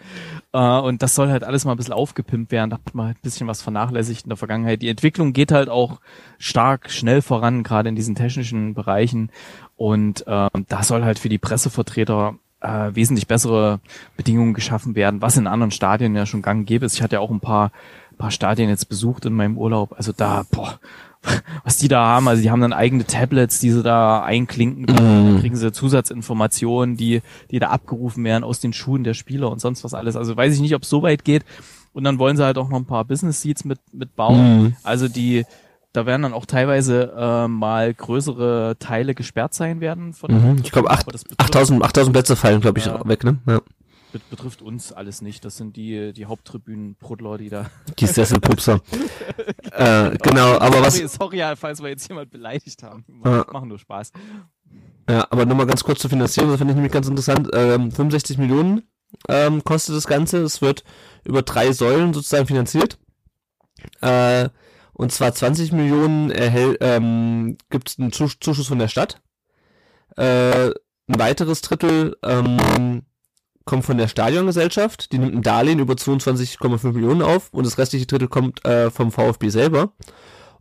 Äh, 0.52 0.58
und 0.58 1.02
das 1.02 1.14
soll 1.14 1.30
halt 1.30 1.44
alles 1.44 1.64
mal 1.64 1.72
ein 1.72 1.76
bisschen 1.76 1.94
aufgepimpt 1.94 2.52
werden. 2.52 2.70
Da 2.70 2.76
hat 2.76 2.94
man 2.94 3.06
halt 3.06 3.18
ein 3.18 3.22
bisschen 3.22 3.46
was 3.46 3.62
vernachlässigt 3.62 4.24
in 4.24 4.30
der 4.30 4.36
Vergangenheit. 4.36 4.82
Die 4.82 4.88
Entwicklung 4.88 5.32
geht 5.32 5.52
halt 5.52 5.68
auch 5.68 6.00
stark 6.38 6.90
schnell 6.90 7.22
voran, 7.22 7.62
gerade 7.62 7.88
in 7.88 7.96
diesen 7.96 8.14
technischen 8.14 8.74
Bereichen. 8.74 9.30
Und 9.76 10.26
äh, 10.26 10.48
da 10.68 10.82
soll 10.82 11.04
halt 11.04 11.18
für 11.18 11.28
die 11.28 11.38
Pressevertreter 11.38 12.36
äh, 12.60 12.94
wesentlich 12.94 13.26
bessere 13.26 13.80
Bedingungen 14.16 14.54
geschaffen 14.54 14.94
werden, 14.94 15.22
was 15.22 15.36
in 15.36 15.46
anderen 15.46 15.70
Stadien 15.70 16.14
ja 16.14 16.26
schon 16.26 16.42
gang 16.42 16.66
gäbe 16.66 16.86
ist. 16.86 16.94
Ich 16.94 17.02
hatte 17.02 17.16
ja 17.16 17.20
auch 17.20 17.30
ein 17.30 17.40
paar, 17.40 17.70
paar 18.16 18.30
Stadien 18.30 18.68
jetzt 18.68 18.88
besucht 18.88 19.24
in 19.26 19.32
meinem 19.32 19.56
Urlaub. 19.56 19.94
Also 19.96 20.12
da, 20.12 20.44
boah, 20.50 20.78
was 21.64 21.78
die 21.78 21.88
da 21.88 22.04
haben, 22.04 22.28
also 22.28 22.42
die 22.42 22.50
haben 22.50 22.60
dann 22.60 22.72
eigene 22.72 23.04
Tablets, 23.04 23.60
die 23.60 23.70
sie 23.70 23.82
da 23.82 24.22
einklinken 24.22 24.86
können, 24.86 25.34
da 25.34 25.40
kriegen 25.40 25.56
sie 25.56 25.72
Zusatzinformationen, 25.72 26.96
die, 26.96 27.22
die 27.50 27.58
da 27.58 27.68
abgerufen 27.68 28.24
werden 28.24 28.44
aus 28.44 28.60
den 28.60 28.72
Schuhen 28.72 29.04
der 29.04 29.14
Spieler 29.14 29.50
und 29.50 29.60
sonst 29.60 29.84
was 29.84 29.94
alles. 29.94 30.16
Also 30.16 30.36
weiß 30.36 30.54
ich 30.54 30.60
nicht, 30.60 30.74
ob 30.74 30.82
es 30.82 30.88
so 30.88 31.02
weit 31.02 31.24
geht. 31.24 31.44
Und 31.92 32.04
dann 32.04 32.18
wollen 32.18 32.36
sie 32.36 32.44
halt 32.44 32.58
auch 32.58 32.68
noch 32.68 32.78
ein 32.78 32.84
paar 32.84 33.04
Business 33.04 33.42
Seats 33.42 33.64
mit, 33.64 33.80
mit 33.92 34.14
bauen. 34.14 34.76
Also 34.84 35.08
die, 35.08 35.44
da 35.98 36.06
werden 36.06 36.22
dann 36.22 36.32
auch 36.32 36.46
teilweise 36.46 37.12
äh, 37.18 37.48
mal 37.48 37.92
größere 37.92 38.76
Teile 38.78 39.16
gesperrt 39.16 39.52
sein 39.52 39.80
werden 39.80 40.12
von 40.12 40.30
mhm. 40.30 40.60
ich 40.62 40.70
glaube 40.70 40.90
aber 40.90 41.10
das 41.10 41.24
betrifft- 41.24 41.40
8000 41.40 41.82
8000 41.82 42.12
Plätze 42.12 42.36
fallen, 42.36 42.60
glaube 42.60 42.78
ich, 42.78 42.86
Ja. 42.86 43.06
weg, 43.08 43.24
ne? 43.24 43.38
Ja. 43.48 43.60
bet- 44.12 44.30
betrifft 44.30 44.62
uns 44.62 44.92
alles 44.92 45.22
nicht. 45.22 45.44
Das 45.44 45.56
sind 45.56 45.76
die, 45.76 46.12
die 46.12 46.26
Haupttribünen-Prudler, 46.26 47.36
die 47.38 47.48
da. 47.48 47.66
Die 47.98 48.06
Sesselpupser. 48.06 48.80
äh, 49.72 50.16
genau, 50.22 50.58
aber 50.58 50.82
was, 50.82 50.94
Sorry, 50.96 51.08
sorry, 51.08 51.36
ja, 51.38 51.56
falls 51.56 51.82
wir 51.82 51.88
jetzt 51.88 52.08
jemand 52.08 52.30
beleidigt 52.30 52.80
haben. 52.84 53.04
Ja. 53.24 53.44
Machen 53.52 53.68
nur 53.68 53.78
Spaß. 53.80 54.12
Ja, 55.10 55.26
aber 55.30 55.46
nochmal 55.46 55.66
ganz 55.66 55.82
kurz 55.82 55.98
zur 56.00 56.10
Finanzierung, 56.10 56.50
das 56.50 56.58
finde 56.58 56.72
ich 56.72 56.76
nämlich 56.76 56.92
ganz 56.92 57.08
interessant. 57.08 57.48
Ähm, 57.52 57.90
65 57.90 58.38
Millionen 58.38 58.82
ähm, 59.28 59.64
kostet 59.64 59.96
das 59.96 60.06
Ganze. 60.06 60.42
Es 60.42 60.62
wird 60.62 60.84
über 61.24 61.42
drei 61.42 61.72
Säulen 61.72 62.14
sozusagen 62.14 62.46
finanziert. 62.46 62.98
Äh, 64.00 64.48
und 64.98 65.12
zwar 65.12 65.32
20 65.32 65.70
Millionen 65.72 66.30
erhält, 66.30 66.78
ähm, 66.80 67.56
gibt 67.70 67.88
es 67.88 67.98
einen 67.98 68.12
Zus 68.12 68.38
Zuschuss 68.40 68.66
von 68.66 68.80
der 68.80 68.88
Stadt. 68.88 69.22
Äh, 70.16 70.70
ein 70.70 71.18
weiteres 71.18 71.62
Drittel 71.62 72.16
ähm, 72.24 73.02
kommt 73.64 73.84
von 73.84 73.96
der 73.96 74.08
Stadiongesellschaft. 74.08 75.12
Die 75.12 75.18
nimmt 75.18 75.36
ein 75.36 75.42
Darlehen 75.42 75.78
über 75.78 75.94
22,5 75.94 76.92
Millionen 76.92 77.22
auf 77.22 77.48
und 77.52 77.64
das 77.64 77.78
restliche 77.78 78.06
Drittel 78.06 78.26
kommt 78.26 78.64
äh, 78.64 78.90
vom 78.90 79.12
VfB 79.12 79.50
selber. 79.50 79.92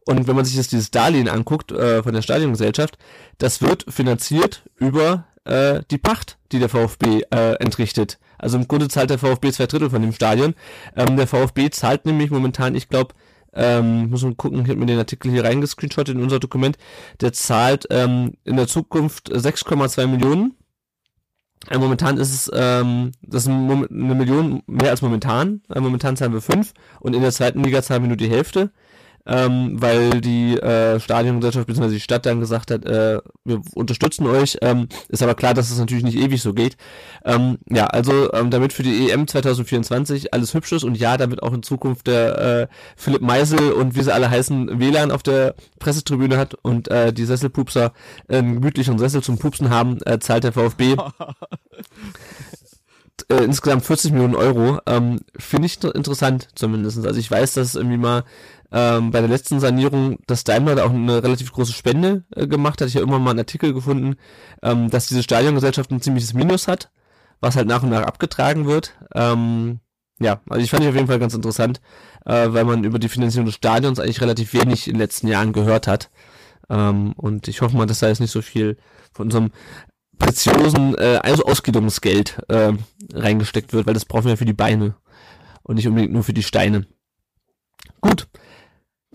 Und 0.06 0.28
wenn 0.28 0.36
man 0.36 0.46
sich 0.46 0.56
jetzt 0.56 0.72
dieses 0.72 0.92
Darlehen 0.92 1.30
anguckt 1.30 1.72
äh, 1.72 2.04
von 2.04 2.14
der 2.14 2.22
Stadiongesellschaft, 2.22 3.00
das 3.40 3.64
wird 3.64 3.86
finanziert 3.90 4.62
über 4.76 5.26
äh, 5.46 5.82
die 5.90 5.98
Pacht, 5.98 6.38
die 6.52 6.60
der 6.60 6.70
VfB 6.70 7.22
äh, 7.32 7.54
entrichtet. 7.56 8.20
Also 8.38 8.60
im 8.60 8.68
Grunde 8.68 8.88
zahlt 8.88 9.10
der 9.10 9.18
VfB 9.18 9.52
zwei 9.52 9.66
Drittel 9.66 9.90
von 9.90 10.04
dem 10.04 10.14
Stadion. 10.14 10.54
Ähm, 10.96 11.18
der 11.18 11.26
VfB 11.26 11.72
zahlt 11.72 12.06
nämlich 12.06 12.30
momentan, 12.30 12.76
ich 12.76 12.88
glaube, 12.88 13.16
ähm, 13.58 14.10
muss 14.10 14.24
man 14.24 14.38
gucken, 14.38 14.62
ich 14.62 14.70
habe 14.70 14.80
mir 14.80 14.86
den 14.86 15.00
Artikel 15.00 15.32
hier 15.32 15.44
reingescreenshottet 15.44 16.16
in 16.16 16.24
unser 16.24 16.40
Dokument, 16.40 16.78
der 17.22 17.34
zahlt 17.34 17.88
ähm, 17.90 18.34
in 18.44 18.56
der 18.56 18.68
Zukunft 18.68 19.32
6,2 19.32 20.08
Millionen. 20.08 20.56
Äh, 21.70 21.80
momentan 21.80 22.18
ist 22.18 22.32
es 22.32 22.52
ähm, 22.54 23.12
das 23.22 23.44
ist 23.44 23.50
eine 23.50 24.16
Million 24.16 24.62
mehr 24.68 24.92
als 24.92 25.02
momentan. 25.02 25.62
Äh, 25.74 25.80
momentan 25.80 26.16
zahlen 26.16 26.34
wir 26.34 26.42
fünf 26.42 26.74
und 27.00 27.16
in 27.16 27.22
der 27.22 27.32
zweiten 27.32 27.64
Liga 27.64 27.82
zahlen 27.82 28.04
wir 28.04 28.08
nur 28.08 28.18
die 28.18 28.30
Hälfte. 28.30 28.72
Ähm, 29.28 29.82
weil 29.82 30.22
die 30.22 30.58
äh, 30.58 31.00
Stadiongesellschaft 31.00 31.68
bzw. 31.68 31.90
die 31.90 32.00
Stadt 32.00 32.26
dann 32.26 32.40
gesagt 32.40 32.72
hat, 32.72 32.86
äh, 32.86 33.20
wir 33.44 33.62
unterstützen 33.76 34.26
euch. 34.26 34.58
Ähm, 34.62 34.88
ist 35.10 35.22
aber 35.22 35.36
klar, 35.36 35.54
dass 35.54 35.70
es 35.70 35.80
natürlich 35.80 36.04
nicht 36.04 36.18
ewig 36.18 36.42
so 36.42 36.54
geht. 36.54 36.78
Ähm, 37.26 37.58
ja, 37.70 37.86
also 37.88 38.32
ähm, 38.34 38.50
damit 38.50 38.74
für 38.74 38.84
die 38.84 39.10
EM 39.10 39.28
2024 39.28 40.34
alles 40.34 40.54
hübsch 40.54 40.72
ist 40.72 40.84
und 40.84 40.98
ja, 40.98 41.18
damit 41.18 41.44
auch 41.44 41.54
in 41.54 41.62
Zukunft 41.64 42.08
der 42.08 42.38
äh, 42.38 42.68
Philipp 42.96 43.22
Meisel 43.22 43.72
und 43.74 43.96
wie 43.96 44.02
sie 44.02 44.14
alle 44.14 44.30
heißen 44.30 44.80
WLAN 44.80 45.12
auf 45.12 45.24
der 45.24 45.56
Pressetribüne 45.80 46.38
hat 46.38 46.56
und 46.62 46.88
äh, 46.88 47.12
die 47.12 47.26
Sesselpupser 47.26 47.92
einen 48.30 48.56
gemütlichen 48.56 48.98
Sessel 48.98 49.22
zum 49.22 49.38
Pupsen 49.38 49.70
haben, 49.70 50.00
äh, 50.06 50.20
zahlt 50.20 50.46
der 50.46 50.54
VfB 50.54 50.96
äh, 53.30 53.44
insgesamt 53.44 53.86
40 53.86 54.12
Millionen 54.12 54.36
Euro. 54.36 54.80
Ähm, 54.86 55.20
Finde 55.38 55.66
ich 55.66 55.84
interessant 55.84 56.48
zumindest. 56.56 57.06
Also 57.06 57.20
ich 57.20 57.30
weiß, 57.30 57.54
dass 57.54 57.76
irgendwie 57.76 57.98
mal 57.98 58.24
ähm, 58.72 59.12
bei 59.12 59.20
der 59.20 59.30
letzten 59.30 59.60
Sanierung 59.60 60.18
dass 60.28 60.44
Daimler 60.44 60.76
da 60.76 60.86
auch 60.86 60.92
eine 60.92 61.24
relativ 61.24 61.52
große 61.52 61.74
Spende 61.74 62.26
äh, 62.36 62.48
gemacht 62.48 62.82
hat. 62.82 62.88
Ich 62.88 62.96
habe 62.96 63.06
immer 63.06 63.20
mal 63.20 63.32
einen 63.32 63.40
Artikel 63.40 63.74
gefunden, 63.74 64.16
ähm, 64.62 64.90
dass 64.90 65.08
diese 65.08 65.24
Stadiongesellschaft 65.24 65.92
ein 65.92 66.02
ziemliches 66.02 66.34
Minus 66.34 66.68
hat, 66.68 66.92
was 67.40 67.56
halt 67.56 67.68
nach 67.68 67.84
und 67.84 67.90
nach 67.90 68.04
abgetragen 68.04 68.66
wird. 68.66 68.96
Ähm, 69.16 69.80
ja, 70.20 70.42
also 70.50 70.64
ich 70.64 70.72
fand 70.72 70.84
ich 70.84 70.90
auf 70.90 70.96
jeden 70.96 71.08
Fall 71.08 71.20
ganz 71.20 71.34
interessant, 71.34 71.80
äh, 72.26 72.48
weil 72.50 72.66
man 72.66 72.84
über 72.84 73.00
die 73.00 73.10
Finanzierung 73.10 73.46
des 73.46 73.56
Stadions 73.56 74.00
eigentlich 74.00 74.22
relativ 74.22 74.54
wenig 74.54 74.88
in 74.88 74.94
den 74.94 75.02
letzten 75.02 75.28
Jahren 75.28 75.54
gehört 75.54 75.88
hat. 75.88 76.10
Ähm, 76.70 77.14
und 77.14 77.48
ich 77.48 77.62
hoffe 77.62 77.78
mal, 77.78 77.86
dass 77.86 78.00
da 78.00 78.08
jetzt 78.08 78.20
nicht 78.20 78.32
so 78.32 78.42
viel 78.42 78.78
von 79.14 79.28
unserem 79.28 79.52
preziosen 80.18 80.96
äh, 80.96 81.20
also 81.22 81.46
Ausgliederungsgeld 81.46 82.40
äh, 82.50 82.74
reingesteckt 83.14 83.74
wird, 83.74 83.86
weil 83.86 83.94
das 83.94 84.06
brauchen 84.06 84.26
wir 84.26 84.38
für 84.38 84.46
die 84.46 84.54
Beine 84.54 84.96
und 85.64 85.76
nicht 85.76 85.88
unbedingt 85.88 86.14
nur 86.14 86.24
für 86.24 86.34
die 86.34 86.44
Steine. 86.44 86.88
Gut, 88.02 88.28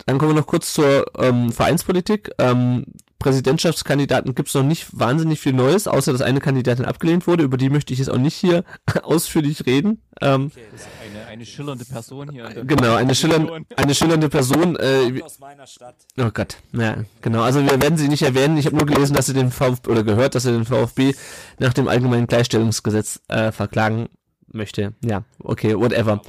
dann 0.05 0.17
kommen 0.17 0.31
wir 0.31 0.39
noch 0.39 0.47
kurz 0.47 0.73
zur 0.73 1.05
ähm, 1.17 1.51
Vereinspolitik. 1.51 2.31
Ähm, 2.37 2.85
Präsidentschaftskandidaten 3.23 4.35
gibt 4.35 4.49
es 4.49 4.53
noch 4.53 4.63
nicht 4.63 4.87
wahnsinnig 4.99 5.39
viel 5.39 5.53
Neues, 5.53 5.87
außer 5.87 6.11
dass 6.11 6.21
eine 6.21 6.41
Kandidatin 6.41 6.83
abgelehnt 6.83 7.25
wurde. 7.25 7.43
Über 7.43 7.55
die 7.55 7.69
möchte 7.69 7.93
ich 7.93 7.99
jetzt 7.99 8.09
auch 8.09 8.17
nicht 8.17 8.35
hier 8.35 8.65
ausführlich 9.03 9.65
reden. 9.65 10.01
Ähm, 10.21 10.51
okay, 10.51 10.65
eine, 11.09 11.27
eine 11.27 11.45
schillernde 11.45 11.85
Person 11.85 12.29
hier. 12.29 12.49
Genau, 12.65 12.95
eine, 12.95 13.15
schillernde, 13.15 13.65
eine 13.77 13.95
schillernde 13.95 14.27
Person. 14.27 14.75
Äh, 14.75 15.21
aus 15.23 15.39
meiner 15.39 15.65
Stadt. 15.65 15.95
Oh 16.19 16.29
Gott, 16.33 16.57
ja, 16.73 16.97
genau. 17.21 17.41
Also 17.43 17.63
wir 17.63 17.81
werden 17.81 17.97
sie 17.97 18.09
nicht 18.09 18.23
erwähnen. 18.23 18.57
Ich 18.57 18.65
habe 18.65 18.75
nur 18.75 18.85
gelesen, 18.85 19.15
dass 19.15 19.27
sie 19.27 19.33
den 19.33 19.51
VfB 19.51 19.89
oder 19.89 20.03
gehört, 20.03 20.35
dass 20.35 20.43
sie 20.43 20.51
den 20.51 20.65
VfB 20.65 21.15
nach 21.59 21.73
dem 21.73 21.87
allgemeinen 21.87 22.27
Gleichstellungsgesetz 22.27 23.21
äh, 23.29 23.53
verklagen 23.53 24.09
möchte. 24.51 24.93
Ja, 25.01 25.23
okay, 25.39 25.79
whatever. 25.79 26.21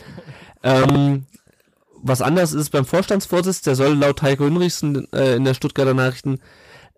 Ähm, 0.63 1.27
was 2.05 2.21
anders 2.21 2.53
ist 2.53 2.71
beim 2.71 2.85
Vorstandsvorsitz, 2.85 3.63
der 3.63 3.75
soll 3.75 3.95
laut 3.95 4.23
Heiko 4.23 4.45
Hinrichsen 4.45 5.11
äh, 5.13 5.37
in 5.37 5.45
der 5.45 5.55
Stuttgarter 5.55 5.95
Nachrichten 5.95 6.39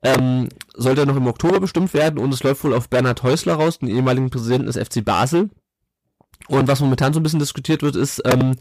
ähm, 0.02 0.48
soll 0.74 0.94
der 0.94 1.06
noch 1.06 1.16
im 1.16 1.26
Oktober 1.26 1.60
bestimmt 1.60 1.94
werden 1.94 2.18
und 2.18 2.34
es 2.34 2.42
läuft 2.42 2.64
wohl 2.64 2.74
auf 2.74 2.88
Bernhard 2.88 3.22
Häusler 3.22 3.54
raus, 3.54 3.78
den 3.78 3.88
ehemaligen 3.88 4.30
Präsidenten 4.30 4.66
des 4.66 4.76
FC 4.76 5.04
Basel. 5.04 5.50
Und 6.48 6.68
was 6.68 6.80
momentan 6.80 7.12
so 7.12 7.20
ein 7.20 7.22
bisschen 7.22 7.38
diskutiert 7.38 7.82
wird, 7.82 7.96
ist, 7.96 8.20
ähm, 8.24 8.56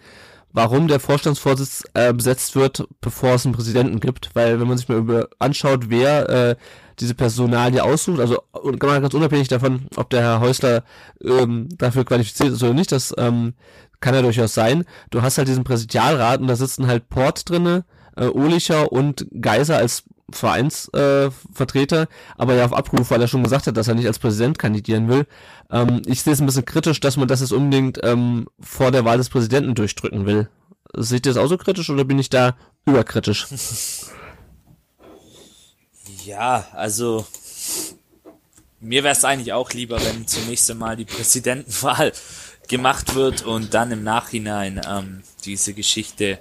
warum 0.53 0.87
der 0.87 0.99
Vorstandsvorsitz 0.99 1.83
äh, 1.93 2.13
besetzt 2.13 2.55
wird, 2.55 2.87
bevor 3.01 3.35
es 3.35 3.45
einen 3.45 3.53
Präsidenten 3.53 3.99
gibt. 3.99 4.29
Weil 4.33 4.59
wenn 4.59 4.67
man 4.67 4.77
sich 4.77 4.87
mal 4.87 4.97
über 4.97 5.27
anschaut, 5.37 5.89
wer 5.89 6.29
äh, 6.29 6.55
diese 6.99 7.13
Personalie 7.13 7.83
aussucht, 7.83 8.19
also 8.21 8.41
ganz 8.79 9.13
unabhängig 9.13 9.49
davon, 9.49 9.87
ob 9.97 10.09
der 10.09 10.21
Herr 10.21 10.39
Häusler 10.39 10.83
ähm, 11.21 11.67
dafür 11.77 12.05
qualifiziert 12.05 12.53
ist 12.53 12.63
oder 12.63 12.73
nicht, 12.73 12.93
das 12.93 13.13
ähm, 13.17 13.53
kann 14.05 14.13
ja 14.13 14.21
durchaus 14.21 14.53
sein. 14.53 14.85
Du 15.09 15.23
hast 15.23 15.39
halt 15.39 15.47
diesen 15.47 15.63
Präsidialrat 15.63 16.39
und 16.39 16.45
da 16.45 16.55
sitzen 16.55 16.85
halt 16.85 17.09
Port 17.09 17.49
drinne, 17.49 17.85
äh, 18.15 18.27
Ohlicher 18.27 18.91
und 18.91 19.25
Geiser 19.41 19.77
als 19.77 20.03
Vereinsvertreter, 20.29 22.03
äh, 22.03 22.07
aber 22.37 22.53
ja 22.53 22.65
auf 22.65 22.73
Abruf, 22.73 23.09
weil 23.09 23.21
er 23.21 23.27
schon 23.27 23.43
gesagt 23.43 23.65
hat, 23.65 23.75
dass 23.75 23.87
er 23.87 23.95
nicht 23.95 24.05
als 24.05 24.19
Präsident 24.19 24.59
kandidieren 24.59 25.07
will. 25.09 25.25
Ähm, 25.71 26.03
ich 26.05 26.21
sehe 26.21 26.33
es 26.33 26.39
ein 26.39 26.45
bisschen 26.45 26.65
kritisch, 26.65 26.99
dass 26.99 27.17
man 27.17 27.27
das 27.27 27.39
jetzt 27.39 27.51
unbedingt 27.51 27.99
ähm, 28.03 28.45
vor 28.59 28.91
der 28.91 29.05
Wahl 29.05 29.17
des 29.17 29.29
Präsidenten 29.29 29.73
durchdrücken 29.73 30.27
will. 30.27 30.49
Seht 30.93 31.25
ihr 31.25 31.33
das 31.33 31.43
auch 31.43 31.47
so 31.47 31.57
kritisch 31.57 31.89
oder 31.89 32.03
bin 32.05 32.19
ich 32.19 32.29
da 32.29 32.55
überkritisch? 32.85 33.47
Ja, 36.25 36.65
also 36.73 37.23
mir 38.79 39.03
wäre 39.03 39.13
es 39.13 39.23
eigentlich 39.23 39.53
auch 39.53 39.71
lieber, 39.73 39.99
wenn 40.03 40.27
zunächst 40.27 40.69
einmal 40.71 40.95
die 40.95 41.05
Präsidentenwahl 41.05 42.13
gemacht 42.67 43.15
wird 43.15 43.43
und 43.43 43.73
dann 43.73 43.91
im 43.91 44.03
Nachhinein 44.03 44.81
ähm, 44.87 45.23
diese 45.43 45.73
Geschichte 45.73 46.39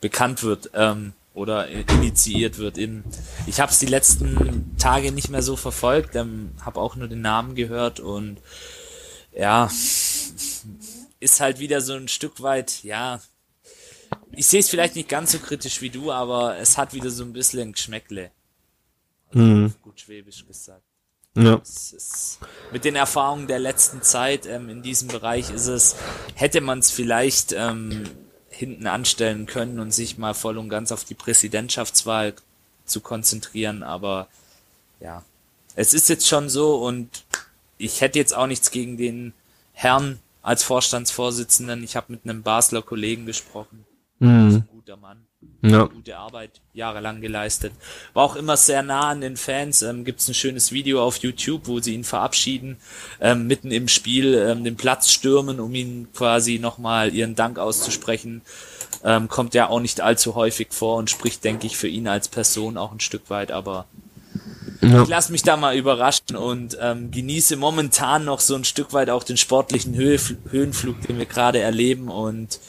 bekannt 0.00 0.42
wird 0.42 0.70
ähm, 0.74 1.12
oder 1.32 1.68
initiiert 1.68 2.58
wird. 2.58 2.78
In, 2.78 3.04
ich 3.46 3.60
habe 3.60 3.72
es 3.72 3.78
die 3.78 3.86
letzten 3.86 4.76
Tage 4.78 5.12
nicht 5.12 5.30
mehr 5.30 5.42
so 5.42 5.56
verfolgt, 5.56 6.14
ähm, 6.14 6.52
habe 6.64 6.80
auch 6.80 6.96
nur 6.96 7.08
den 7.08 7.22
Namen 7.22 7.54
gehört 7.54 8.00
und 8.00 8.38
ja, 9.36 9.68
ist 11.20 11.40
halt 11.40 11.58
wieder 11.58 11.80
so 11.80 11.94
ein 11.94 12.08
Stück 12.08 12.42
weit, 12.42 12.84
ja, 12.84 13.20
ich 14.32 14.46
sehe 14.46 14.60
es 14.60 14.68
vielleicht 14.68 14.96
nicht 14.96 15.08
ganz 15.08 15.32
so 15.32 15.38
kritisch 15.38 15.80
wie 15.80 15.90
du, 15.90 16.12
aber 16.12 16.58
es 16.58 16.76
hat 16.76 16.92
wieder 16.92 17.10
so 17.10 17.24
ein 17.24 17.32
bisschen 17.32 17.60
ein 17.60 17.72
Geschmäckle. 17.72 18.30
Also 19.28 19.40
mhm. 19.40 19.74
Gut 19.82 20.00
schwäbisch 20.00 20.46
gesagt. 20.46 20.84
Ja. 21.36 21.56
Ist, 21.56 22.38
mit 22.72 22.84
den 22.84 22.94
Erfahrungen 22.94 23.46
der 23.46 23.58
letzten 23.58 24.02
Zeit 24.02 24.46
ähm, 24.46 24.68
in 24.68 24.82
diesem 24.82 25.08
Bereich 25.08 25.50
ist 25.50 25.66
es, 25.66 25.96
hätte 26.34 26.60
man 26.60 26.78
es 26.78 26.90
vielleicht 26.90 27.52
ähm, 27.52 28.04
hinten 28.48 28.86
anstellen 28.86 29.46
können 29.46 29.80
und 29.80 29.92
sich 29.92 30.16
mal 30.16 30.34
voll 30.34 30.58
und 30.58 30.68
ganz 30.68 30.92
auf 30.92 31.04
die 31.04 31.14
Präsidentschaftswahl 31.14 32.34
zu 32.84 33.00
konzentrieren, 33.00 33.82
aber 33.82 34.28
ja, 35.00 35.24
es 35.74 35.92
ist 35.92 36.08
jetzt 36.08 36.28
schon 36.28 36.48
so 36.48 36.76
und 36.76 37.24
ich 37.78 38.00
hätte 38.00 38.18
jetzt 38.18 38.34
auch 38.34 38.46
nichts 38.46 38.70
gegen 38.70 38.96
den 38.96 39.32
Herrn 39.72 40.20
als 40.42 40.62
Vorstandsvorsitzenden. 40.62 41.82
Ich 41.82 41.96
habe 41.96 42.12
mit 42.12 42.20
einem 42.24 42.42
Basler 42.42 42.82
Kollegen 42.82 43.26
gesprochen. 43.26 43.84
Mhm. 44.20 44.28
Ein 44.28 44.68
guter 44.70 44.96
Mann 44.96 45.26
ja. 45.62 45.84
gute 45.84 46.16
Arbeit 46.16 46.60
jahrelang 46.72 47.20
geleistet. 47.20 47.72
War 48.12 48.24
auch 48.24 48.36
immer 48.36 48.56
sehr 48.56 48.82
nah 48.82 49.08
an 49.08 49.20
den 49.20 49.36
Fans. 49.36 49.82
Ähm, 49.82 50.04
Gibt 50.04 50.20
es 50.20 50.28
ein 50.28 50.34
schönes 50.34 50.72
Video 50.72 51.02
auf 51.02 51.16
YouTube, 51.18 51.66
wo 51.66 51.80
sie 51.80 51.94
ihn 51.94 52.04
verabschieden, 52.04 52.76
ähm, 53.20 53.46
mitten 53.46 53.70
im 53.70 53.88
Spiel 53.88 54.34
ähm, 54.34 54.64
den 54.64 54.76
Platz 54.76 55.10
stürmen, 55.10 55.60
um 55.60 55.74
ihn 55.74 56.08
quasi 56.14 56.58
nochmal 56.58 57.14
ihren 57.14 57.34
Dank 57.34 57.58
auszusprechen. 57.58 58.42
Ähm, 59.02 59.28
kommt 59.28 59.54
ja 59.54 59.68
auch 59.68 59.80
nicht 59.80 60.00
allzu 60.00 60.34
häufig 60.34 60.68
vor 60.70 60.96
und 60.96 61.10
spricht, 61.10 61.44
denke 61.44 61.66
ich, 61.66 61.76
für 61.76 61.88
ihn 61.88 62.08
als 62.08 62.28
Person 62.28 62.76
auch 62.76 62.92
ein 62.92 63.00
Stück 63.00 63.28
weit, 63.30 63.50
aber 63.50 63.86
ja. 64.80 65.02
ich 65.02 65.08
lasse 65.08 65.32
mich 65.32 65.42
da 65.42 65.56
mal 65.56 65.76
überraschen 65.76 66.36
und 66.36 66.76
ähm, 66.80 67.10
genieße 67.10 67.56
momentan 67.56 68.24
noch 68.24 68.40
so 68.40 68.54
ein 68.54 68.64
Stück 68.64 68.92
weit 68.92 69.10
auch 69.10 69.22
den 69.22 69.36
sportlichen 69.36 69.94
Höhe, 69.94 70.18
Höhenflug, 70.50 71.02
den 71.02 71.18
wir 71.18 71.26
gerade 71.26 71.60
erleben 71.60 72.08
und 72.08 72.60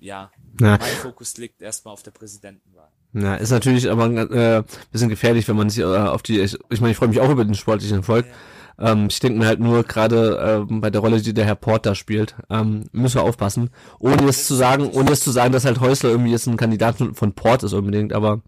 ja, 0.00 0.30
ja. 0.60 0.78
Mein 0.78 0.80
Fokus 0.80 1.36
liegt 1.36 1.62
erstmal 1.62 1.94
auf 1.94 2.02
der 2.02 2.12
Präsidentenwahl. 2.12 2.88
Ja, 3.12 3.36
ist 3.36 3.50
natürlich 3.50 3.90
aber 3.90 4.06
äh, 4.06 4.62
bisschen 4.90 5.08
gefährlich, 5.08 5.46
wenn 5.48 5.56
man 5.56 5.70
sich 5.70 5.82
äh, 5.82 5.84
auf 5.84 6.22
die, 6.22 6.40
ich, 6.40 6.58
ich 6.70 6.80
meine, 6.80 6.92
ich 6.92 6.96
freue 6.96 7.08
mich 7.08 7.20
auch 7.20 7.30
über 7.30 7.44
den 7.44 7.54
sportlichen 7.54 7.98
Erfolg. 7.98 8.26
Ja. 8.26 8.92
Ähm, 8.92 9.06
ich 9.08 9.20
denke 9.20 9.38
mir 9.38 9.46
halt 9.46 9.60
nur 9.60 9.84
gerade 9.84 10.66
äh, 10.68 10.74
bei 10.74 10.90
der 10.90 11.00
Rolle, 11.00 11.20
die 11.20 11.34
der 11.34 11.44
Herr 11.44 11.54
Porter 11.54 11.94
spielt, 11.94 12.34
ähm, 12.50 12.86
müssen 12.92 13.16
wir 13.16 13.22
aufpassen. 13.22 13.70
Ohne 14.00 14.24
jetzt 14.24 14.46
zu 14.46 14.54
sagen, 14.54 14.90
ohne 14.90 15.10
jetzt 15.10 15.22
zu 15.22 15.30
sagen, 15.30 15.52
dass 15.52 15.64
halt 15.64 15.80
Häusler 15.80 16.10
irgendwie 16.10 16.32
jetzt 16.32 16.46
ein 16.46 16.56
Kandidat 16.56 16.96
von, 16.96 17.14
von 17.14 17.34
Port 17.34 17.62
ist 17.62 17.72
unbedingt, 17.72 18.12
aber 18.12 18.42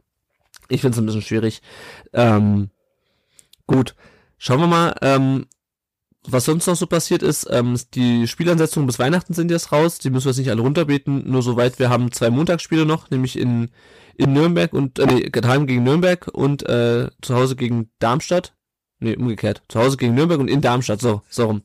ich 0.69 0.81
finde 0.81 0.97
es 0.97 0.99
ein 0.99 1.07
bisschen 1.07 1.23
schwierig. 1.23 1.63
Ähm, 2.13 2.71
gut, 3.67 3.95
schauen 4.37 4.61
wir 4.61 4.67
mal. 4.67 4.97
Ähm, 5.01 5.47
was 6.29 6.45
sonst 6.45 6.66
noch 6.66 6.77
so 6.77 6.87
passiert 6.87 7.22
ist, 7.22 7.47
ähm, 7.51 7.79
die 7.95 8.27
Spielansetzungen 8.27 8.87
bis 8.87 8.99
Weihnachten 8.99 9.35
sind 9.35 9.51
jetzt 9.51 9.72
raus. 9.72 9.99
Die 9.99 10.11
müssen 10.11 10.27
wir 10.27 10.31
jetzt 10.31 10.39
nicht 10.39 10.51
alle 10.51 10.62
runterbeten, 10.62 11.31
nur 11.31 11.43
soweit. 11.43 11.79
Wir 11.79 11.91
haben 11.91 12.12
zwei 12.12 12.31
Montagsspiele 12.31 12.87
noch, 12.87 13.11
nämlich 13.11 13.39
in, 13.39 13.70
in 14.16 14.33
Nürnberg 14.33 14.72
und, 14.72 14.99
äh, 14.99 15.07
nee, 15.07 15.31
daheim 15.31 15.66
gegen 15.66 15.85
Nürnberg 15.85 16.29
und 16.29 16.68
äh, 16.68 17.11
zu 17.22 17.35
Hause 17.35 17.57
gegen 17.57 17.91
Darmstadt. 17.99 18.55
Nee, 18.99 19.16
umgekehrt. 19.16 19.62
Zu 19.68 19.81
Hause 19.81 19.97
gegen 19.97 20.14
Nürnberg 20.14 20.41
und 20.41 20.49
in 20.49 20.61
Darmstadt, 20.61 21.01
so, 21.01 21.22
so 21.29 21.47
rum. 21.47 21.62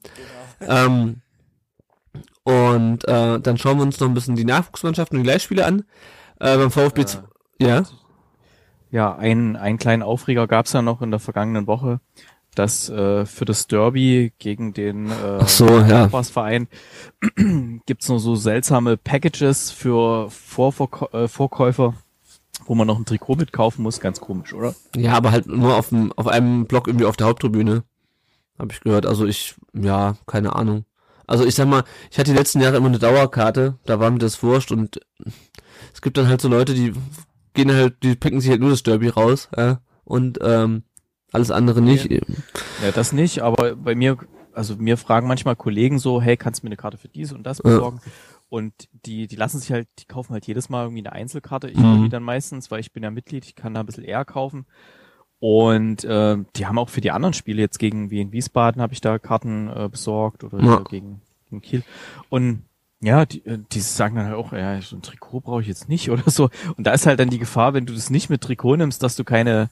Genau. 0.59 0.85
Ähm, 0.85 1.21
und 2.43 3.07
äh, 3.07 3.39
dann 3.39 3.57
schauen 3.57 3.77
wir 3.77 3.83
uns 3.83 3.99
noch 3.99 4.07
ein 4.07 4.13
bisschen 4.13 4.35
die 4.35 4.45
Nachwuchsmannschaften 4.45 5.17
und 5.17 5.23
die 5.23 5.29
Leihspiele 5.29 5.65
an. 5.65 5.83
Äh, 6.39 6.57
beim 6.57 6.71
VfB, 6.71 7.01
äh, 7.01 7.05
ja. 7.65 7.83
Ja, 8.89 9.15
einen, 9.15 9.55
einen 9.55 9.77
kleinen 9.77 10.03
Aufreger 10.03 10.47
gab's 10.47 10.73
ja 10.73 10.81
noch 10.81 11.01
in 11.01 11.11
der 11.11 11.19
vergangenen 11.19 11.67
Woche 11.67 12.01
dass 12.55 12.89
äh, 12.89 13.25
für 13.25 13.45
das 13.45 13.67
Derby 13.67 14.33
gegen 14.39 14.73
den 14.73 15.09
äh, 15.09 15.45
so, 15.45 15.67
ja. 15.67 16.09
Verein 16.09 16.67
gibt's 17.85 18.09
nur 18.09 18.19
so 18.19 18.35
seltsame 18.35 18.97
Packages 18.97 19.71
für 19.71 20.29
Vorverkäu 20.29 21.07
äh, 21.13 21.27
Vorkäufer, 21.27 21.93
wo 22.65 22.75
man 22.75 22.87
noch 22.87 22.97
ein 22.97 23.05
Trikot 23.05 23.35
mitkaufen 23.35 23.83
muss. 23.83 23.99
Ganz 23.99 24.19
komisch, 24.19 24.53
oder? 24.53 24.75
Ja, 24.95 25.13
aber 25.13 25.31
halt 25.31 25.47
nur 25.47 25.75
auf, 25.75 25.89
dem, 25.89 26.11
auf 26.13 26.27
einem 26.27 26.65
Block 26.65 26.87
irgendwie 26.87 27.05
auf 27.05 27.17
der 27.17 27.27
Haupttribüne. 27.27 27.83
Habe 28.59 28.73
ich 28.73 28.81
gehört. 28.81 29.05
Also 29.05 29.25
ich, 29.25 29.55
ja, 29.73 30.17
keine 30.27 30.55
Ahnung. 30.55 30.85
Also 31.27 31.45
ich 31.45 31.55
sag 31.55 31.67
mal, 31.67 31.83
ich 32.11 32.19
hatte 32.19 32.31
die 32.31 32.37
letzten 32.37 32.59
Jahre 32.59 32.77
immer 32.77 32.87
eine 32.87 32.99
Dauerkarte, 32.99 33.77
da 33.85 33.99
war 34.01 34.11
mir 34.11 34.19
das 34.19 34.43
wurscht 34.43 34.71
und 34.71 34.99
es 35.93 36.01
gibt 36.01 36.17
dann 36.17 36.27
halt 36.27 36.41
so 36.41 36.49
Leute, 36.49 36.73
die 36.73 36.91
gehen 37.53 37.71
halt, 37.71 38.03
die 38.03 38.15
picken 38.15 38.41
sich 38.41 38.49
halt 38.49 38.59
nur 38.59 38.71
das 38.71 38.83
Derby 38.83 39.07
raus, 39.07 39.47
äh, 39.53 39.75
und 40.03 40.39
ähm, 40.41 40.83
alles 41.31 41.51
andere 41.51 41.81
nicht. 41.81 42.09
Ja, 42.11 42.91
das 42.93 43.11
nicht, 43.13 43.39
aber 43.41 43.75
bei 43.75 43.95
mir, 43.95 44.17
also 44.53 44.75
mir 44.75 44.97
fragen 44.97 45.27
manchmal 45.27 45.55
Kollegen 45.55 45.99
so, 45.99 46.21
hey, 46.21 46.37
kannst 46.37 46.61
du 46.61 46.65
mir 46.65 46.69
eine 46.69 46.77
Karte 46.77 46.97
für 46.97 47.07
dies 47.07 47.31
und 47.33 47.43
das 47.43 47.61
besorgen? 47.61 48.01
Und 48.49 48.73
die, 49.05 49.27
die 49.27 49.35
lassen 49.37 49.59
sich 49.59 49.71
halt, 49.71 49.87
die 49.99 50.05
kaufen 50.05 50.33
halt 50.33 50.45
jedes 50.45 50.67
Mal 50.69 50.83
irgendwie 50.83 51.01
eine 51.07 51.13
Einzelkarte. 51.13 51.69
Ich 51.69 51.77
Mhm. 51.77 52.03
die 52.03 52.09
dann 52.09 52.23
meistens, 52.23 52.69
weil 52.69 52.81
ich 52.81 52.91
bin 52.91 53.01
ja 53.03 53.09
Mitglied, 53.09 53.45
ich 53.45 53.55
kann 53.55 53.73
da 53.73 53.79
ein 53.79 53.85
bisschen 53.85 54.03
eher 54.03 54.25
kaufen. 54.25 54.65
Und 55.39 56.03
äh, 56.03 56.37
die 56.55 56.65
haben 56.67 56.77
auch 56.77 56.89
für 56.89 57.01
die 57.01 57.11
anderen 57.11 57.33
Spiele 57.33 57.61
jetzt 57.61 57.79
gegen 57.79 58.11
Wien 58.11 58.31
Wiesbaden 58.31 58.81
habe 58.81 58.93
ich 58.93 59.01
da 59.01 59.17
Karten 59.19 59.69
äh, 59.69 59.89
besorgt 59.89 60.43
oder 60.43 60.59
Ja. 60.59 60.83
gegen, 60.89 61.21
gegen 61.49 61.61
Kiel. 61.61 61.83
Und 62.29 62.63
ja, 63.01 63.25
die, 63.25 63.43
äh, 63.45 63.57
die 63.71 63.79
sagen 63.79 64.15
dann 64.17 64.25
halt 64.25 64.35
auch, 64.35 64.51
ja, 64.53 64.79
so 64.81 64.95
ein 64.97 65.01
Trikot 65.01 65.39
brauche 65.39 65.61
ich 65.61 65.67
jetzt 65.67 65.89
nicht 65.89 66.09
oder 66.11 66.29
so. 66.29 66.49
Und 66.77 66.85
da 66.85 66.91
ist 66.91 67.07
halt 67.07 67.19
dann 67.19 67.29
die 67.29 67.39
Gefahr, 67.39 67.73
wenn 67.73 67.85
du 67.87 67.93
das 67.93 68.09
nicht 68.09 68.29
mit 68.29 68.41
Trikot 68.41 68.75
nimmst, 68.75 69.01
dass 69.01 69.15
du 69.15 69.23
keine, 69.23 69.69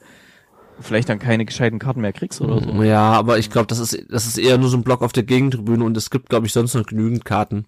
vielleicht 0.81 1.09
dann 1.09 1.19
keine 1.19 1.45
gescheiten 1.45 1.79
Karten 1.79 2.01
mehr 2.01 2.13
kriegst 2.13 2.41
oder 2.41 2.61
so. 2.61 2.83
Ja, 2.83 3.11
aber 3.13 3.37
ich 3.37 3.49
glaube, 3.49 3.67
das 3.67 3.79
ist, 3.79 4.05
das 4.09 4.25
ist 4.27 4.37
eher 4.37 4.57
nur 4.57 4.69
so 4.69 4.77
ein 4.77 4.83
Block 4.83 5.01
auf 5.01 5.11
der 5.13 5.23
Gegentribüne 5.23 5.83
und 5.83 5.95
es 5.97 6.09
gibt, 6.09 6.29
glaube 6.29 6.47
ich, 6.47 6.53
sonst 6.53 6.73
noch 6.73 6.85
genügend 6.85 7.25
Karten. 7.25 7.65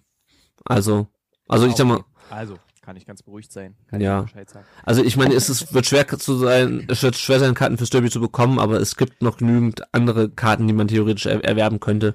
Also, 0.64 1.08
also 1.48 1.66
ich 1.66 1.74
sag 1.76 1.86
mal. 1.86 2.04
Also, 2.30 2.58
kann 2.82 2.96
ich 2.96 3.06
ganz 3.06 3.22
beruhigt 3.22 3.52
sein. 3.52 3.76
Kann 3.88 4.00
Ja. 4.00 4.20
ich 4.20 4.32
Bescheid 4.32 4.50
sagen. 4.50 4.64
also 4.84 5.04
ich 5.04 5.16
meine, 5.16 5.34
es 5.34 5.48
ist, 5.48 5.72
wird 5.72 5.86
schwer 5.86 6.06
zu 6.08 6.36
sein, 6.36 6.84
es 6.88 7.02
wird 7.02 7.16
schwer 7.16 7.38
sein, 7.38 7.54
Karten 7.54 7.78
fürs 7.78 7.90
Derby 7.90 8.10
zu 8.10 8.20
bekommen, 8.20 8.58
aber 8.58 8.80
es 8.80 8.96
gibt 8.96 9.22
noch 9.22 9.36
genügend 9.36 9.82
andere 9.94 10.30
Karten, 10.30 10.66
die 10.66 10.72
man 10.72 10.88
theoretisch 10.88 11.26
er 11.26 11.44
erwerben 11.44 11.78
könnte. 11.80 12.14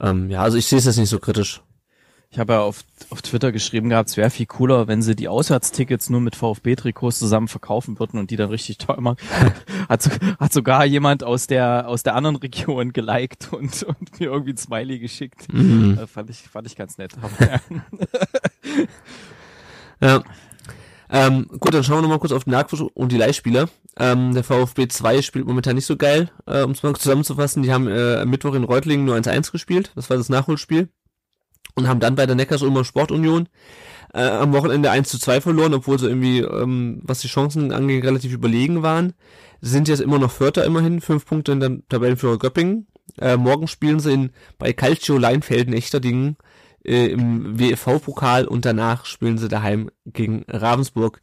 Ähm, 0.00 0.28
ja, 0.30 0.42
also 0.42 0.58
ich 0.58 0.66
sehe 0.66 0.78
es 0.78 0.84
jetzt 0.84 0.98
nicht 0.98 1.08
so 1.08 1.18
kritisch. 1.18 1.62
Ich 2.32 2.38
habe 2.38 2.54
ja 2.54 2.60
auf, 2.62 2.82
auf 3.10 3.20
Twitter 3.20 3.52
geschrieben 3.52 3.90
gehabt, 3.90 4.08
es 4.08 4.16
wäre 4.16 4.30
viel 4.30 4.46
cooler, 4.46 4.88
wenn 4.88 5.02
sie 5.02 5.14
die 5.14 5.28
Auswärtstickets 5.28 6.08
nur 6.08 6.22
mit 6.22 6.34
VfB-Trikots 6.34 7.18
zusammen 7.18 7.46
verkaufen 7.46 7.98
würden 7.98 8.18
und 8.18 8.30
die 8.30 8.36
dann 8.36 8.48
richtig 8.48 8.78
teuer 8.78 9.02
machen. 9.02 9.18
hat, 9.90 10.08
hat 10.40 10.52
sogar 10.52 10.86
jemand 10.86 11.24
aus 11.24 11.46
der 11.46 11.86
aus 11.86 12.02
der 12.02 12.14
anderen 12.14 12.36
Region 12.36 12.94
geliked 12.94 13.52
und, 13.52 13.82
und 13.82 14.18
mir 14.18 14.30
irgendwie 14.30 14.54
ein 14.54 14.56
Smiley 14.56 14.98
geschickt. 14.98 15.52
Mhm. 15.52 15.98
Äh, 15.98 16.06
fand 16.06 16.30
ich 16.30 16.38
fand 16.38 16.66
ich 16.66 16.74
ganz 16.74 16.96
nett. 16.98 17.12
Ja. 20.00 20.20
Ähm, 21.08 21.46
gut, 21.60 21.74
dann 21.74 21.84
schauen 21.84 21.98
wir 21.98 22.02
nochmal 22.02 22.18
kurz 22.18 22.32
auf 22.32 22.42
den 22.42 22.50
Nachwuchs 22.54 22.82
und 22.82 23.12
die 23.12 23.18
Leihspieler. 23.18 23.68
Ähm, 23.96 24.34
der 24.34 24.42
VfB 24.42 24.88
2 24.88 25.22
spielt 25.22 25.46
momentan 25.46 25.76
nicht 25.76 25.86
so 25.86 25.96
geil, 25.96 26.28
äh, 26.46 26.62
um 26.62 26.72
es 26.72 26.82
mal 26.82 26.92
zusammenzufassen. 26.96 27.62
Die 27.62 27.72
haben 27.72 27.86
äh, 27.86 28.16
am 28.16 28.30
Mittwoch 28.30 28.54
in 28.54 28.64
Reutlingen 28.64 29.06
nur 29.06 29.14
1-1 29.14 29.52
gespielt. 29.52 29.92
Das 29.94 30.10
war 30.10 30.16
das 30.16 30.28
Nachholspiel. 30.28 30.88
Und 31.74 31.88
haben 31.88 32.00
dann 32.00 32.16
bei 32.16 32.26
der 32.26 32.36
Neckars-Ulmer 32.36 32.84
Sportunion 32.84 33.48
äh, 34.12 34.22
am 34.22 34.52
Wochenende 34.52 34.90
1 34.90 35.08
zu 35.08 35.18
2 35.18 35.40
verloren, 35.40 35.74
obwohl 35.74 35.98
sie 35.98 36.06
irgendwie, 36.06 36.40
ähm, 36.40 37.00
was 37.02 37.20
die 37.20 37.28
Chancen 37.28 37.72
angeht, 37.72 38.04
relativ 38.04 38.32
überlegen 38.32 38.82
waren. 38.82 39.14
Sind 39.60 39.88
jetzt 39.88 40.00
immer 40.00 40.18
noch 40.18 40.30
Vierter 40.30 40.64
immerhin, 40.64 41.00
fünf 41.00 41.24
Punkte 41.24 41.52
in 41.52 41.60
der 41.60 41.78
Tabellenführer 41.88 42.38
Göppingen. 42.38 42.88
Äh, 43.18 43.36
morgen 43.36 43.68
spielen 43.68 44.00
sie 44.00 44.12
in, 44.12 44.30
bei 44.58 44.72
Calcio 44.72 45.18
Leinfelden 45.18 45.72
Echterdingen 45.72 46.36
äh, 46.84 47.06
im 47.06 47.58
WFV-Pokal 47.58 48.46
und 48.46 48.64
danach 48.64 49.06
spielen 49.06 49.38
sie 49.38 49.48
daheim 49.48 49.90
gegen 50.04 50.44
Ravensburg. 50.48 51.20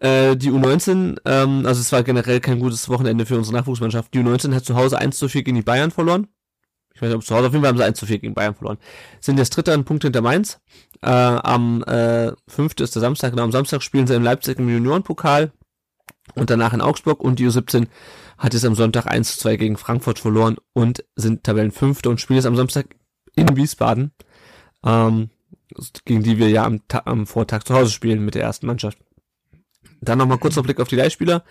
Äh, 0.00 0.36
die 0.36 0.50
U19, 0.50 1.18
ähm, 1.24 1.66
also 1.66 1.80
es 1.80 1.92
war 1.92 2.02
generell 2.02 2.40
kein 2.40 2.60
gutes 2.60 2.88
Wochenende 2.88 3.26
für 3.26 3.36
unsere 3.36 3.56
Nachwuchsmannschaft. 3.56 4.14
Die 4.14 4.20
U19 4.20 4.54
hat 4.54 4.64
zu 4.64 4.76
Hause 4.76 4.98
1 4.98 5.18
zu 5.18 5.28
4 5.28 5.42
gegen 5.42 5.56
die 5.56 5.62
Bayern 5.62 5.90
verloren. 5.90 6.28
Ich 6.98 7.02
weiß 7.02 7.10
nicht, 7.10 7.16
ob 7.18 7.24
zu 7.24 7.36
Hause, 7.36 7.46
auf 7.46 7.52
jeden 7.52 7.62
Fall 7.62 7.68
haben 7.68 7.78
sie 7.78 7.84
1 7.84 7.96
zu 7.96 8.06
4 8.06 8.18
gegen 8.18 8.34
Bayern 8.34 8.56
verloren. 8.56 8.78
Sind 9.20 9.38
jetzt 9.38 9.50
Dritter, 9.50 9.72
ein 9.72 9.84
Punkt 9.84 10.02
hinter 10.02 10.20
Mainz. 10.20 10.58
Äh, 11.00 11.10
am 11.10 11.84
äh, 11.84 12.32
5. 12.48 12.74
ist 12.80 12.96
der 12.96 13.00
Samstag, 13.00 13.30
genau 13.30 13.44
am 13.44 13.52
Samstag 13.52 13.84
spielen 13.84 14.08
sie 14.08 14.16
in 14.16 14.24
Leipzig 14.24 14.58
im 14.58 14.68
Juniorenpokal 14.68 15.52
und 16.34 16.50
danach 16.50 16.72
in 16.72 16.80
Augsburg 16.80 17.20
und 17.20 17.38
die 17.38 17.46
U17 17.46 17.86
hat 18.36 18.52
jetzt 18.52 18.64
am 18.64 18.74
Sonntag 18.74 19.06
1 19.06 19.34
zu 19.34 19.38
2 19.42 19.56
gegen 19.58 19.76
Frankfurt 19.76 20.18
verloren 20.18 20.56
und 20.72 21.04
sind 21.14 21.44
Tabellenfünfte 21.44 22.10
und 22.10 22.20
spielen 22.20 22.38
jetzt 22.38 22.46
am 22.46 22.56
Samstag 22.56 22.86
in 23.36 23.56
Wiesbaden, 23.56 24.10
ähm, 24.84 25.30
gegen 26.04 26.24
die 26.24 26.38
wir 26.38 26.50
ja 26.50 26.64
am, 26.64 26.80
am 27.04 27.28
Vortag 27.28 27.62
zu 27.62 27.74
Hause 27.74 27.92
spielen 27.92 28.24
mit 28.24 28.34
der 28.34 28.42
ersten 28.42 28.66
Mannschaft. 28.66 28.98
Dann 30.00 30.18
nochmal 30.18 30.38
kurz 30.38 30.56
noch 30.56 30.64
Blick 30.64 30.80
auf 30.80 30.88
die 30.88 30.96
Leihspieler. 30.96 31.44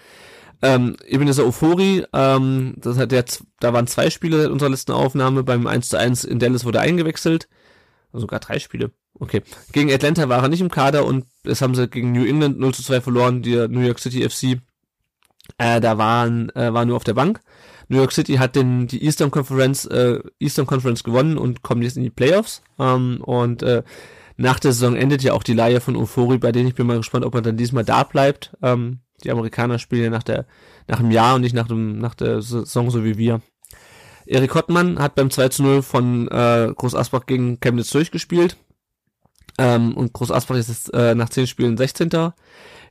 Ähm, 0.61 0.97
Ebenezer 1.05 1.45
Ofori, 1.45 2.03
ähm, 2.13 2.73
das 2.77 2.97
hat 2.97 3.11
der, 3.11 3.25
da 3.59 3.73
waren 3.73 3.87
zwei 3.87 4.09
Spiele 4.09 4.41
seit 4.41 4.51
unserer 4.51 4.69
letzten 4.69 4.91
Aufnahme. 4.91 5.43
Beim 5.43 5.67
1 5.67 5.89
zu 5.89 5.97
1 5.97 6.23
in 6.23 6.39
Dallas 6.39 6.65
wurde 6.65 6.79
eingewechselt. 6.79 7.47
Also 8.11 8.21
sogar 8.21 8.39
drei 8.39 8.59
Spiele. 8.59 8.91
Okay. 9.19 9.43
Gegen 9.71 9.91
Atlanta 9.91 10.29
war 10.29 10.41
er 10.41 10.49
nicht 10.49 10.61
im 10.61 10.71
Kader 10.71 11.05
und 11.05 11.25
das 11.43 11.61
haben 11.61 11.75
sie 11.75 11.87
gegen 11.87 12.11
New 12.11 12.25
England 12.25 12.59
0 12.59 12.73
zu 12.73 12.83
2 12.83 13.01
verloren, 13.01 13.41
die 13.41 13.55
New 13.67 13.81
York 13.81 13.99
City 13.99 14.27
FC. 14.27 14.61
Äh, 15.57 15.79
da 15.79 15.97
waren, 15.97 16.49
äh, 16.55 16.73
war 16.73 16.85
nur 16.85 16.95
auf 16.95 17.03
der 17.03 17.13
Bank. 17.13 17.41
New 17.89 17.97
York 17.97 18.11
City 18.11 18.35
hat 18.35 18.55
den, 18.55 18.87
die 18.87 19.03
Eastern 19.03 19.31
Conference, 19.31 19.85
äh, 19.85 20.19
Eastern 20.39 20.65
Conference 20.65 21.03
gewonnen 21.03 21.37
und 21.37 21.61
kommen 21.61 21.81
jetzt 21.81 21.97
in 21.97 22.03
die 22.03 22.09
Playoffs. 22.09 22.61
Ähm, 22.79 23.21
und 23.21 23.63
äh, 23.63 23.83
nach 24.35 24.59
der 24.59 24.73
Saison 24.73 24.95
endet 24.95 25.23
ja 25.23 25.33
auch 25.33 25.43
die 25.43 25.53
Leihe 25.53 25.81
von 25.81 25.95
Ofori, 25.95 26.37
bei 26.37 26.51
denen 26.51 26.67
ich 26.67 26.75
bin 26.75 26.85
mal 26.85 26.97
gespannt, 26.97 27.25
ob 27.25 27.33
er 27.35 27.41
dann 27.41 27.57
diesmal 27.57 27.85
da 27.85 28.03
bleibt. 28.03 28.55
Ähm, 28.61 28.99
die 29.23 29.31
Amerikaner 29.31 29.79
spielen 29.79 30.03
ja 30.05 30.09
nach 30.09 30.23
der, 30.23 30.45
nach 30.87 30.99
dem 30.99 31.11
Jahr 31.11 31.35
und 31.35 31.41
nicht 31.41 31.55
nach 31.55 31.67
dem, 31.67 31.99
nach 31.99 32.15
der 32.15 32.41
Saison 32.41 32.91
so 32.91 33.03
wie 33.03 33.17
wir. 33.17 33.41
Erik 34.25 34.53
Hottmann 34.55 34.99
hat 34.99 35.15
beim 35.15 35.31
2 35.31 35.49
zu 35.49 35.63
0 35.63 35.81
von 35.81 36.27
äh, 36.27 36.71
Groß 36.75 36.95
Asbach 36.95 37.25
gegen 37.25 37.59
Chemnitz 37.59 37.89
durchgespielt. 37.91 38.57
Ähm, 39.57 39.95
und 39.95 40.13
Groß 40.13 40.31
Asbach 40.31 40.57
ist 40.57 40.67
jetzt, 40.67 40.93
äh, 40.93 41.15
nach 41.15 41.29
10 41.29 41.47
Spielen 41.47 41.77
16. 41.77 42.09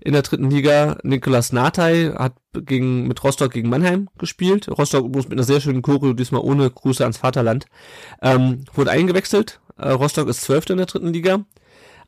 in 0.01 0.13
der 0.13 0.23
dritten 0.23 0.51
Liga. 0.51 0.99
Nikolas 1.03 1.53
Natay 1.53 2.11
hat 2.13 2.35
gegen, 2.53 3.07
mit 3.07 3.23
Rostock 3.23 3.53
gegen 3.53 3.69
Mannheim 3.69 4.09
gespielt. 4.19 4.69
Rostock 4.69 5.15
muss 5.15 5.29
mit 5.29 5.35
einer 5.35 5.45
sehr 5.45 5.61
schönen 5.61 5.83
Choreo, 5.83 6.15
diesmal 6.15 6.41
ohne 6.41 6.71
Grüße 6.71 7.05
ans 7.05 7.19
Vaterland. 7.19 7.67
Ähm, 8.23 8.65
wurde 8.75 8.91
eingewechselt. 8.91 9.61
Äh, 9.77 9.91
Rostock 9.91 10.29
ist 10.29 10.41
12. 10.41 10.71
in 10.71 10.77
der 10.79 10.87
dritten 10.87 11.13
Liga. 11.13 11.45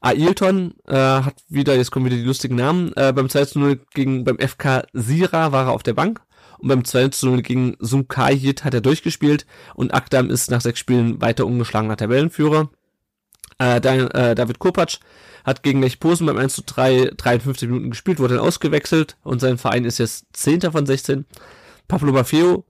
Ailton 0.00 0.74
äh, 0.86 0.94
hat 0.94 1.42
wieder, 1.48 1.76
jetzt 1.76 1.90
kommen 1.90 2.06
wieder 2.06 2.16
die 2.16 2.22
lustigen 2.22 2.56
Namen, 2.56 2.92
äh, 2.96 3.12
beim 3.12 3.28
2 3.28 3.44
zu 3.46 3.58
0 3.58 3.80
gegen, 3.94 4.24
beim 4.24 4.38
FK 4.38 4.84
Sira 4.92 5.52
war 5.52 5.66
er 5.66 5.72
auf 5.72 5.82
der 5.82 5.94
Bank 5.94 6.20
und 6.58 6.68
beim 6.68 6.84
2 6.84 7.08
zu 7.08 7.26
0 7.26 7.42
gegen 7.42 7.76
Sumkajit 7.80 8.64
hat 8.64 8.74
er 8.74 8.80
durchgespielt 8.80 9.46
und 9.74 9.94
Akdam 9.94 10.30
ist 10.30 10.50
nach 10.50 10.60
sechs 10.60 10.78
Spielen 10.78 11.20
weiter 11.20 11.46
ungeschlagener 11.46 11.96
Tabellenführer. 11.96 12.70
Äh, 13.60 13.78
äh, 13.78 14.34
David 14.34 14.58
Kopacz 14.60 15.00
hat 15.44 15.62
gegen 15.62 15.82
Lech 15.82 15.98
Posen 15.98 16.26
beim 16.26 16.36
1 16.36 16.54
zu 16.54 16.62
3 16.62 17.12
53 17.16 17.68
Minuten 17.68 17.90
gespielt, 17.90 18.20
wurde 18.20 18.36
dann 18.36 18.44
ausgewechselt 18.44 19.16
und 19.22 19.40
sein 19.40 19.58
Verein 19.58 19.84
ist 19.84 19.98
jetzt 19.98 20.26
10. 20.32 20.72
von 20.72 20.86
16. 20.86 21.24
Pablo 21.88 22.12
Maffeo 22.12 22.64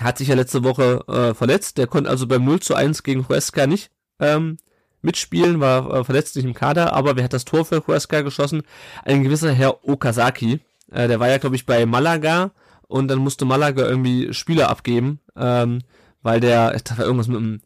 hat 0.00 0.18
sich 0.18 0.28
ja 0.28 0.34
letzte 0.34 0.62
Woche 0.62 1.04
äh, 1.08 1.34
verletzt, 1.34 1.78
der 1.78 1.86
konnte 1.86 2.10
also 2.10 2.26
beim 2.26 2.44
0 2.44 2.60
zu 2.60 2.74
1 2.74 3.02
gegen 3.02 3.28
Huesca 3.28 3.66
nicht 3.66 3.90
ähm, 4.20 4.58
mitspielen, 5.06 5.60
war 5.60 5.90
äh, 5.94 6.04
verletzt 6.04 6.36
nicht 6.36 6.44
im 6.44 6.52
Kader, 6.52 6.92
aber 6.92 7.16
wer 7.16 7.24
hat 7.24 7.32
das 7.32 7.46
Tor 7.46 7.64
für 7.64 7.86
Huesca 7.86 8.20
geschossen? 8.20 8.62
Ein 9.04 9.22
gewisser 9.22 9.52
Herr 9.52 9.88
Okazaki. 9.88 10.60
Äh, 10.92 11.08
der 11.08 11.18
war 11.18 11.28
ja, 11.28 11.38
glaube 11.38 11.56
ich, 11.56 11.64
bei 11.64 11.86
Malaga 11.86 12.50
und 12.88 13.08
dann 13.08 13.20
musste 13.20 13.46
Malaga 13.46 13.86
irgendwie 13.86 14.34
Spieler 14.34 14.68
abgeben, 14.68 15.20
ähm, 15.36 15.80
weil 16.22 16.40
der, 16.40 16.72
das 16.72 16.98
war 16.98 17.06
irgendwas 17.06 17.28
mit 17.28 17.38
dem, 17.38 17.60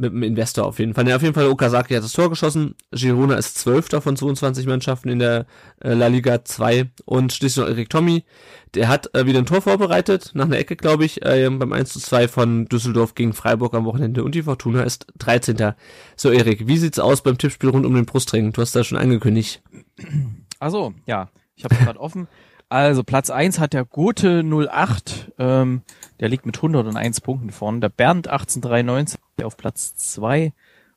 mit 0.00 0.12
dem 0.12 0.22
Investor 0.22 0.66
auf 0.66 0.78
jeden 0.78 0.94
Fall. 0.94 1.06
Ja, 1.08 1.16
auf 1.16 1.22
jeden 1.22 1.34
Fall 1.34 1.46
Okazaki 1.46 1.94
hat 1.94 2.02
das 2.02 2.12
Tor 2.12 2.30
geschossen. 2.30 2.74
Girona 2.90 3.34
ist 3.34 3.58
Zwölfter 3.58 4.00
von 4.00 4.16
22 4.16 4.66
Mannschaften 4.66 5.08
in 5.08 5.18
der 5.18 5.46
äh, 5.80 5.94
La 5.94 6.08
Liga 6.08 6.44
2 6.44 6.90
und 7.04 7.32
schließlich 7.32 7.64
noch 7.64 7.70
Erik 7.70 7.90
Tommy. 7.90 8.24
Der 8.74 8.88
hat 8.88 9.14
äh, 9.14 9.26
wieder 9.26 9.38
ein 9.38 9.46
Tor 9.46 9.62
vorbereitet, 9.62 10.30
nach 10.34 10.46
einer 10.46 10.58
Ecke, 10.58 10.76
glaube 10.76 11.04
ich, 11.04 11.24
äh, 11.24 11.48
beim 11.50 11.72
1 11.72 11.92
zu 11.92 12.00
2 12.00 12.28
von 12.28 12.66
Düsseldorf 12.66 13.14
gegen 13.14 13.32
Freiburg 13.32 13.74
am 13.74 13.84
Wochenende 13.84 14.24
und 14.24 14.34
die 14.34 14.42
Fortuna 14.42 14.82
ist 14.82 15.06
13. 15.18 15.74
So, 16.16 16.30
Erik, 16.30 16.66
wie 16.66 16.78
sieht's 16.78 16.98
aus 16.98 17.22
beim 17.22 17.38
Tippspiel 17.38 17.70
rund 17.70 17.86
um 17.86 17.94
den 17.94 18.06
Brustring? 18.06 18.52
Du 18.52 18.62
hast 18.62 18.74
da 18.74 18.82
schon 18.82 18.98
angekündigt. 18.98 19.62
Also, 20.58 20.94
ja, 21.06 21.28
ich 21.56 21.64
habe 21.64 21.74
es 21.74 21.80
gerade 21.80 22.00
offen. 22.00 22.28
Also 22.70 23.02
Platz 23.02 23.30
eins 23.30 23.58
hat 23.58 23.72
der 23.72 23.84
gute 23.84 24.44
08, 24.44 25.32
ähm, 25.38 25.82
der 26.20 26.28
liegt 26.28 26.46
mit 26.46 26.56
101 26.56 27.20
Punkten 27.22 27.50
vorne. 27.50 27.80
Der 27.80 27.88
Bernd 27.88 28.28
1893 28.28 29.18
auf 29.42 29.56
Platz 29.56 29.94
zwei 29.96 30.52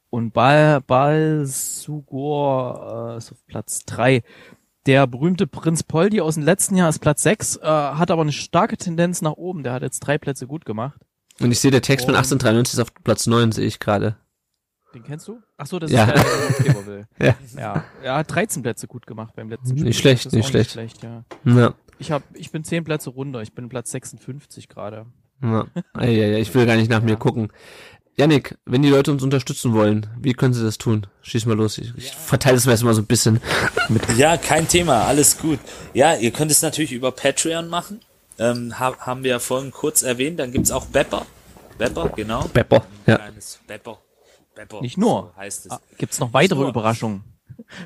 und 0.10 0.32
Bal 0.34 0.82
Balsugor 0.82 3.14
äh, 3.14 3.18
ist 3.18 3.32
auf 3.32 3.46
Platz 3.48 3.84
drei. 3.86 4.22
Der 4.86 5.08
berühmte 5.08 5.48
Prinz 5.48 5.82
Poldi 5.84 6.20
aus 6.22 6.36
dem 6.36 6.44
letzten 6.44 6.76
Jahr 6.76 6.90
ist 6.90 7.00
Platz 7.00 7.24
sechs, 7.24 7.56
äh, 7.56 7.62
hat 7.66 8.12
aber 8.12 8.22
eine 8.22 8.34
starke 8.34 8.76
Tendenz 8.78 9.22
nach 9.22 9.32
oben. 9.34 9.64
Der 9.64 9.74
hat 9.74 9.82
jetzt 9.82 10.02
drei 10.02 10.18
Plätze 10.18 10.46
gut 10.46 10.66
gemacht. 10.66 11.00
Und 11.40 11.52
ich 11.52 11.60
sehe, 11.60 11.72
der 11.72 11.82
Text 11.82 12.06
von 12.06 12.14
Und- 12.16 12.20
1893 12.20 12.74
ist 12.74 12.80
auf 12.80 12.94
Platz 13.04 13.26
9, 13.28 13.52
sehe 13.54 13.66
ich 13.66 13.80
gerade. 13.80 14.18
Den 14.94 15.04
kennst 15.04 15.28
du? 15.28 15.40
Ach 15.58 15.66
so, 15.66 15.80
das 15.80 15.90
Ja. 15.90 16.04
ist 16.04 16.60
der, 16.66 16.74
der 16.74 16.86
will. 16.86 17.08
Ja. 17.20 17.36
ja. 17.58 17.84
Er 18.04 18.16
hat 18.18 18.36
13 18.36 18.62
Plätze 18.62 18.86
gut 18.88 19.08
gemacht 19.08 19.34
beim 19.36 19.50
letzten 19.50 19.70
Spiel. 19.70 19.84
Nicht 19.86 19.98
schlecht, 20.00 20.32
nicht 20.32 20.48
schlecht. 20.48 20.72
schlecht 20.72 21.02
ja. 21.02 21.24
Ja. 21.46 21.74
Ich 22.04 22.12
hab, 22.12 22.24
ich 22.34 22.52
bin 22.52 22.66
10 22.66 22.84
Plätze 22.84 23.12
runter. 23.12 23.42
Ich 23.42 23.54
bin 23.54 23.70
Platz 23.70 23.90
56 23.92 24.68
gerade. 24.68 25.06
Ja, 25.42 25.66
ich 26.02 26.54
will 26.54 26.66
gar 26.66 26.76
nicht 26.76 26.90
nach 26.90 27.02
mir 27.02 27.16
gucken. 27.16 27.50
Yannick, 28.18 28.58
wenn 28.66 28.82
die 28.82 28.90
Leute 28.90 29.10
uns 29.10 29.24
unterstützen 29.24 29.72
wollen, 29.72 30.08
wie 30.20 30.34
können 30.34 30.54
sie 30.54 30.66
das 30.66 30.78
tun? 30.78 31.08
Schieß 31.22 31.46
mal 31.46 31.56
los. 31.56 31.78
Ich, 31.78 31.94
ich 31.96 32.12
verteile 32.12 32.56
das 32.56 32.68
erstmal 32.68 32.94
so 32.94 33.02
ein 33.02 33.06
bisschen 33.06 33.40
mit. 33.88 34.02
Ja, 34.18 34.36
kein 34.36 34.68
Thema, 34.68 35.06
alles 35.06 35.38
gut. 35.38 35.60
Ja, 35.94 36.14
ihr 36.18 36.32
könnt 36.32 36.52
es 36.52 36.62
natürlich 36.62 36.92
über 36.92 37.14
Patreon 37.14 37.70
machen. 37.70 38.02
Ähm, 38.38 38.78
ha 38.78 38.98
haben 39.00 39.24
wir 39.24 39.32
ja 39.32 39.40
vorhin 39.40 39.72
kurz 39.72 40.04
erwähnt. 40.04 40.42
Dann 40.42 40.52
gibt's 40.52 40.72
auch 40.72 40.88
Bepper. 40.88 41.26
Bepper, 41.78 42.10
genau. 42.10 42.50
Bepper, 42.50 42.86
ja. 43.08 43.18
Bepper. 43.66 43.98
Bepper. 44.56 44.82
Nicht 44.82 44.98
nur. 44.98 45.32
So 45.34 45.42
heißt 45.42 45.66
es. 45.68 45.72
Ah, 45.72 45.80
Gibt's 45.98 46.20
noch 46.20 46.34
weitere. 46.34 46.68
Überraschungen? 46.68 47.24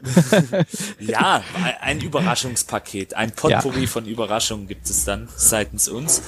Ja, 1.00 1.44
ein 1.82 2.02
Überraschungspaket, 2.02 3.14
ein 3.14 3.32
Potpourri 3.32 3.88
von 3.88 4.06
Überraschungen 4.06 4.68
gibt 4.68 4.90
es 4.90 5.06
dann 5.06 5.28
seitens 5.36 5.88
uns. 5.88 6.22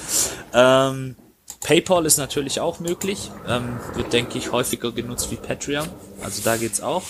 Ähm, 0.53 1.15
PayPal 1.61 2.05
ist 2.05 2.17
natürlich 2.17 2.61
auch 2.61 2.79
möglich, 2.79 3.31
ähm, 3.47 3.79
wird 3.95 4.13
denke 4.13 4.37
ich 4.37 4.51
häufiger 4.51 4.91
genutzt 4.91 5.29
wie 5.31 5.35
Patreon, 5.35 5.87
also 6.23 6.41
da 6.43 6.55
geht's 6.57 6.81
auch. 6.81 7.03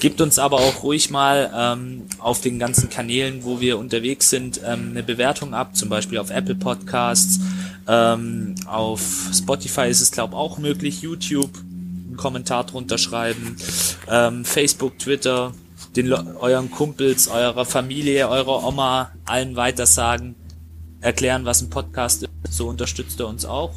Gibt 0.00 0.20
uns 0.20 0.38
aber 0.38 0.56
auch 0.56 0.82
ruhig 0.82 1.10
mal 1.10 1.52
ähm, 1.54 2.04
auf 2.18 2.40
den 2.40 2.58
ganzen 2.58 2.88
Kanälen, 2.88 3.44
wo 3.44 3.60
wir 3.60 3.78
unterwegs 3.78 4.30
sind, 4.30 4.60
ähm, 4.64 4.90
eine 4.90 5.02
Bewertung 5.02 5.54
ab, 5.54 5.76
zum 5.76 5.90
Beispiel 5.90 6.18
auf 6.18 6.30
Apple 6.30 6.54
Podcasts, 6.54 7.40
ähm, 7.86 8.54
auf 8.66 9.02
Spotify 9.34 9.88
ist 9.88 10.00
es 10.00 10.10
glaube 10.10 10.34
auch 10.34 10.56
möglich, 10.56 11.02
YouTube, 11.02 11.50
einen 11.54 12.16
Kommentar 12.16 12.64
drunter 12.64 12.96
schreiben, 12.96 13.56
ähm, 14.08 14.44
Facebook, 14.46 14.98
Twitter, 14.98 15.52
den 15.96 16.06
Le 16.06 16.36
euren 16.40 16.70
Kumpels, 16.70 17.28
eurer 17.28 17.64
Familie, 17.64 18.28
eurer 18.28 18.64
Oma, 18.64 19.12
allen 19.24 19.56
weitersagen, 19.56 20.34
erklären, 21.00 21.44
was 21.44 21.62
ein 21.62 21.70
Podcast 21.70 22.24
ist. 22.24 22.30
So 22.50 22.68
unterstützt 22.68 23.20
er 23.20 23.28
uns 23.28 23.44
auch. 23.44 23.74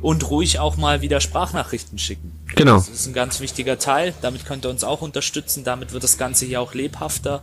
Und 0.00 0.30
ruhig 0.30 0.60
auch 0.60 0.76
mal 0.76 1.00
wieder 1.00 1.20
Sprachnachrichten 1.20 1.98
schicken. 1.98 2.32
Genau. 2.54 2.76
Das 2.76 2.88
ist 2.88 3.06
ein 3.06 3.14
ganz 3.14 3.40
wichtiger 3.40 3.78
Teil. 3.78 4.14
Damit 4.20 4.46
könnt 4.46 4.64
ihr 4.64 4.70
uns 4.70 4.84
auch 4.84 5.02
unterstützen. 5.02 5.64
Damit 5.64 5.92
wird 5.92 6.04
das 6.04 6.18
Ganze 6.18 6.46
hier 6.46 6.60
auch 6.60 6.74
lebhafter. 6.74 7.42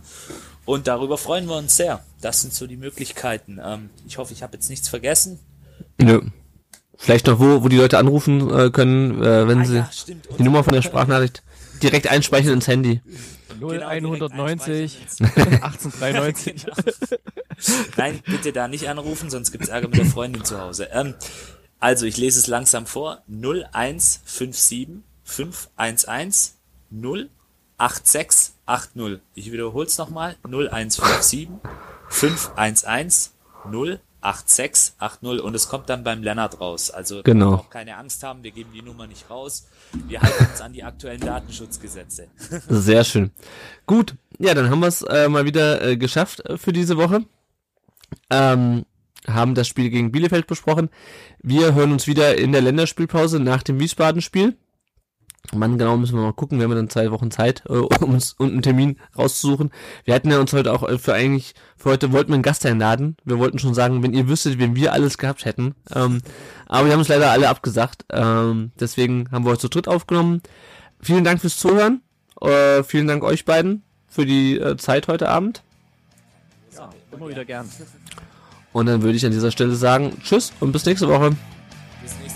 Und 0.64 0.86
darüber 0.86 1.18
freuen 1.18 1.46
wir 1.48 1.56
uns 1.56 1.76
sehr. 1.76 2.02
Das 2.20 2.40
sind 2.40 2.54
so 2.54 2.66
die 2.66 2.76
Möglichkeiten. 2.76 3.60
Ähm, 3.62 3.90
ich 4.06 4.18
hoffe, 4.18 4.32
ich 4.32 4.42
habe 4.42 4.54
jetzt 4.54 4.70
nichts 4.70 4.88
vergessen. 4.88 5.38
Nö. 5.98 6.22
Vielleicht 6.96 7.26
noch 7.26 7.38
wo, 7.38 7.62
wo 7.62 7.68
die 7.68 7.76
Leute 7.76 7.98
anrufen 7.98 8.50
äh, 8.50 8.70
können, 8.70 9.22
äh, 9.22 9.46
wenn 9.46 9.60
Ah 9.60 9.64
sie 9.64 9.76
ja, 9.76 9.90
die 10.38 10.42
Nummer 10.42 10.64
von 10.64 10.72
der 10.72 10.82
Sprachnachricht 10.82 11.42
direkt 11.82 12.08
einspeichern 12.08 12.54
ins 12.54 12.68
Handy. 12.68 13.02
0190 13.60 15.18
Genau, 15.18 15.34
direkt 15.34 15.62
1893. 15.62 16.64
Genau. 16.64 16.76
Nein, 17.96 18.20
bitte 18.26 18.52
da 18.52 18.68
nicht 18.68 18.88
anrufen, 18.88 19.30
sonst 19.30 19.52
gibt's 19.52 19.68
Ärger 19.68 19.88
mit 19.88 19.98
der 19.98 20.06
Freundin 20.06 20.44
zu 20.44 20.60
Hause. 20.60 20.88
Ähm, 20.92 21.14
also, 21.80 22.06
ich 22.06 22.16
lese 22.16 22.38
es 22.38 22.46
langsam 22.46 22.86
vor. 22.86 23.22
0157 23.28 24.88
511 25.24 26.52
08680. 27.78 29.20
Ich 29.34 29.52
wiederhole 29.52 29.86
es 29.86 29.98
nochmal. 29.98 30.36
0157 30.44 31.48
511 32.08 33.30
08680 33.66 34.05
und 35.40 35.54
es 35.54 35.68
kommt 35.68 35.88
dann 35.88 36.04
beim 36.04 36.22
Lennart 36.22 36.60
raus. 36.60 36.90
Also 36.90 37.22
Genau. 37.22 37.54
auch 37.54 37.70
keine 37.70 37.96
Angst 37.96 38.22
haben, 38.22 38.42
wir 38.42 38.50
geben 38.50 38.70
die 38.74 38.82
Nummer 38.82 39.06
nicht 39.06 39.30
raus. 39.30 39.66
Wir 40.08 40.20
halten 40.20 40.46
uns 40.50 40.60
an 40.60 40.72
die 40.72 40.82
aktuellen 40.82 41.20
Datenschutzgesetze. 41.20 42.28
Sehr 42.68 43.04
schön. 43.04 43.30
Gut, 43.86 44.14
ja, 44.38 44.54
dann 44.54 44.70
haben 44.70 44.80
wir 44.80 44.88
es 44.88 45.02
äh, 45.02 45.28
mal 45.28 45.44
wieder 45.44 45.82
äh, 45.82 45.96
geschafft 45.96 46.40
äh, 46.46 46.58
für 46.58 46.72
diese 46.72 46.96
Woche. 46.96 47.24
Ähm, 48.30 48.84
haben 49.26 49.54
das 49.54 49.68
Spiel 49.68 49.90
gegen 49.90 50.12
Bielefeld 50.12 50.46
besprochen. 50.46 50.90
Wir 51.42 51.74
hören 51.74 51.92
uns 51.92 52.06
wieder 52.06 52.38
in 52.38 52.52
der 52.52 52.60
Länderspielpause 52.62 53.40
nach 53.40 53.62
dem 53.62 53.80
Wiesbaden-Spiel. 53.80 54.56
Wann 55.52 55.78
genau 55.78 55.96
müssen 55.96 56.16
wir 56.16 56.22
mal 56.22 56.32
gucken, 56.32 56.58
wir 56.58 56.64
haben 56.64 56.74
dann 56.74 56.90
zwei 56.90 57.10
Wochen 57.10 57.30
Zeit, 57.30 57.62
äh, 57.68 57.72
um 57.72 58.14
uns 58.14 58.34
um 58.38 58.48
einen 58.48 58.62
Termin 58.62 58.98
rauszusuchen. 59.16 59.70
Wir 60.04 60.14
hatten 60.14 60.30
ja 60.30 60.40
uns 60.40 60.52
heute 60.52 60.72
auch 60.72 60.88
äh, 60.88 60.98
für 60.98 61.14
eigentlich, 61.14 61.54
für 61.76 61.90
heute 61.90 62.12
wollten 62.12 62.30
wir 62.30 62.34
einen 62.34 62.42
Gast 62.42 62.66
einladen. 62.66 63.16
Wir 63.24 63.38
wollten 63.38 63.58
schon 63.58 63.74
sagen, 63.74 64.02
wenn 64.02 64.12
ihr 64.12 64.28
wüsstet, 64.28 64.58
wenn 64.58 64.76
wir 64.76 64.92
alles 64.92 65.18
gehabt 65.18 65.44
hätten. 65.44 65.74
Ähm, 65.94 66.20
aber 66.66 66.86
wir 66.86 66.92
haben 66.92 67.00
es 67.00 67.08
leider 67.08 67.30
alle 67.30 67.48
abgesagt. 67.48 68.04
Ähm, 68.10 68.72
deswegen 68.80 69.30
haben 69.30 69.44
wir 69.44 69.50
heute 69.50 69.60
zu 69.62 69.68
dritt 69.68 69.88
aufgenommen. 69.88 70.42
Vielen 71.00 71.24
Dank 71.24 71.40
fürs 71.40 71.58
Zuhören. 71.58 72.02
Äh, 72.40 72.82
vielen 72.82 73.06
Dank 73.06 73.22
euch 73.22 73.44
beiden 73.44 73.82
für 74.08 74.26
die 74.26 74.58
äh, 74.58 74.76
Zeit 74.76 75.08
heute 75.08 75.28
Abend. 75.28 75.62
Immer 77.16 77.28
wieder 77.30 77.44
gern. 77.44 77.68
Und 78.72 78.86
dann 78.86 79.02
würde 79.02 79.16
ich 79.16 79.24
an 79.24 79.32
dieser 79.32 79.50
Stelle 79.50 79.74
sagen, 79.74 80.18
tschüss 80.22 80.52
und 80.60 80.72
bis 80.72 80.84
nächste 80.84 81.08
Woche. 81.08 81.30
Bis 82.02 82.14
nächste 82.20 82.35